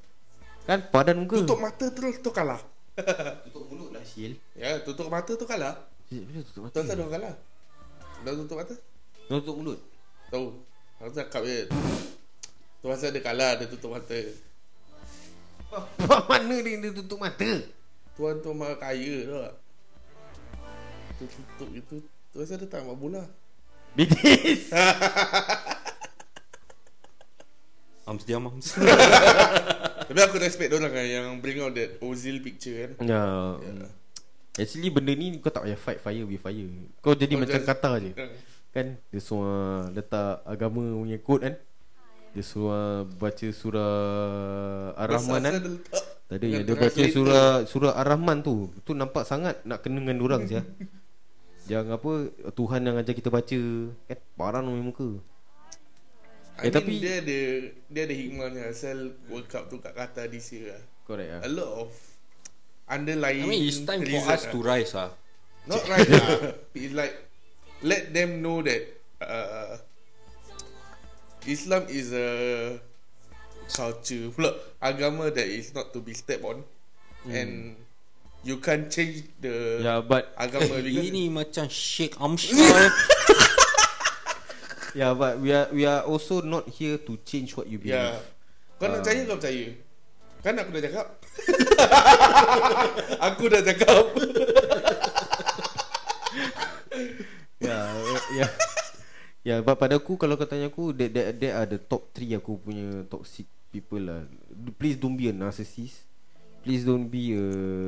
Kan 0.63 0.87
padan 0.87 1.19
muka. 1.19 1.43
Tutup 1.43 1.59
mata 1.59 1.91
terus 1.91 2.15
tu 2.23 2.31
kalah. 2.31 2.63
tutup 3.43 3.67
mulut 3.67 3.91
lah 3.91 3.99
Syil. 4.07 4.39
Ya, 4.55 4.79
tutup 4.79 5.11
mata 5.11 5.35
tu 5.35 5.43
kalah. 5.43 5.83
Syil, 6.07 6.23
bila 6.23 6.39
tutup 6.47 6.63
mata. 6.63 6.79
Tak 6.79 6.95
orang 6.95 7.11
kalah? 7.11 7.33
Dah 8.23 8.31
tutup 8.39 8.55
mata? 8.55 8.75
Tutup 9.27 9.55
mulut. 9.59 9.79
Tahu. 10.31 10.47
Aku 11.03 11.11
cakap 11.11 11.41
je. 11.43 11.67
Tu 12.81 12.89
pasal 12.89 13.13
dia 13.13 13.21
kalah, 13.21 13.61
dia 13.61 13.69
tutup 13.69 13.93
mata. 13.93 14.17
Mana 16.29 16.55
dia, 16.59 16.81
dia 16.81 16.91
tutup 16.91 17.21
mata? 17.21 17.51
Tuan 18.17 18.41
tu 18.41 18.51
maha 18.51 18.75
kaya 18.75 19.15
tu 19.23 19.33
tak? 19.37 19.53
Tu 21.15 21.25
tutup 21.29 21.69
itu. 21.71 21.95
Tu 22.01 22.35
pasal 22.35 22.57
dia 22.57 22.67
tak 22.67 22.81
mak 22.81 22.97
bola. 22.97 23.23
Bidis. 23.93 24.71
Ams 28.01 28.25
diam 28.25 28.49
Ams 28.49 28.73
Tapi 30.09 30.19
aku 30.19 30.41
respect 30.41 30.73
orang 30.73 30.89
kan 30.89 31.05
yang 31.05 31.37
bring 31.37 31.61
out 31.61 31.71
that 31.71 32.01
Ozil 32.01 32.41
picture 32.41 32.89
kan. 32.89 32.91
ya. 32.99 33.23
Ya. 33.61 33.87
Actually 34.57 34.91
benda 34.91 35.13
ni 35.13 35.37
kau 35.37 35.47
tak 35.47 35.63
payah 35.63 35.79
fight 35.79 36.01
fire 36.01 36.25
with 36.25 36.41
fire. 36.41 36.65
Kau 36.99 37.13
jadi 37.15 37.37
Kau 37.37 37.41
macam 37.45 37.59
just- 37.61 37.69
kata 37.69 37.91
je. 38.01 38.11
Hmm. 38.17 38.33
Kan 38.73 38.85
dia 39.07 39.21
semua 39.21 39.53
letak 39.93 40.41
agama 40.43 40.81
punya 40.81 41.21
quote 41.21 41.45
kan. 41.45 41.55
Dia 42.31 42.41
suruh 42.41 43.03
baca 43.11 43.47
surah 43.51 43.93
Ar-Rahman 44.95 45.41
kan. 45.41 45.55
Tadi 46.25 46.45
yang 46.47 46.63
dia 46.63 46.75
baca 46.75 47.01
surah 47.05 47.47
surah 47.65 47.93
Ar-Rahman 47.93 48.39
tu. 48.39 48.71
Tu 48.81 48.95
nampak 48.95 49.23
sangat 49.23 49.59
nak 49.63 49.83
kena 49.83 49.99
dengan 49.99 50.19
orang 50.21 50.47
sia. 50.47 50.63
Yang 51.69 51.93
apa 51.93 52.11
Tuhan 52.51 52.81
yang 52.81 52.97
ajar 52.97 53.13
kita 53.13 53.29
baca 53.29 53.59
kan 54.09 54.17
parah 54.33 54.59
nombor 54.59 54.91
muka. 54.91 55.09
I 56.57 56.67
Eh, 56.67 56.67
mean, 56.67 56.73
tapi- 56.73 56.99
dia 56.99 57.13
ada 57.21 57.39
dia 57.85 58.01
ada 58.03 58.15
hikmahnya 58.17 58.61
asal 58.67 58.97
World 59.29 59.47
Cup 59.47 59.69
tu 59.69 59.77
kat 59.77 59.93
Qatar 59.93 60.25
this 60.27 60.51
year 60.51 60.73
lah. 60.73 60.81
Correct 61.05 61.29
ah. 61.31 61.41
A 61.45 61.49
lot 61.49 61.71
of 61.85 61.89
underlying 62.87 63.45
I 63.45 63.47
mean 63.47 63.61
it's 63.63 63.81
time 63.81 64.01
for 64.01 64.19
us 64.25 64.41
lah. 64.41 64.51
to 64.51 64.57
rise 64.59 64.91
ah. 64.95 65.11
Not 65.63 65.85
right 65.85 66.03
lah. 66.05 66.27
It's 66.75 66.91
like 66.91 67.13
let 67.81 68.09
them 68.09 68.41
know 68.41 68.59
that 68.61 68.81
uh, 69.21 69.77
Islam 71.47 71.83
is 71.89 72.13
a 72.13 72.27
culture 73.71 74.29
pula 74.35 74.51
agama 74.77 75.31
that 75.33 75.47
is 75.47 75.73
not 75.73 75.93
to 75.93 76.01
be 76.03 76.13
stepped 76.13 76.43
on 76.43 76.61
and 77.29 77.77
you 78.43 78.57
can't 78.57 78.89
change 78.89 79.23
the 79.39 79.79
Yeah, 79.81 80.01
but 80.01 80.33
agama 80.37 80.77
Eh, 80.77 80.81
because 80.89 81.05
ini 81.07 81.23
macam 81.29 81.65
Sheikh 81.69 82.17
Amshar 82.17 82.57
yeah, 84.97 85.13
but 85.15 85.39
we 85.39 85.53
are 85.55 85.69
we 85.71 85.85
are 85.87 86.03
also 86.03 86.41
not 86.43 86.67
here 86.67 86.97
to 86.99 87.15
change 87.23 87.55
what 87.55 87.69
you 87.69 87.79
believe. 87.79 87.95
yeah. 87.95 88.19
Kau 88.75 88.89
nak 88.89 88.99
Ah. 88.99 89.01
percaya 89.05 89.21
kau 89.23 89.37
percaya. 89.39 89.65
Kan 90.41 90.57
aku 90.57 90.69
dah 90.73 90.81
cakap. 90.83 91.07
aku 93.29 93.43
dah 93.47 93.61
cakap. 93.61 94.03
Yeah, 97.61 97.93
yeah, 98.33 98.49
yeah. 99.41 99.57
Yeah, 99.57 99.59
but 99.65 99.77
pada 99.81 99.97
aku 99.97 100.17
kalau 100.17 100.37
kau 100.37 100.45
tanya 100.45 100.69
aku 100.69 100.93
that 100.93 101.09
that 101.13 101.27
that 101.41 101.53
are 101.57 101.67
the 101.69 101.79
top 101.81 102.13
3 102.13 102.37
aku 102.37 102.61
punya 102.61 103.05
toxic 103.09 103.49
people 103.73 104.03
lah. 104.03 104.27
Please 104.77 104.99
don't 104.99 105.17
be 105.17 105.31
a 105.31 105.33
narcissist. 105.33 106.05
Please 106.61 106.85
don't 106.85 107.09
be 107.09 107.33
a 107.33 107.45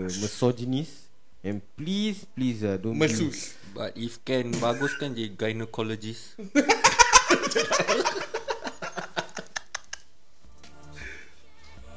misogynist. 0.10 1.14
And 1.44 1.60
please 1.76 2.24
please 2.24 2.64
uh, 2.64 2.80
don't 2.80 2.96
be 2.96 3.04
Mesus. 3.04 3.60
But 3.76 3.98
if 4.00 4.24
can 4.24 4.54
Bagus 4.64 4.96
kan 4.96 5.12
jadi 5.18 5.34
gynecologist 5.36 6.40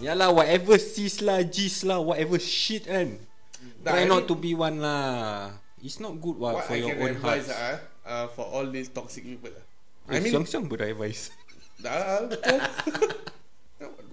Yalah 0.05 0.33
whatever 0.33 0.81
cis 0.81 1.21
lah 1.21 1.45
Gis 1.45 1.85
lah 1.85 2.01
Whatever 2.01 2.41
shit 2.41 2.89
kan 2.89 3.21
Try 3.85 4.09
not 4.09 4.25
to 4.29 4.35
be 4.35 4.57
one 4.57 4.81
lah 4.81 5.53
It's 5.85 6.01
not 6.01 6.17
good 6.17 6.41
what, 6.41 6.59
What 6.59 6.65
for 6.65 6.75
I 6.75 6.83
your 6.83 6.97
own 6.97 7.15
heart 7.21 7.45
ah, 7.53 7.77
uh, 8.07 8.27
for 8.33 8.47
all 8.47 8.65
these 8.71 8.89
toxic 8.89 9.27
people 9.27 9.51
lah. 9.51 9.65
I 10.07 10.19
I 10.19 10.23
mean, 10.23 10.31
Siang-siang 10.33 10.71
beradvice 10.71 11.35
dah 11.77 12.25
betul. 12.25 12.57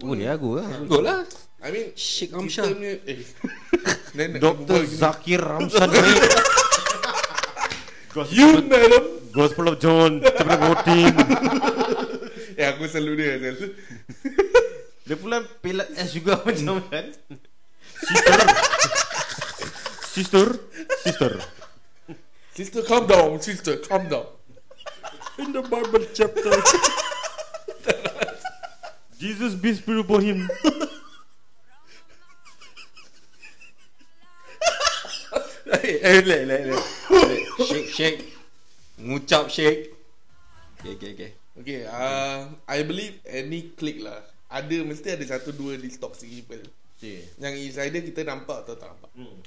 Boleh 0.11 0.27
aku 0.35 0.59
lah. 0.59 0.67
Go 0.83 0.99
lah 0.99 1.23
I 1.63 1.71
mean, 1.71 1.95
Sheikh 1.95 2.35
kita 2.35 2.43
Amshar. 2.43 2.67
punya 2.75 2.99
eh. 3.07 3.23
Then 4.17 4.35
Dr. 4.35 4.83
gini. 4.83 4.99
Zakir 4.99 5.39
Ramsan 5.39 5.87
You 8.35 8.61
madam. 8.67 9.03
Gospel 9.33 9.73
of 9.73 9.81
John 9.81 10.21
Chapter 10.21 10.59
14 10.85 12.59
Eh 12.61 12.65
aku 12.69 12.85
selalu 12.85 13.11
dia 13.17 13.41
selalu. 13.41 13.73
Dia 15.07 15.17
pula 15.17 15.41
pelat 15.63 15.89
S 15.97 16.13
juga 16.13 16.37
macam 16.43 16.83
kan 16.91 17.05
Sister 18.03 18.37
Sister 20.13 20.47
Sister 21.01 21.31
Sister 22.53 22.83
calm 22.83 23.07
down, 23.07 23.41
sister 23.41 23.77
calm 23.77 24.07
down. 24.09 24.25
In 25.39 25.51
the 25.51 25.63
Bible 25.63 26.05
chapter 26.13 26.53
Jesus 29.17 29.55
be 29.55 29.73
spirit 29.73 30.05
upon 30.05 30.21
him 30.21 30.49
Eh, 35.83 36.21
lek, 36.21 36.45
lek, 36.45 36.61
lek. 36.67 36.83
Lek, 37.09 37.43
Shake, 37.65 37.89
shake. 37.89 38.19
Ngucap 38.99 39.49
shake. 39.49 39.95
Okay, 40.79 40.93
okay, 40.99 41.11
okay. 41.15 41.31
Okay, 41.59 41.79
uh, 41.87 42.51
I 42.67 42.83
believe 42.83 43.23
any 43.23 43.71
click 43.73 44.03
lah. 44.03 44.19
Ada 44.51 44.83
mesti 44.83 45.15
ada 45.15 45.23
satu 45.23 45.55
dua 45.55 45.79
these 45.79 45.95
toxic 45.97 46.27
people. 46.27 46.59
Yang 47.39 47.55
is 47.65 47.75
either 47.79 48.03
kita 48.03 48.27
nampak 48.27 48.67
atau 48.67 48.75
tak 48.75 48.91
nampak. 48.91 49.11
Hmm. 49.15 49.39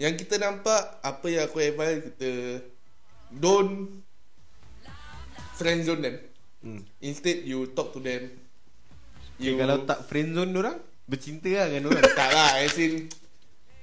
Yang 0.00 0.24
kita 0.24 0.40
nampak 0.40 0.80
apa 1.04 1.26
yang 1.28 1.44
aku 1.44 1.60
advise 1.60 2.00
kita 2.08 2.64
don't 3.28 4.00
friend 5.60 5.84
zone 5.84 6.00
them. 6.00 6.16
Hmm. 6.64 6.80
Instead 7.04 7.44
you 7.44 7.68
talk 7.76 7.92
to 7.92 8.00
them. 8.00 8.32
Okay, 9.36 9.56
kalau 9.60 9.84
tak 9.84 10.04
friend 10.08 10.32
zone 10.36 10.52
orang 10.56 10.80
Bercinta 11.10 11.50
lah 11.50 11.66
dengan 11.66 11.90
orang 11.90 12.06
tak 12.20 12.30
lah 12.30 12.50
as 12.62 12.76
in 12.80 13.10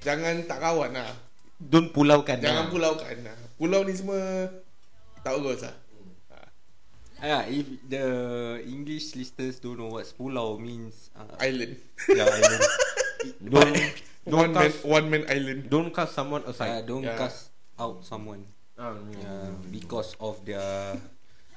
jangan 0.02 0.42
tak 0.48 0.58
kawan 0.58 0.90
lah. 0.96 1.12
Don't 1.58 1.94
pulaukan 1.94 2.38
Jangan 2.40 2.66
lah. 2.66 2.72
pulaukan 2.72 3.16
lah. 3.22 3.38
Pulau 3.58 3.82
ni 3.86 3.94
semua 3.94 4.48
tak 5.22 5.38
bagus 5.38 5.66
lah. 5.66 5.76
Ah, 7.18 7.42
if 7.50 7.66
the 7.90 8.06
English 8.62 9.18
listeners 9.18 9.58
don't 9.58 9.74
know 9.74 9.90
what 9.90 10.06
pulau 10.14 10.54
means, 10.54 11.10
uh, 11.18 11.26
Island. 11.42 11.74
yeah, 12.14 12.30
island. 12.30 12.62
Don't 13.50 13.74
one 14.28 14.32
Don't 14.44 14.52
man, 14.52 14.62
cast 14.68 14.78
one 14.84 15.06
man 15.08 15.22
island. 15.26 15.60
Don't 15.66 15.90
cast 15.90 16.12
someone 16.12 16.42
uh, 16.44 16.52
aside 16.52 16.84
don't 16.84 17.02
Yeah. 17.02 17.16
cast 17.16 17.48
out 17.74 18.04
someone 18.04 18.44
Ah, 18.74 18.94
uh, 18.94 19.50
because 19.74 20.14
of 20.22 20.38
their 20.46 20.62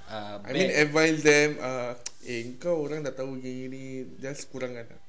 uh, 0.09 0.35
I 0.41 0.49
mean 0.49 0.69
bad. 0.69 0.81
advise 0.81 1.21
them 1.21 1.49
uh, 1.61 1.93
Eh 2.21 2.57
kau 2.57 2.81
orang 2.81 3.01
dah 3.01 3.13
tahu 3.13 3.37
gini 3.37 3.69
ni 3.69 3.83
Just 4.17 4.49
kurangkan 4.49 4.89
lah 4.89 5.01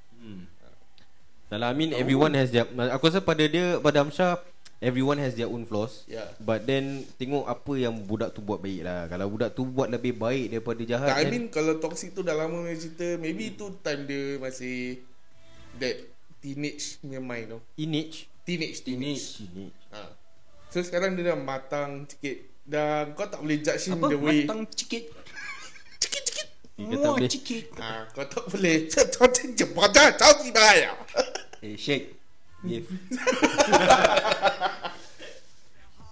Dah 1.48 1.56
lah, 1.56 1.68
I 1.72 1.76
mean 1.76 1.92
everyone 1.92 2.32
has 2.32 2.48
their 2.48 2.68
Aku 2.68 3.08
rasa 3.08 3.20
pada 3.20 3.44
dia 3.44 3.76
Pada 3.78 4.04
Amsyar 4.04 4.44
Everyone 4.76 5.16
has 5.16 5.32
their 5.32 5.48
own 5.48 5.64
flaws 5.64 6.04
Yeah. 6.04 6.28
But 6.36 6.64
then 6.64 7.08
Tengok 7.16 7.44
apa 7.44 7.72
yang 7.76 7.96
budak 8.02 8.32
tu 8.32 8.40
buat 8.40 8.60
baik 8.60 8.84
lah 8.84 9.08
Kalau 9.08 9.28
budak 9.28 9.52
tu 9.52 9.64
buat 9.64 9.88
lebih 9.88 10.12
baik 10.12 10.52
Daripada 10.52 10.80
jahat 10.84 11.08
tak, 11.08 11.20
I 11.20 11.24
mean 11.28 11.48
kalau 11.48 11.76
toxic 11.76 12.12
tu 12.12 12.20
dah 12.20 12.36
lama 12.36 12.60
punya 12.60 12.76
cerita 12.76 13.16
Maybe 13.16 13.56
tu 13.56 13.72
time 13.80 14.04
dia 14.04 14.36
masih 14.36 15.00
That 15.80 16.11
teenage 16.42 16.98
punya 16.98 17.22
mind 17.22 17.46
tu. 17.48 17.58
Image 17.78 18.26
Teenage 18.42 18.82
Teenage. 18.82 19.46
Image 19.46 19.78
ha. 19.94 20.10
So 20.68 20.82
sekarang 20.82 21.14
dia 21.14 21.30
dah 21.30 21.38
matang 21.38 22.04
sikit. 22.04 22.50
Dah 22.62 23.06
kau 23.14 23.26
tak 23.26 23.38
boleh 23.38 23.58
judge 23.58 23.86
him 23.86 23.98
apa? 23.98 24.06
the 24.08 24.18
way 24.18 24.42
matang 24.42 24.66
cikit 24.70 25.10
Cikit-cikit 25.98 26.48
tak 26.78 27.10
boleh. 27.14 27.30
cikit. 27.30 27.66
Ha, 27.78 28.06
Kau 28.10 28.26
tak 28.26 28.42
boleh 28.50 28.86
Kau 28.90 29.26
tinggi 29.30 29.66
pada 29.66 30.14
Kau 30.14 30.34
tiba 30.38 30.66
ya? 30.74 30.94
Eh 31.62 31.74
shake 31.74 32.18
give 32.66 32.86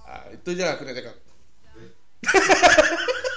ha, 0.06 0.14
Itu 0.30 0.50
je 0.54 0.62
lah 0.62 0.74
aku 0.74 0.82
nak 0.86 0.94
cakap 0.94 1.16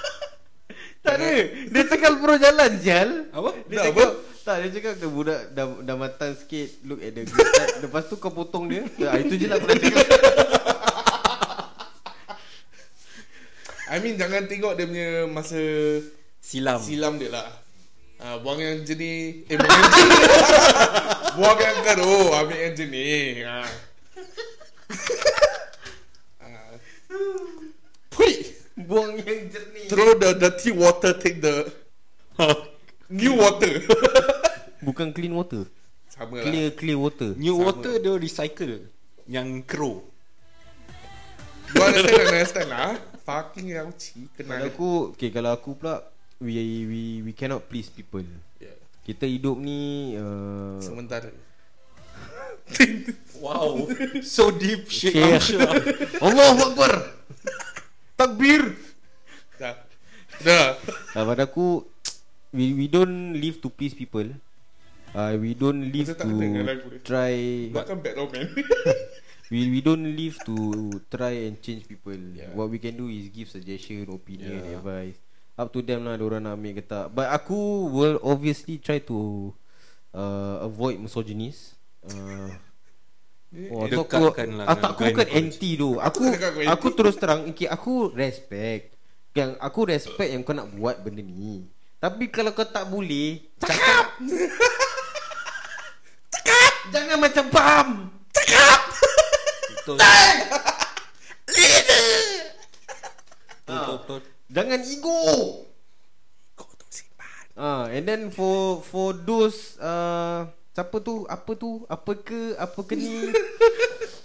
Tak 1.04 1.20
ada 1.20 1.30
Dia 1.68 1.82
cakap 1.84 2.16
pro 2.16 2.34
jalan 2.40 2.70
Sial 2.80 3.28
apa 3.28 3.50
Dia 3.68 3.76
Dah, 3.76 3.84
cakap 3.92 4.08
apa? 4.08 4.32
Tak 4.44 4.56
dia 4.60 4.68
cakap 4.76 4.94
ke 5.00 5.06
budak 5.08 5.40
dah, 5.52 5.66
dah 5.84 5.96
matang 6.00 6.32
sikit 6.32 6.68
Look 6.88 7.00
at 7.04 7.12
the 7.12 7.28
good 7.28 7.48
side 7.52 7.76
Lepas 7.84 8.08
tu 8.08 8.16
kau 8.16 8.32
potong 8.32 8.72
dia 8.72 8.88
ah, 9.04 9.20
Itu 9.20 9.36
je 9.36 9.46
lah 9.48 9.60
aku 9.60 9.68
nak 9.68 9.80
cakap 9.84 10.06
I 13.84 14.00
mean 14.00 14.16
jangan 14.16 14.48
tengok 14.48 14.80
dia 14.80 14.88
punya 14.88 15.28
masa 15.28 15.60
Silam. 16.40 16.80
silam 16.80 17.20
dia 17.20 17.30
lah. 17.30 17.46
Ah, 18.18 18.40
buang 18.40 18.58
yang 18.58 18.80
jenis 18.80 19.44
Eh 19.48 19.56
buang 19.60 19.70
yang 19.70 19.92
jenis 19.92 20.20
Buang 21.36 21.58
yang 21.60 21.78
keruh 21.84 22.28
Ambil 22.32 22.58
yang 22.58 22.74
jenis 22.74 23.44
ah. 23.44 23.68
ah. 26.40 27.63
Buang 28.84 29.16
yang 29.18 29.48
jernih. 29.48 29.86
Throw 29.88 30.14
the 30.20 30.30
dirty 30.36 30.70
water 30.72 31.12
Take 31.16 31.40
the 31.40 31.68
New 33.08 33.34
water 33.38 33.80
Bukan 34.86 35.12
clean 35.16 35.32
water. 35.32 35.64
Sama 36.12 36.40
lah 36.40 36.44
Clear 36.44 36.68
clear 36.76 36.98
water. 37.00 37.32
New 37.38 37.56
Sama. 37.56 37.64
water 37.72 37.92
dia 37.98 38.14
recycle. 38.20 38.74
Yang 39.24 39.48
crow. 39.64 40.04
You 41.74 41.80
understand 41.80 42.28
understand 42.28 42.68
lah 42.70 42.92
Fucking 43.24 43.66
yauci 43.72 44.28
Kalau 44.36 44.52
Kenal 44.60 44.68
aku 44.68 44.88
Okay 45.16 45.32
kalau 45.32 45.50
aku 45.56 45.74
pula 45.74 46.04
We 46.38 46.60
we 46.86 47.02
we 47.24 47.32
cannot 47.32 47.64
please 47.66 47.88
people 47.88 48.22
yeah. 48.60 48.76
Kita 49.02 49.24
hidup 49.24 49.56
ni 49.58 50.12
uh, 50.14 50.76
Sementara 50.78 51.32
Wow. 53.44 53.92
so 54.24 54.48
deep. 54.48 54.88
Amshar. 54.88 55.68
Allah 56.24 56.56
Akbar 56.56 56.92
Takbir. 58.14 58.78
Dah. 59.58 59.74
Dah. 60.42 60.78
Uh, 61.14 61.24
Pada 61.26 61.46
aku 61.46 61.86
we, 62.54 62.74
we 62.74 62.86
don't 62.86 63.34
live 63.38 63.58
to 63.62 63.68
please 63.70 63.94
people. 63.94 64.26
Uh, 65.14 65.38
We 65.38 65.54
don't 65.54 65.94
live 65.94 66.10
to 66.18 66.30
try 67.06 67.34
Bukan 67.70 68.02
bad 68.02 68.18
romance. 68.18 68.50
We, 69.52 69.68
we 69.70 69.84
don't 69.84 70.02
live 70.16 70.40
to 70.48 70.56
try 71.12 71.46
and 71.46 71.60
change 71.60 71.84
people. 71.86 72.16
Yeah. 72.34 72.50
What 72.56 72.72
we 72.72 72.80
can 72.80 72.96
do 72.96 73.12
is 73.12 73.28
give 73.28 73.46
suggestion, 73.46 74.08
opinion, 74.08 74.64
Yeah. 74.64 74.80
advice. 74.80 75.20
Up 75.54 75.70
to 75.70 75.84
them 75.84 76.08
lah 76.08 76.18
Diorang 76.18 76.42
nak 76.42 76.58
ambil 76.58 76.80
ke 76.80 76.82
tak. 76.82 77.14
But 77.14 77.30
aku 77.30 77.86
will 77.86 78.18
obviously 78.24 78.80
try 78.82 78.98
to 79.06 79.52
uh, 80.10 80.64
Avoid 80.66 80.98
misogynist. 80.98 81.78
Uh, 82.02 82.50
Oh, 83.70 83.86
aku, 83.86 84.18
ah, 84.18 84.34
dengan 84.34 84.66
tak, 84.74 84.98
aku 84.98 85.14
bukan 85.14 85.28
anti 85.30 85.78
tu. 85.78 86.02
Aku 86.02 86.26
aku 86.66 86.86
terus 86.90 87.14
terang 87.14 87.46
okay, 87.46 87.70
Aku 87.70 88.10
respect. 88.10 88.98
Yang 89.30 89.54
Aku 89.62 89.80
respect 89.86 90.34
yang 90.34 90.42
kau 90.42 90.58
nak 90.58 90.74
buat 90.74 91.06
benda 91.06 91.22
ni. 91.22 91.62
Tapi 92.02 92.34
kalau 92.34 92.50
kau 92.50 92.66
tak 92.66 92.90
boleh 92.90 93.46
Cakap! 93.62 94.18
Cakap! 96.34 96.72
Jangan 96.92 97.16
macam 97.16 97.44
pam 97.48 97.88
Cakap! 98.34 98.80
Betul. 99.72 99.96
Betul, 103.64 103.96
betul. 103.96 104.20
Jangan 104.52 104.80
ego. 104.84 105.20
Kau 106.52 106.68
tu 106.76 106.84
simpan. 106.92 107.48
Ah, 107.56 107.88
and 107.88 108.04
then 108.04 108.28
for 108.28 108.84
for 108.84 109.16
those 109.16 109.80
uh, 109.80 110.52
siapa 110.74 110.98
tu? 110.98 111.22
Apa 111.24 111.52
tu? 111.54 111.86
Apa 111.86 112.12
ke? 112.16 112.58
Apa 112.58 112.80
ke 112.82 112.94
ni? 112.94 113.30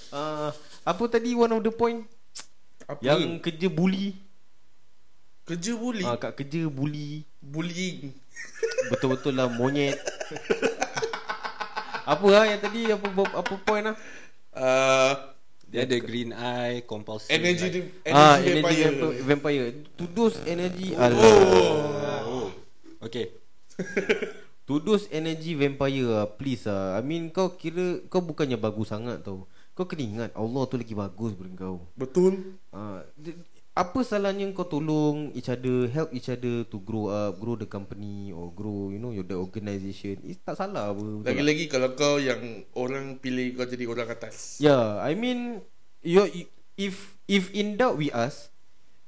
uh, 0.10 0.50
apa 0.90 1.04
tadi 1.08 1.32
one 1.32 1.52
of 1.52 1.62
the 1.62 1.70
point 1.70 2.04
Apa 2.84 2.98
yang 3.00 3.38
kerja 3.38 3.70
bully? 3.70 4.18
Kerja 5.46 5.74
bully 5.74 6.02
Ah, 6.04 6.18
kat 6.18 6.34
kerja 6.36 6.66
bully. 6.66 7.22
Bullying 7.40 8.10
Betul-betul 8.90 9.34
lah 9.34 9.46
monyet. 9.48 9.98
apa 12.12 12.26
lah 12.26 12.44
yang 12.46 12.60
tadi 12.60 12.90
apa 12.90 13.06
apa 13.14 13.54
point 13.60 13.86
lah? 13.86 13.96
uh, 14.52 15.12
Dia 15.70 15.86
ada 15.86 15.98
green 16.00 16.34
eye, 16.34 16.82
compulsive. 16.82 17.30
Energy 17.30 17.70
like- 17.70 17.94
Energy 18.04 18.10
ah, 18.12 18.38
energy 18.40 18.50
vampire 18.58 18.90
vampire. 18.90 19.22
vampire. 19.24 19.66
To 19.96 20.04
those 20.10 20.36
energy 20.44 20.98
Oh 20.98 21.14
Oh. 22.26 22.48
Okay. 23.00 23.30
To 24.70 24.78
those 24.78 25.10
energy 25.10 25.58
vampire 25.58 26.06
ah, 26.14 26.30
please 26.30 26.70
ah. 26.70 26.94
I 26.94 27.02
mean 27.02 27.34
kau 27.34 27.58
kira 27.58 28.06
kau 28.06 28.22
bukannya 28.22 28.54
bagus 28.54 28.94
sangat 28.94 29.26
tau. 29.26 29.50
Kau 29.74 29.90
kena 29.90 30.06
ingat 30.06 30.32
Allah 30.38 30.62
tu 30.70 30.78
lagi 30.78 30.94
bagus 30.94 31.34
daripada 31.34 31.66
kau. 31.66 31.90
Betul 31.98 32.54
Ah, 32.70 33.02
d- 33.18 33.34
apa 33.74 34.06
salahnya 34.06 34.46
kau 34.54 34.68
tolong 34.68 35.32
each 35.34 35.50
other, 35.50 35.88
help 35.90 36.14
each 36.14 36.30
other 36.30 36.68
to 36.70 36.78
grow 36.84 37.10
up, 37.10 37.40
grow 37.42 37.58
the 37.58 37.66
company 37.66 38.30
or 38.30 38.54
grow 38.54 38.94
you 38.94 39.02
know 39.02 39.10
your 39.10 39.26
the 39.26 39.34
organisation. 39.34 40.22
It's 40.22 40.38
tak 40.46 40.54
salah 40.60 40.94
apa. 40.94 41.02
tak? 41.26 41.34
Lagi-lagi 41.34 41.66
kalau 41.66 41.90
kau 41.98 42.22
yang 42.22 42.62
Orang 42.78 43.18
pilih 43.18 43.58
kau 43.58 43.66
jadi 43.66 43.90
orang 43.90 44.06
atas 44.06 44.62
Yeah, 44.62 45.02
I 45.02 45.18
mean 45.18 45.66
you 46.06 46.30
if 46.78 47.18
if 47.26 47.50
in 47.58 47.74
doubt 47.74 47.98
we 47.98 48.14
ask, 48.14 48.54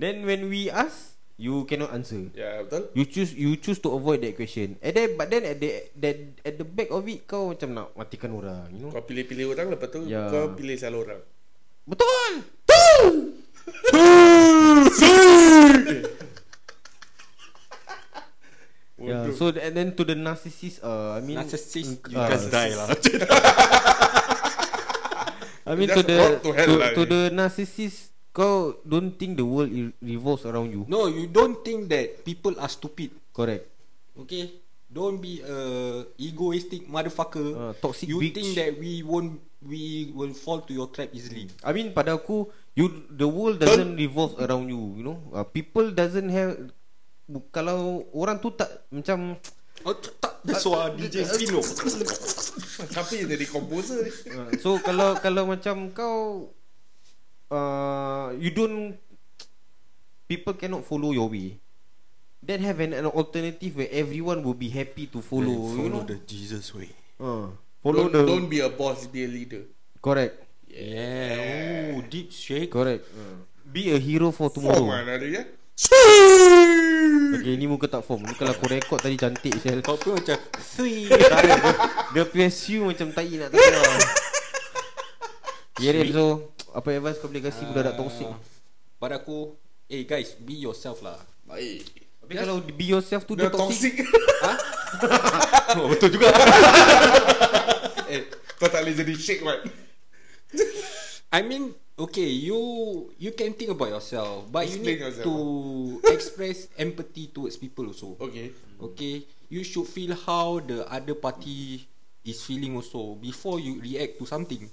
then 0.02 0.26
when 0.26 0.50
we 0.50 0.74
ask 0.74 1.21
you 1.38 1.64
cannot 1.70 1.94
answer. 1.96 2.32
Ya 2.36 2.64
betul 2.66 2.92
You 2.98 3.04
choose 3.08 3.32
you 3.36 3.56
choose 3.60 3.80
to 3.84 3.94
avoid 3.96 4.24
that 4.24 4.36
question. 4.36 4.76
And 4.84 4.92
then 4.96 5.16
but 5.16 5.28
then 5.32 5.44
at 5.48 5.58
the 5.60 5.70
that 6.00 6.18
at 6.44 6.54
the 6.60 6.68
back 6.68 6.90
of 6.92 7.08
it 7.08 7.28
kau 7.30 7.52
macam 7.56 7.70
nak 7.76 7.88
matikan 7.96 8.32
orang, 8.36 8.72
you 8.74 8.88
know. 8.88 8.92
Kau 8.92 9.04
pilih-pilih 9.04 9.56
orang 9.56 9.72
Lepas 9.72 9.88
tu 9.92 10.04
Ya. 10.08 10.28
Kau 10.28 10.52
pilih 10.58 10.76
salah 10.76 11.00
orang 11.00 11.22
Betul. 11.88 12.32
Yeah, 19.02 19.26
Bodoh. 19.26 19.34
so 19.34 19.50
and 19.50 19.74
then 19.74 19.98
to 19.98 20.06
the 20.06 20.14
narcissist, 20.14 20.86
uh, 20.86 21.18
I 21.18 21.26
mean, 21.26 21.42
Narcissist, 21.42 22.06
you 22.06 22.22
uh, 22.22 22.30
just 22.30 22.54
die 22.54 22.70
lah. 22.78 22.86
I 25.66 25.74
mean 25.74 25.90
to 25.90 26.06
the 26.06 26.38
to 26.38 26.50
to, 26.54 26.74
lah 26.78 26.94
to 26.94 27.02
the 27.10 27.34
narcissist, 27.34 28.11
kau 28.32 28.80
don't 28.84 29.16
think 29.16 29.36
the 29.36 29.46
world 29.46 29.68
i- 29.70 29.92
revolves 30.00 30.48
around 30.48 30.72
you. 30.72 30.88
No, 30.88 31.08
you 31.08 31.28
don't 31.28 31.60
think 31.62 31.92
that 31.92 32.24
people 32.24 32.56
are 32.58 32.72
stupid. 32.72 33.12
Correct. 33.32 33.68
Okay? 34.18 34.56
Don't 34.92 35.24
be 35.24 35.40
a 35.40 35.56
egoistic 36.20 36.84
motherfucker. 36.88 37.48
Uh, 37.56 37.72
toxic 37.80 38.12
you 38.12 38.20
bitch. 38.20 38.36
think 38.36 38.50
that 38.60 38.76
we 38.76 39.00
won't 39.04 39.40
we 39.64 40.12
will 40.12 40.36
fall 40.36 40.60
to 40.60 40.76
your 40.76 40.92
trap 40.92 41.12
easily. 41.16 41.48
I 41.64 41.72
mean 41.72 41.96
pada 41.96 42.20
aku, 42.20 42.52
you 42.76 43.08
the 43.08 43.24
world 43.24 43.64
doesn't 43.64 43.96
revolve 43.96 44.36
around 44.40 44.68
you. 44.68 45.00
You 45.00 45.04
know, 45.08 45.18
uh, 45.32 45.48
people 45.48 45.96
doesn't 45.96 46.28
have. 46.28 46.76
Kalau 47.56 48.04
orang 48.12 48.44
tu 48.44 48.52
tak 48.52 48.68
macam 48.92 49.40
Oh, 49.82 49.96
tak. 49.98 50.44
That's 50.46 50.68
why 50.68 50.94
DJ 50.94 51.26
Spino. 51.26 51.58
Yang 52.94 53.30
jadi 53.30 53.46
komposer 53.50 54.06
ni 54.06 54.12
uh, 54.34 54.50
so 54.58 54.78
kalau 54.82 55.18
kalau 55.18 55.50
macam 55.50 55.90
kau 55.90 56.50
uh, 57.52 58.32
you 58.40 58.50
don't 58.56 58.96
people 60.32 60.56
cannot 60.56 60.88
follow 60.88 61.12
your 61.12 61.28
way. 61.30 61.60
Then 62.42 62.66
have 62.66 62.80
an, 62.82 62.98
an 62.98 63.06
alternative 63.06 63.78
where 63.78 63.92
everyone 63.92 64.42
will 64.42 64.58
be 64.58 64.70
happy 64.74 65.06
to 65.14 65.22
follow. 65.22 65.78
you 65.78 65.92
know, 65.94 66.02
the 66.02 66.18
Jesus 66.26 66.74
way. 66.74 66.90
uh, 67.22 67.54
follow 67.84 68.10
don't, 68.10 68.14
the 68.14 68.26
don't 68.26 68.50
be 68.50 68.66
a 68.66 68.70
boss 68.70 69.06
Be 69.06 69.26
a 69.26 69.30
leader 69.30 69.62
correct. 70.02 70.42
Yeah. 70.66 71.94
Oh, 71.94 72.02
deep 72.10 72.32
shake. 72.32 72.72
Correct. 72.72 73.06
Uh. 73.14 73.46
Be 73.68 73.94
a 73.94 74.00
hero 74.00 74.32
for 74.32 74.50
tomorrow. 74.50 74.90
mana 74.90 75.20
dia 75.22 75.30
ya 75.32 75.44
Okay, 77.32 77.56
ni 77.58 77.66
muka 77.66 77.88
tak 77.88 78.04
form. 78.06 78.26
Ni 78.26 78.34
kalau 78.36 78.54
aku 78.54 78.68
rekod 78.70 79.00
tadi 79.02 79.16
cantik 79.18 79.56
Syel. 79.62 79.80
Kau 79.82 79.98
pun 79.98 80.20
macam 80.20 80.38
Sweet. 80.60 81.10
Dia 82.12 82.24
punya 82.28 82.50
siu 82.52 82.86
macam 82.90 83.10
tai 83.16 83.32
nak 83.40 83.50
tak 83.54 83.62
Yerin 85.82 86.14
so 86.14 86.52
Apa 86.72 86.96
advice 86.96 87.20
kau 87.20 87.28
boleh 87.28 87.44
kasih 87.44 87.68
budak-budak 87.68 87.96
toxic? 88.00 88.28
Ah, 88.32 88.40
Pada 88.96 89.20
aku 89.20 89.60
Eh 89.92 90.08
guys 90.08 90.40
Be 90.40 90.56
yourself 90.56 91.04
lah. 91.04 91.20
Baik. 91.44 91.84
Tapi 92.24 92.32
kalau 92.32 92.64
be 92.64 92.86
yourself 92.88 93.28
tu 93.28 93.36
Dia 93.36 93.52
dia 93.52 93.52
toxic, 93.52 94.00
toxic. 94.00 94.08
Oh, 95.80 95.88
Betul 95.92 96.16
juga. 96.16 96.32
Eh 98.12 98.24
Kau 98.56 98.72
tak 98.72 98.88
boleh 98.88 98.96
jadi 98.96 99.14
shake 99.16 99.44
right 99.44 99.64
I 101.32 101.44
mean 101.44 101.76
Okay 102.00 102.28
You 102.28 102.60
You 103.20 103.36
can 103.36 103.52
think 103.52 103.76
about 103.76 103.92
yourself 103.92 104.48
But 104.48 104.72
you 104.72 104.80
Explain 104.80 104.96
need 104.96 105.04
yourself, 105.04 105.26
to 105.28 105.34
Express 106.08 106.58
empathy 106.80 107.36
towards 107.36 107.60
people 107.60 107.92
also. 107.92 108.16
Okay. 108.16 108.56
Okay 108.80 109.28
You 109.52 109.68
should 109.68 109.92
feel 109.92 110.16
how 110.16 110.64
The 110.64 110.88
other 110.88 111.20
party 111.20 111.84
Is 112.24 112.40
feeling 112.48 112.80
also 112.80 113.20
Before 113.20 113.60
you 113.60 113.76
react 113.84 114.24
to 114.24 114.30
something. 114.30 114.72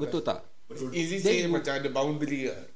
Betul 0.00 0.24
tak? 0.24 0.55
Easy 0.90 1.22
Then 1.22 1.22
say 1.22 1.46
macam 1.46 1.78
ada 1.78 1.88
boundary 1.94 2.50
lah? 2.50 2.74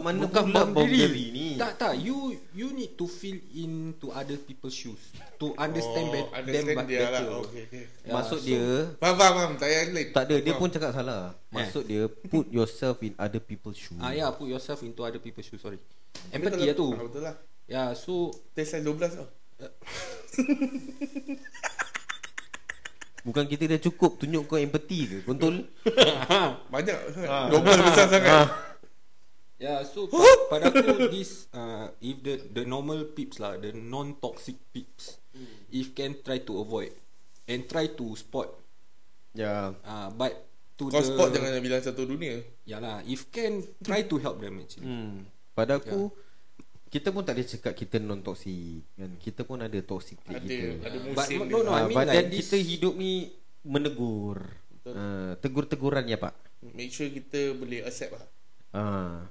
Mana 0.00 0.24
Bukan 0.24 0.42
pula 0.48 0.64
boundary 0.72 1.24
ni. 1.32 1.46
Tak 1.60 1.76
tak. 1.76 1.92
You 2.00 2.32
you 2.56 2.72
need 2.72 2.96
to 2.96 3.04
feel 3.04 3.36
into 3.52 4.08
other 4.08 4.40
people's 4.40 4.72
shoes. 4.72 4.96
To 5.36 5.52
understand 5.60 6.08
oh, 6.08 6.12
bet- 6.16 6.32
understand 6.32 6.66
them 6.68 6.78
dia 6.88 6.98
better. 7.04 7.24
Lah 7.28 7.38
Okay, 7.44 7.62
okay. 7.68 7.84
Maksud 8.08 8.38
so- 8.40 8.46
dia 8.46 8.64
Faham 8.96 9.16
faham 9.20 9.32
faham. 9.36 9.52
Tak 9.60 9.68
payah 9.68 9.84
lain 9.92 10.06
Tak 10.12 10.22
ada. 10.24 10.36
Dia 10.40 10.54
pun 10.56 10.68
cakap 10.72 10.90
salah. 10.96 11.22
Maksud 11.52 11.84
dia 11.84 12.02
Put 12.08 12.48
yourself 12.48 12.96
in 13.04 13.12
other 13.20 13.42
people's 13.42 13.76
shoes. 13.76 14.00
Ah 14.00 14.16
ya, 14.16 14.32
put 14.32 14.48
yourself 14.48 14.80
into 14.80 15.04
other 15.04 15.20
people's 15.20 15.44
shoes. 15.44 15.60
Sorry. 15.60 15.76
Betul 15.76 16.34
Empathy 16.40 16.72
lah. 16.72 16.76
tu. 16.76 16.88
Ah, 16.96 17.04
Betul 17.04 17.22
lah. 17.28 17.34
Ya, 17.68 17.82
so 17.92 18.32
Test 18.56 18.76
size 18.76 18.84
12 18.84 19.16
tau 19.16 19.28
Bukan 23.22 23.46
kita 23.46 23.70
dah 23.70 23.78
cukup 23.78 24.18
Tunjuk 24.18 24.50
kau 24.50 24.58
empathy 24.58 25.06
ke? 25.06 25.18
Kontol 25.22 25.62
Banyak 26.74 26.96
12 27.14 27.86
besar 27.86 28.06
sangat. 28.10 28.46
Yeah, 29.62 29.86
so 29.86 30.10
pa- 30.10 30.50
pada 30.50 30.74
aku 30.74 31.06
this 31.06 31.46
uh, 31.54 31.86
if 32.02 32.18
the 32.18 32.34
the 32.50 32.66
normal 32.66 33.06
peeps 33.14 33.38
lah, 33.38 33.54
the 33.62 33.70
non 33.70 34.18
toxic 34.18 34.58
peeps, 34.74 35.22
if 35.70 35.94
can 35.94 36.18
try 36.18 36.42
to 36.42 36.58
avoid 36.58 36.90
and 37.46 37.70
try 37.70 37.86
to 37.86 38.18
spot. 38.18 38.50
Ya. 39.38 39.70
Uh, 39.86 40.10
but 40.18 40.34
to 40.74 40.90
Kau 40.90 40.98
the 40.98 41.06
sport 41.06 41.30
jangan 41.30 41.62
bilang 41.62 41.78
satu 41.78 42.02
dunia. 42.02 42.42
Ya 42.66 42.82
lah, 42.82 43.06
if 43.06 43.30
can 43.30 43.62
try 43.86 44.02
to 44.02 44.18
help 44.18 44.42
them 44.42 44.58
actually. 44.58 44.82
hmm. 44.82 45.30
Pada 45.54 45.78
aku 45.78 46.10
Kita 46.92 47.08
pun 47.08 47.24
tak 47.24 47.34
boleh 47.34 47.48
cakap 47.48 47.72
Kita 47.72 47.96
non 47.96 48.20
toxic 48.20 48.84
kan? 48.92 49.10
Kita 49.16 49.40
pun 49.42 49.58
ada 49.58 49.78
toxic 49.80 50.20
Ada 50.28 50.36
kita 50.38 50.64
ada 50.84 50.96
But 51.00 51.08
musim 51.16 51.38
no, 51.40 51.44
dia. 51.48 51.52
no, 51.54 51.58
no, 51.64 51.72
I 51.72 51.82
mean 51.82 51.96
but 51.96 52.04
like 52.04 52.14
then 52.14 52.26
this- 52.28 52.40
kita 52.44 52.56
hidup 52.60 52.94
ni 52.94 53.32
Menegur 53.64 54.38
Betul. 54.68 54.92
uh, 54.92 55.32
Tegur-teguran 55.40 56.04
ya 56.04 56.20
pak 56.20 56.36
Make 56.62 56.92
sure 56.92 57.08
kita 57.08 57.56
boleh 57.56 57.82
accept 57.82 58.14
lah. 58.14 58.26
Ah, 58.70 59.26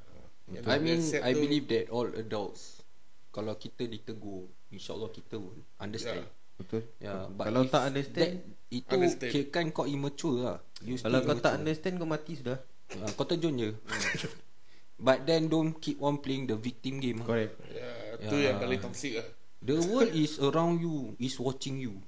Yang 0.51 0.59
I 0.59 0.67
boleh 0.67 0.79
mean, 0.83 0.99
I 0.99 1.31
tu, 1.31 1.39
believe 1.39 1.65
that 1.69 1.85
all 1.87 2.11
adults 2.11 2.83
kalau 3.31 3.55
kita 3.55 3.87
ditegur, 3.87 4.43
insyaallah 4.67 5.07
kita 5.09 5.39
will 5.39 5.55
understand. 5.79 6.27
Betul 6.59 6.83
Yeah, 6.99 7.31
but 7.31 7.47
Kalau 7.47 7.63
tak 7.65 7.87
understand 7.87 8.43
that, 8.43 8.67
itu 8.67 8.91
Understand. 8.91 9.31
kira 9.31 9.45
kan 9.47 9.65
kau 9.71 9.87
immature 9.87 10.43
lah. 10.43 10.57
You 10.83 10.99
Kalau 10.99 11.23
kau 11.23 11.31
tak 11.33 11.55
immature. 11.55 11.55
understand 11.55 11.93
Kau 11.95 12.05
mati 12.05 12.33
sudah 12.35 12.57
Ah, 12.99 13.11
kau 13.15 13.23
terjun 13.23 13.55
je. 13.55 13.69
But 15.01 15.25
then 15.25 15.49
don't 15.49 15.73
keep 15.75 15.97
on 15.97 16.21
playing 16.21 16.45
the 16.45 16.55
victim 16.55 17.01
game. 17.01 17.25
Correct 17.25 17.57
Ya, 17.73 17.89
tu 18.29 18.37
Ya. 18.37 18.53
yang 18.53 18.61
paling 18.61 18.77
toxic 18.79 19.17
lah. 19.17 19.25
The 19.59 19.77
world 19.81 20.13
is 20.13 20.37
around 20.37 20.77
you, 20.77 21.17
is 21.17 21.33
watching 21.37 21.81
you. 21.81 22.05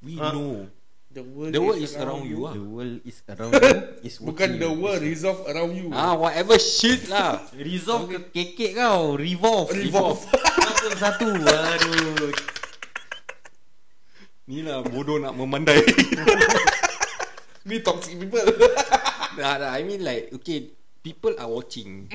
We 0.00 0.16
Ah. 0.16 0.32
know. 0.32 0.72
The 1.10 1.20
world, 1.20 1.50
The 1.50 1.58
world 1.58 1.82
is 1.82 1.92
around 1.98 2.22
you 2.24 2.46
ah. 2.46 2.54
The 2.54 2.62
world 2.62 2.96
is 3.02 3.18
around 3.26 3.50
you 3.52 3.76
is 4.06 4.14
Bukan 4.24 4.56
the 4.56 4.70
you. 4.70 4.78
world 4.78 5.02
resolve 5.02 5.42
around 5.44 5.74
you. 5.74 5.90
Ah, 5.92 6.14
whatever 6.14 6.54
shit 6.56 7.10
lah. 7.10 7.44
Resolve 7.60 8.08
ke 8.08 8.18
kekek 8.32 8.78
kau 8.78 9.18
Revolve 9.18 9.74
Revolve. 9.74 10.22
Apa 10.32 10.96
satu 10.96 11.28
Aduh 11.28 12.32
Ni 14.48 14.62
lah 14.62 14.80
bodoh 14.82 15.18
nak 15.18 15.34
memandai. 15.34 15.82
Ni 17.68 17.82
toxic 17.84 18.16
people. 18.16 18.40
nah, 19.36 19.60
nah, 19.60 19.70
I 19.76 19.82
mean 19.84 20.00
like 20.00 20.30
okay, 20.32 20.72
people 21.02 21.34
are 21.38 21.48
watching. 21.48 22.08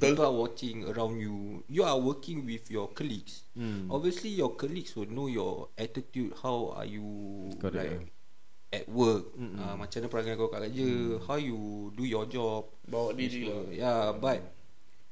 people 0.00 0.24
are 0.24 0.34
watching 0.34 0.86
around 0.86 1.18
you. 1.18 1.62
You 1.68 1.84
are 1.84 1.98
working 1.98 2.44
with 2.46 2.70
your 2.70 2.88
colleagues. 2.92 3.46
Hmm. 3.54 3.90
Obviously, 3.90 4.34
your 4.34 4.54
colleagues 4.54 4.94
will 4.94 5.10
know 5.10 5.26
your 5.26 5.68
attitude. 5.78 6.34
How 6.42 6.74
are 6.76 6.86
you 6.86 7.50
Correct. 7.58 7.76
like 7.76 8.12
at 8.68 8.84
work? 8.88 9.32
Uh, 9.34 9.74
macam 9.80 10.04
mana 10.04 10.08
perangai 10.12 10.34
kau 10.36 10.50
kat 10.52 10.68
kerja? 10.68 10.88
How 11.24 11.38
you 11.40 11.90
do 11.94 12.04
your 12.04 12.26
job? 12.28 12.68
Bawa 12.84 13.14
diri 13.14 13.48
lah. 13.48 13.62
Yeah, 13.72 14.04
but 14.14 14.44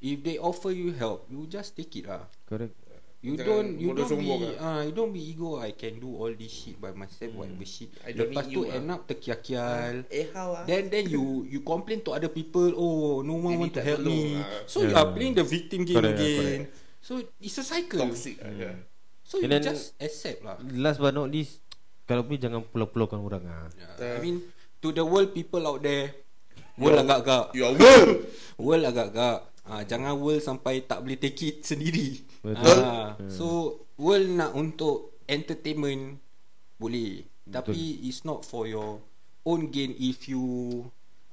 if 0.03 0.21
they 0.23 0.37
offer 0.37 0.71
you 0.71 0.93
help, 0.93 1.27
you 1.31 1.47
just 1.49 1.75
take 1.75 1.95
it 1.97 2.07
lah. 2.07 2.27
Correct 2.47 2.86
You 3.25 3.35
Jangan 3.35 3.49
don't 3.49 3.71
you 3.81 3.91
don't 3.97 4.13
be 4.13 4.29
lah. 4.29 4.53
ah 4.61 4.81
you 4.85 4.93
don't 4.93 5.11
be 5.11 5.19
ego 5.19 5.57
I 5.59 5.73
can 5.73 5.99
do 5.99 6.15
all 6.15 6.31
this 6.31 6.53
shit 6.53 6.77
by 6.77 6.93
myself 6.93 7.33
whatever 7.35 7.65
shit. 7.65 7.91
I 8.05 8.13
don't 8.13 8.31
Lepas 8.31 8.45
tu 8.47 8.63
you 8.63 8.71
end 8.71 8.87
up 8.87 9.09
terkial-kial. 9.09 10.05
Eh 10.13 10.31
how 10.31 10.53
ah? 10.53 10.63
Then 10.63 10.93
then 10.93 11.09
you 11.09 11.43
you 11.49 11.65
complain 11.65 12.05
to 12.07 12.15
other 12.15 12.29
people, 12.29 12.71
oh 12.77 13.25
no 13.25 13.41
one 13.41 13.57
Ini 13.57 13.61
want 13.67 13.73
to 13.75 13.83
help 13.83 14.05
me. 14.05 14.37
lah. 14.37 14.69
So 14.69 14.85
you 14.85 14.93
Yeah. 14.93 15.01
are 15.01 15.11
playing 15.11 15.35
the 15.35 15.43
victim 15.43 15.83
game 15.83 15.97
Correct, 15.99 16.21
again. 16.21 16.61
So 17.01 17.19
it's 17.41 17.57
a 17.57 17.65
cycle. 17.65 18.05
Toxic 18.05 18.37
lah. 18.39 18.53
ya. 18.53 18.73
So 19.27 19.41
you 19.43 19.49
then- 19.49 19.65
just 19.65 19.97
accept 19.99 20.45
lah. 20.45 20.61
Last 20.77 21.01
but 21.01 21.11
not 21.11 21.33
least 21.33 21.65
Kalau 22.07 22.23
boleh 22.23 22.39
jangan 22.39 22.63
pulau-pulaukan 22.63 23.19
orang 23.19 23.43
ah. 23.51 23.67
Yeah. 23.99 24.15
I 24.15 24.23
mean 24.23 24.39
to 24.79 24.95
the 24.95 25.03
world 25.03 25.35
people 25.35 25.67
out 25.67 25.83
there, 25.83 26.15
world 26.79 27.03
agak-agak, 27.03 27.51
Your 27.51 27.75
world. 27.75 28.23
world 28.63 28.85
agak-agak. 28.87 29.43
Ah 29.67 29.83
jangan 29.83 30.15
world 30.15 30.39
sampai 30.39 30.87
tak 30.87 31.03
boleh 31.03 31.19
take 31.19 31.35
it 31.43 31.67
sendiri. 31.67 32.23
Betul. 32.47 32.79
Ah, 32.79 33.19
so 33.27 33.47
world 33.99 34.31
nak 34.31 34.55
untuk 34.55 35.19
entertainment 35.27 36.23
boleh. 36.79 37.27
Tapi 37.47 38.07
it's 38.07 38.23
not 38.23 38.43
for 38.43 38.67
your 38.67 39.03
own 39.43 39.71
gain 39.71 39.95
if 39.99 40.27
you 40.27 40.43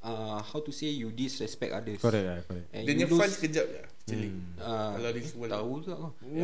uh, 0.01 0.41
how 0.41 0.59
to 0.61 0.69
say 0.69 0.89
you 0.89 1.09
disrespect 1.09 1.73
others. 1.73 1.97
Correct 2.01 2.25
lah 2.25 2.37
correct 2.45 2.67
And 2.73 2.83
Dia 2.85 2.93
you 2.93 3.09
punya 3.09 3.17
fun 3.17 3.29
lose 3.29 3.35
sekejap 3.37 3.65
je. 3.65 3.81
Actually. 4.03 4.29
uh, 4.59 4.89
Kalau 4.99 5.09
di 5.15 5.21
semua 5.23 5.47
tahu 5.47 5.71
juga 5.79 5.95
kau. 5.95 6.11
Ya. 6.27 6.43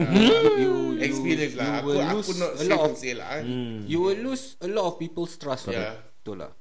you, 0.63 0.74
Experience 1.11 1.53
lah. 1.59 1.84
Aku 1.84 1.91
will 1.91 1.99
aku 2.01 2.15
lose 2.15 2.39
not 2.39 2.51
a 2.55 2.63
sure 2.63 2.72
lot 2.72 2.82
to 2.82 2.91
of 2.93 2.97
say 2.97 3.13
lah. 3.13 3.30
eh. 3.36 3.43
hmm. 3.43 3.78
you 3.84 3.99
will 3.99 4.20
lose 4.22 4.55
a 4.63 4.70
lot 4.72 4.86
of 4.89 4.93
people's 4.95 5.36
trust. 5.36 5.67
Yeah. 5.67 5.99
Betul 6.24 6.45
lah. 6.45 6.51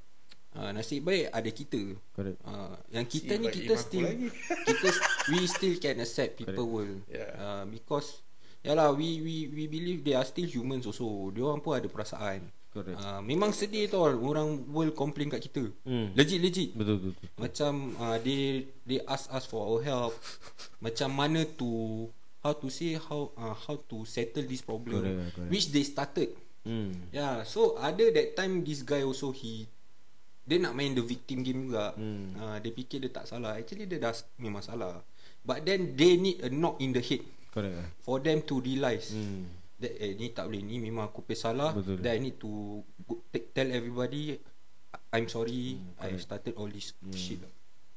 Uh, 0.59 0.75
nasib 0.75 1.07
baik 1.07 1.31
ada 1.31 1.49
kita. 1.49 1.81
Correct 2.11 2.35
Uh, 2.43 2.75
yang 2.91 3.07
kita 3.07 3.39
ni 3.39 3.47
kita 3.47 3.79
still 3.79 4.03
kita 4.67 4.87
we 5.31 5.47
still 5.47 5.75
can 5.79 6.03
accept 6.03 6.35
people 6.35 6.67
will 6.67 6.99
Yeah. 7.07 7.31
uh, 7.39 7.63
because 7.63 8.19
ya 8.59 8.75
lah 8.75 8.91
we 8.91 9.23
we 9.23 9.47
we 9.47 9.63
believe 9.71 10.03
they 10.03 10.19
are 10.19 10.27
still 10.27 10.43
humans 10.43 10.83
also. 10.83 11.31
Dia 11.31 11.47
orang 11.47 11.63
pun 11.63 11.79
ada 11.79 11.87
perasaan. 11.87 12.43
Correct 12.69 12.99
Uh, 13.01 13.23
memang 13.25 13.49
sedih 13.49 13.87
tau 13.89 14.03
orang 14.05 14.67
will 14.69 14.91
complain 14.93 15.31
kat 15.31 15.41
kita. 15.41 15.71
Hmm. 15.87 16.11
Legit 16.13 16.37
legit. 16.43 16.69
Betul 16.75 17.01
betul, 17.01 17.11
betul. 17.17 17.29
Macam 17.39 17.73
uh, 17.97 18.17
they 18.19 18.67
they 18.83 18.99
ask 19.07 19.31
us 19.31 19.47
for 19.47 19.63
our 19.63 19.79
help. 19.81 20.13
Macam 20.85 21.09
mana 21.09 21.47
to 21.55 22.05
how 22.43 22.51
to 22.51 22.67
say 22.67 22.99
how 22.99 23.31
uh, 23.39 23.55
how 23.55 23.79
to 23.87 24.03
settle 24.03 24.43
this 24.43 24.59
problem 24.61 25.01
Correct, 25.07 25.39
correct. 25.39 25.49
which 25.49 25.71
they 25.71 25.87
started. 25.87 26.35
Hmm. 26.67 26.93
Yeah, 27.09 27.47
so 27.47 27.79
ada 27.79 28.11
that 28.11 28.35
time 28.35 28.61
this 28.61 28.83
guy 28.83 29.01
also 29.01 29.31
he 29.31 29.65
dia 30.49 30.57
nak 30.57 30.73
main 30.73 30.97
the 30.97 31.05
victim 31.05 31.45
game 31.45 31.69
juga. 31.69 31.93
Hmm. 31.93 32.33
Uh, 32.33 32.57
dia 32.57 32.73
fikir 32.73 32.97
dia 33.05 33.13
tak 33.13 33.29
salah. 33.29 33.53
Actually 33.53 33.85
dia 33.85 34.01
dah 34.01 34.17
memang 34.41 34.65
salah. 34.65 34.97
But 35.45 35.61
then 35.69 35.93
they 35.93 36.17
need 36.17 36.41
a 36.41 36.49
knock 36.49 36.81
in 36.81 36.91
the 36.91 36.99
head 37.05 37.23
Correct 37.49 37.73
lah 37.73 37.87
for 38.03 38.19
them 38.21 38.43
to 38.45 38.59
realise 38.61 39.15
hmm. 39.15 39.47
that 39.81 39.93
eh 39.97 40.13
ni 40.13 40.35
tak 40.35 40.51
boleh 40.51 40.61
ni 40.61 40.81
memang 40.81 41.13
aku 41.13 41.21
punya 41.21 41.37
salah. 41.37 41.71
Betul. 41.77 42.01
Then 42.01 42.11
I 42.17 42.19
need 42.19 42.37
to 42.41 42.81
go, 43.05 43.21
take, 43.29 43.53
tell 43.53 43.69
everybody 43.69 44.41
I'm 45.13 45.29
sorry 45.29 45.77
Hmm, 45.77 46.01
I 46.01 46.17
started 46.17 46.57
all 46.57 46.69
this 46.69 46.97
shit. 47.13 47.41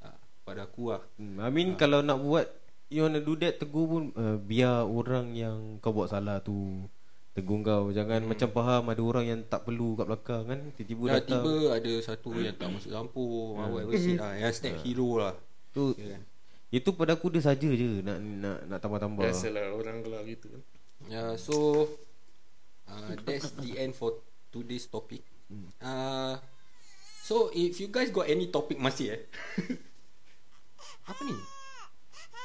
Uh, 0.05 0.13
pada 0.45 0.69
aku 0.69 0.93
lah. 0.93 1.03
Hmm, 1.17 1.41
I 1.41 1.49
mean 1.49 1.73
kalau 1.81 2.05
nak 2.05 2.21
buat 2.21 2.49
You 2.93 3.09
wanna 3.09 3.25
do 3.25 3.33
that 3.41 3.57
Tegur 3.57 3.89
pun 3.89 4.05
uh, 4.21 4.37
Biar 4.37 4.85
orang 4.85 5.33
yang 5.33 5.81
Kau 5.81 5.97
buat 5.97 6.13
salah 6.13 6.45
tu 6.45 6.85
Tegur 7.33 7.65
kau 7.65 7.85
Jangan 7.91 8.21
macam 8.29 8.49
faham 8.53 8.83
Ada 8.93 9.03
orang 9.03 9.25
yang 9.25 9.41
tak 9.49 9.65
perlu 9.65 9.97
Kat 9.97 10.07
belakang 10.09 10.45
kan 10.45 10.61
Tiba-tiba 10.77 11.03
Dah 11.09 11.15
datang 11.17 11.43
tiba 11.45 11.55
ada 11.73 11.93
satu 12.05 12.29
yang 12.37 12.57
tak 12.61 12.69
masuk 12.69 12.93
kampung 12.93 13.57
hmm. 13.57 13.71
Whatever 13.73 13.95
shit 13.97 14.19
lah 14.21 14.33
Yang 14.37 14.53
snap 14.61 14.77
hero 14.85 15.11
lah 15.17 15.35
tu, 15.73 15.97
yeah. 15.97 16.21
Itu 16.69 16.93
pada 16.93 17.17
aku 17.17 17.33
dia 17.33 17.41
saja 17.41 17.69
je 17.69 18.05
Nak 18.05 18.19
nak 18.21 18.59
nak 18.69 18.79
tambah-tambah 18.85 19.25
Biasalah 19.25 19.73
orang 19.73 20.05
kalau 20.05 20.21
gitu 20.29 20.53
kan. 20.53 20.63
Yeah, 21.11 21.35
so 21.35 21.89
uh, 22.87 23.13
that's 23.27 23.57
the 23.59 23.79
end 23.81 23.97
for 23.97 24.23
today's 24.55 24.87
topic. 24.87 25.27
Uh, 25.83 26.39
so 27.25 27.51
if 27.53 27.81
you 27.83 27.89
guys 27.91 28.13
got 28.15 28.31
any 28.31 28.49
topic 28.49 28.79
masih 28.79 29.19
eh? 29.19 29.23
Apa 31.11 31.21
ni? 31.27 31.37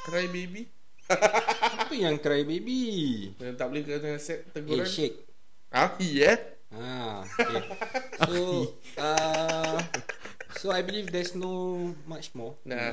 Cry 0.08 0.26
baby. 0.28 0.66
Apa 1.08 1.94
yang 1.94 2.16
cry 2.16 2.42
baby? 2.42 2.80
Yang 3.34 3.54
tak 3.56 3.66
boleh 3.66 3.82
kena 3.82 4.16
set 4.16 4.38
Eh, 4.42 4.52
teguran. 4.52 4.84
shake. 4.84 5.24
Api 5.68 6.08
eh. 6.22 6.38
Ah, 6.68 7.24
okay. 7.24 7.64
So, 8.20 8.36
uh, 8.98 9.76
so 10.54 10.68
I 10.68 10.80
believe 10.80 11.08
there's 11.08 11.32
no 11.32 11.48
much 12.04 12.32
more. 12.32 12.60
Nah. 12.62 12.92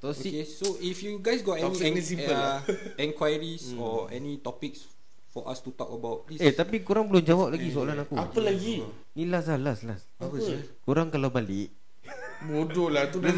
Toxic 0.00 0.32
Okay, 0.32 0.44
so 0.44 0.80
if 0.80 1.00
you 1.00 1.20
guys 1.20 1.40
got 1.40 1.60
any 1.60 1.76
en- 1.92 2.00
simple 2.00 2.32
uh, 2.32 2.64
enquiries 3.04 3.76
or 3.76 4.08
any 4.08 4.40
topics 4.40 4.88
for 5.28 5.44
us 5.44 5.60
to 5.60 5.72
talk 5.72 5.88
about, 5.88 6.24
please. 6.24 6.40
Eh 6.40 6.52
tapi 6.52 6.80
korang 6.80 7.04
belum 7.04 7.20
jawab 7.20 7.52
lagi 7.52 7.68
soalan 7.68 8.00
aku 8.00 8.16
Apa 8.16 8.40
lagi? 8.40 8.80
Ni 9.12 9.28
last 9.28 9.48
lah 9.48 9.60
last 9.60 9.84
last 9.84 10.04
apa 10.16 10.36
sih? 10.38 10.56
Korang 10.80 11.12
kalau 11.12 11.28
balik 11.28 11.68
Bodoh 12.42 12.88
lah 12.88 13.06
tu 13.06 13.20
dah. 13.20 13.28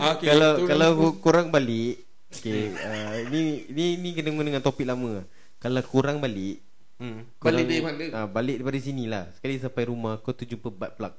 Ah, 0.00 0.16
okay. 0.16 0.26
Kalau 0.26 0.52
Tu 0.56 0.64
kalau 0.66 0.90
korang 1.20 1.52
balik 1.52 2.07
Okay 2.28 2.70
uh, 2.76 3.16
ni, 3.32 3.64
ni 3.72 3.96
ni 3.96 4.12
kena 4.12 4.36
dengan 4.36 4.60
topik 4.60 4.84
lama. 4.84 5.24
Kalau 5.58 5.82
korang 5.84 6.20
balik 6.20 6.64
Hmm. 6.98 7.30
Balik 7.38 7.70
dari 7.70 7.78
mana? 7.78 8.04
ah, 8.10 8.26
Balik 8.26 8.58
daripada 8.58 8.78
sini 8.82 9.06
lah. 9.06 9.30
Sekali 9.38 9.54
sampai 9.62 9.86
rumah 9.86 10.18
Kau 10.18 10.34
tu 10.34 10.42
jumpa 10.42 10.66
butt 10.66 10.98
plug. 10.98 11.14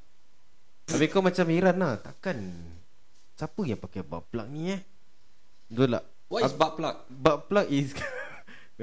Habis 0.92 1.08
kau 1.08 1.24
macam 1.24 1.48
heran 1.48 1.80
lah 1.80 1.96
Takkan 2.04 2.36
Siapa 3.40 3.64
yang 3.64 3.80
pakai 3.80 4.04
butt 4.04 4.28
plug 4.28 4.52
ni 4.52 4.76
eh? 4.76 4.84
Betul 5.72 5.96
tak? 5.96 6.04
What 6.28 6.44
is 6.44 6.52
butt 6.52 6.76
plug? 6.76 6.96
Butt 7.08 7.48
plug 7.48 7.68
is 7.72 7.96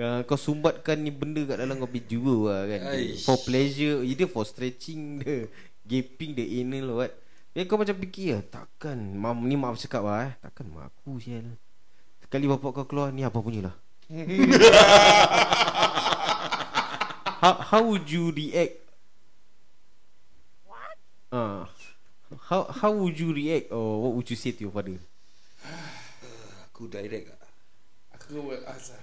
uh, 0.01 0.24
Kau 0.29 0.41
sumbatkan 0.41 0.97
ni 0.97 1.12
benda 1.12 1.45
kat 1.45 1.61
dalam 1.61 1.77
kau 1.77 1.85
pergi 1.85 2.16
jua 2.16 2.33
lah 2.49 2.61
kan? 2.64 2.81
Aish. 2.97 3.29
For 3.29 3.37
pleasure 3.45 4.01
Either 4.01 4.33
for 4.33 4.49
stretching 4.49 5.20
the 5.20 5.53
Gaping 5.85 6.33
the 6.33 6.64
anal 6.64 6.97
or 6.97 7.05
what. 7.05 7.12
Then 7.53 7.68
kau 7.68 7.77
macam 7.77 7.93
fikir 7.93 8.41
lah 8.41 8.45
Takkan 8.49 8.97
mam, 9.12 9.45
Ni 9.45 9.53
maaf 9.53 9.77
cakap 9.77 10.01
lah 10.01 10.33
eh. 10.33 10.33
Takkan 10.41 10.72
mak 10.72 10.97
aku 10.97 11.20
sial 11.20 11.45
Sekali 12.27 12.51
bapak 12.51 12.74
kau 12.74 12.87
keluar 12.91 13.14
Ni 13.14 13.22
apa 13.22 13.39
punya 13.39 13.70
lah 13.70 13.74
how, 17.43 17.59
how 17.59 17.83
would 17.83 18.07
you 18.07 18.31
react 18.31 18.79
What? 20.62 20.99
Uh, 21.35 21.66
how 22.47 22.70
how 22.70 22.95
would 22.95 23.18
you 23.18 23.35
react 23.35 23.74
Or 23.74 24.07
what 24.07 24.14
would 24.14 24.31
you 24.31 24.39
say 24.39 24.55
to 24.55 24.62
your 24.62 24.70
father 24.70 24.95
Aku 26.70 26.87
direct 26.87 27.35
lah 27.35 27.47
sucker 28.27 28.43
will 28.43 28.64
ask 28.66 28.91
lah. 28.91 29.03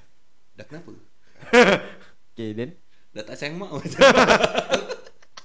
Dah 0.59 0.65
kenapa? 0.67 0.91
Okay 2.33 2.51
then 2.51 2.75
Dah 3.13 3.23
tak 3.23 3.37
sayang 3.39 3.61
mak 3.61 3.71
macam 3.71 3.99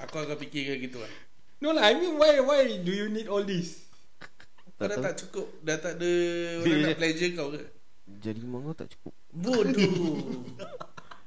Aku 0.08 0.16
akan 0.24 0.36
fikirkan 0.40 0.80
gitu 0.80 0.98
lah. 0.98 1.12
No 1.60 1.76
lah 1.76 1.84
I 1.86 2.00
mean 2.00 2.16
why 2.16 2.40
Why 2.40 2.80
do 2.80 2.92
you 2.92 3.12
need 3.12 3.28
all 3.28 3.44
this? 3.44 3.87
Kau 4.78 4.86
dah 4.86 4.94
tahu. 4.94 5.04
tak 5.04 5.14
cukup, 5.18 5.46
dah 5.60 5.76
tak 5.76 5.92
ada 5.94 6.10
orang 6.56 6.78
nak 6.78 6.86
dia- 6.86 6.96
pleasure 6.96 7.32
kau 7.34 7.48
ke? 7.50 7.62
Jadi 8.18 8.40
mangga 8.40 8.72
tak 8.74 8.88
cukup 8.90 9.12
Bodoh. 9.28 9.92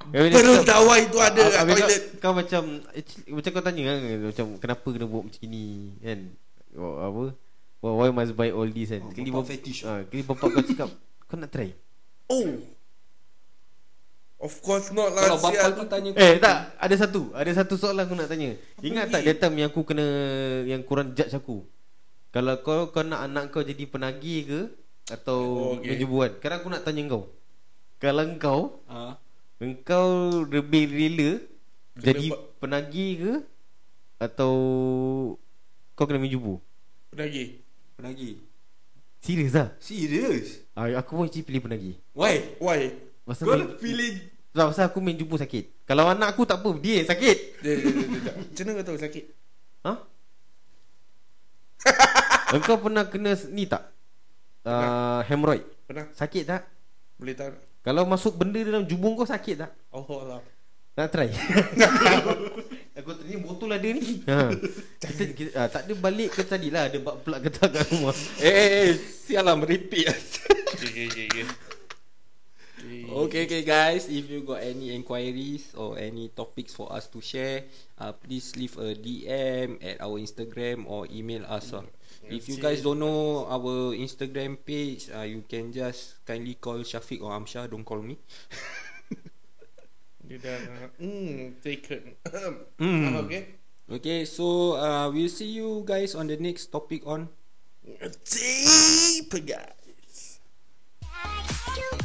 Perut 0.12 0.66
dawai 0.66 1.08
tu 1.08 1.20
ada 1.20 1.39
kat 1.39 1.60
Habis 1.62 1.74
kau, 1.74 1.86
toilet. 1.86 2.02
kau 2.18 2.34
macam 2.34 2.64
actually, 2.89 3.30
Macam 3.30 3.49
kau 3.52 3.62
tanya 3.62 3.82
kan 3.86 3.97
Macam 4.26 4.45
kenapa 4.58 4.88
kena 4.89 5.06
buat 5.06 5.24
macam 5.24 5.41
ni 5.45 5.66
Kan 5.99 6.20
oh, 6.74 6.95
Apa 6.97 7.24
Why 7.80 7.91
why 7.93 8.10
must 8.12 8.34
buy 8.34 8.49
all 8.49 8.66
this 8.66 8.89
kan 8.89 8.99
Oh, 8.99 9.14
Kali 9.14 9.30
bapak 9.30 9.39
bap- 9.39 9.52
fetish. 9.54 9.80
ah, 9.86 10.02
Kali 10.04 10.22
bapak 10.26 10.47
kau 10.49 10.64
cakap 10.66 10.89
Kau 11.30 11.38
nak 11.38 11.49
try 11.49 11.70
Oh. 12.28 12.49
Of 14.41 14.58
course 14.60 14.89
not 14.89 15.14
lah. 15.14 15.22
Kalau 15.22 15.38
bapak 15.39 15.70
kau 15.76 15.86
tanya 15.86 16.10
Eh 16.18 16.41
tak 16.41 16.74
Ada 16.76 16.95
satu 16.97 17.30
Ada 17.32 17.52
satu 17.56 17.78
soalan 17.78 18.04
aku 18.04 18.18
nak 18.18 18.26
tanya 18.26 18.58
Ingat 18.82 19.06
tak 19.08 19.22
time 19.38 19.56
yang 19.56 19.70
aku 19.70 19.86
kena 19.86 20.06
Yang 20.66 20.82
korang 20.82 21.14
judge 21.14 21.32
aku 21.32 21.62
Kalau 22.32 22.55
kau 22.63 22.89
Kau 22.89 23.03
nak 23.03 23.27
anak 23.27 23.51
kau 23.51 23.59
jadi 23.61 23.84
penagih 23.86 24.39
ke 24.47 24.59
Atau 25.11 25.39
Oh, 25.39 25.71
okay. 25.77 25.93
menjubuan 25.93 26.32
Sekarang 26.39 26.57
aku 26.63 26.69
nak 26.71 26.84
tanya 26.84 27.03
kau 27.07 27.23
Kalau 27.99 28.23
kau 28.39 28.61
Ah, 28.88 29.19
Engkau 29.59 30.07
lebih 30.47 30.88
rela 30.88 31.32
Kena 31.93 32.03
Jadi 32.07 32.27
penagih 32.57 33.09
ke 33.19 33.34
Atau 34.17 34.53
Kau 35.93 36.07
kena 36.07 36.17
menjubu 36.17 36.63
Penagih. 37.11 37.59
Penagih 37.99 38.39
Serius 39.21 39.53
lah 39.53 39.69
Serius? 39.77 40.63
ah, 40.73 40.88
Aku 40.97 41.13
pun 41.13 41.27
actually 41.27 41.43
pilih 41.43 41.61
penagih 41.61 41.95
Why? 42.15 42.55
Why? 42.57 42.95
Pasal 43.21 43.43
Kau 43.45 43.53
main, 43.53 43.75
pilih 43.75 44.11
tak, 44.49 44.65
Pasal 44.71 44.88
aku 44.88 44.97
main 44.97 45.13
jumpa 45.13 45.36
sakit 45.38 45.86
Kalau 45.86 46.07
anak 46.07 46.32
aku 46.32 46.47
tak 46.47 46.63
apa 46.63 46.71
Dia 46.79 47.03
yang 47.03 47.09
sakit. 47.11 47.38
Macam 48.49 48.63
mana 48.65 48.75
kau 48.79 48.88
tahu 48.88 48.97
sakit? 48.97 49.25
Ha? 49.84 49.93
Engkau 52.52 52.76
pernah 52.80 53.08
kena 53.08 53.32
ni 53.52 53.64
tak? 53.64 53.88
Uh, 54.62 55.26
hemorrhoid 55.26 55.66
Pernah? 55.88 56.06
Sakit 56.14 56.43
tak? 56.45 56.68
Boleh 57.18 57.34
tahu? 57.34 57.54
Kalau 57.82 58.04
masuk 58.06 58.38
benda 58.38 58.62
dalam 58.62 58.86
jubung 58.86 59.18
kau 59.18 59.26
sakit 59.26 59.56
tak? 59.58 59.72
Oh 59.89 60.06
Allah. 60.22 60.43
Nak 60.91 61.08
try? 61.08 61.32
Aku 62.99 63.16
tadi 63.16 63.39
botol 63.39 63.72
ada 63.72 63.88
ni 63.88 64.20
ha. 64.28 64.52
kita, 64.99 65.24
kita, 65.32 65.52
ah, 65.56 65.72
Tak 65.72 65.88
ada 65.88 65.93
balik 65.95 66.36
ke 66.36 66.43
tadi 66.43 66.68
lah 66.68 66.91
Ada 66.91 66.99
bak 66.99 67.24
plug 67.24 67.41
ketak 67.47 67.72
kat 67.72 67.88
rumah 67.95 68.12
Eh 68.43 68.52
eh 68.52 68.70
eh 68.91 68.91
Sial 68.99 69.47
lah 69.47 69.56
meripik 69.56 70.12
Okay, 70.76 71.08
okay, 71.08 71.26
okay. 71.32 71.47
okay. 73.08 73.43
Okay 73.47 73.64
guys 73.64 74.12
If 74.12 74.28
you 74.28 74.43
got 74.43 74.60
any 74.60 74.91
enquiries 74.91 75.72
Or 75.80 75.95
any 75.95 76.28
topics 76.36 76.76
for 76.76 76.91
us 76.91 77.08
to 77.16 77.24
share 77.24 77.64
uh, 77.95 78.12
Please 78.12 78.52
leave 78.60 78.76
a 78.76 78.91
DM 78.91 79.80
At 79.80 80.04
our 80.04 80.20
Instagram 80.20 80.84
Or 80.91 81.08
email 81.08 81.47
us 81.47 81.72
uh. 81.72 81.88
If 82.32 82.47
you 82.49 82.57
guys 82.57 82.82
don't 82.82 82.99
know 82.99 83.45
Our 83.45 83.93
Instagram 83.93 84.57
page 84.63 85.11
uh, 85.11 85.27
You 85.27 85.43
can 85.43 85.75
just 85.75 86.23
Kindly 86.25 86.55
call 86.55 86.82
Syafiq 86.88 87.21
or 87.21 87.36
Amshah 87.36 87.69
Don't 87.69 87.84
call 87.84 88.01
me. 88.01 88.17
Dia 90.25 90.39
dah 90.39 90.57
Hmm 91.01 91.59
Taken. 91.59 92.15
Hmm. 92.79 93.11
Ah, 93.19 93.21
Okay? 93.27 93.43
Okay 93.91 94.19
so 94.23 94.79
uh, 94.79 95.11
We'll 95.11 95.32
see 95.32 95.51
you 95.51 95.84
guys 95.84 96.15
On 96.15 96.25
the 96.25 96.39
next 96.39 96.71
topic 96.71 97.03
on 97.03 97.27
Deep 97.82 99.34
guys. 99.45 100.39
You. 101.75 102.01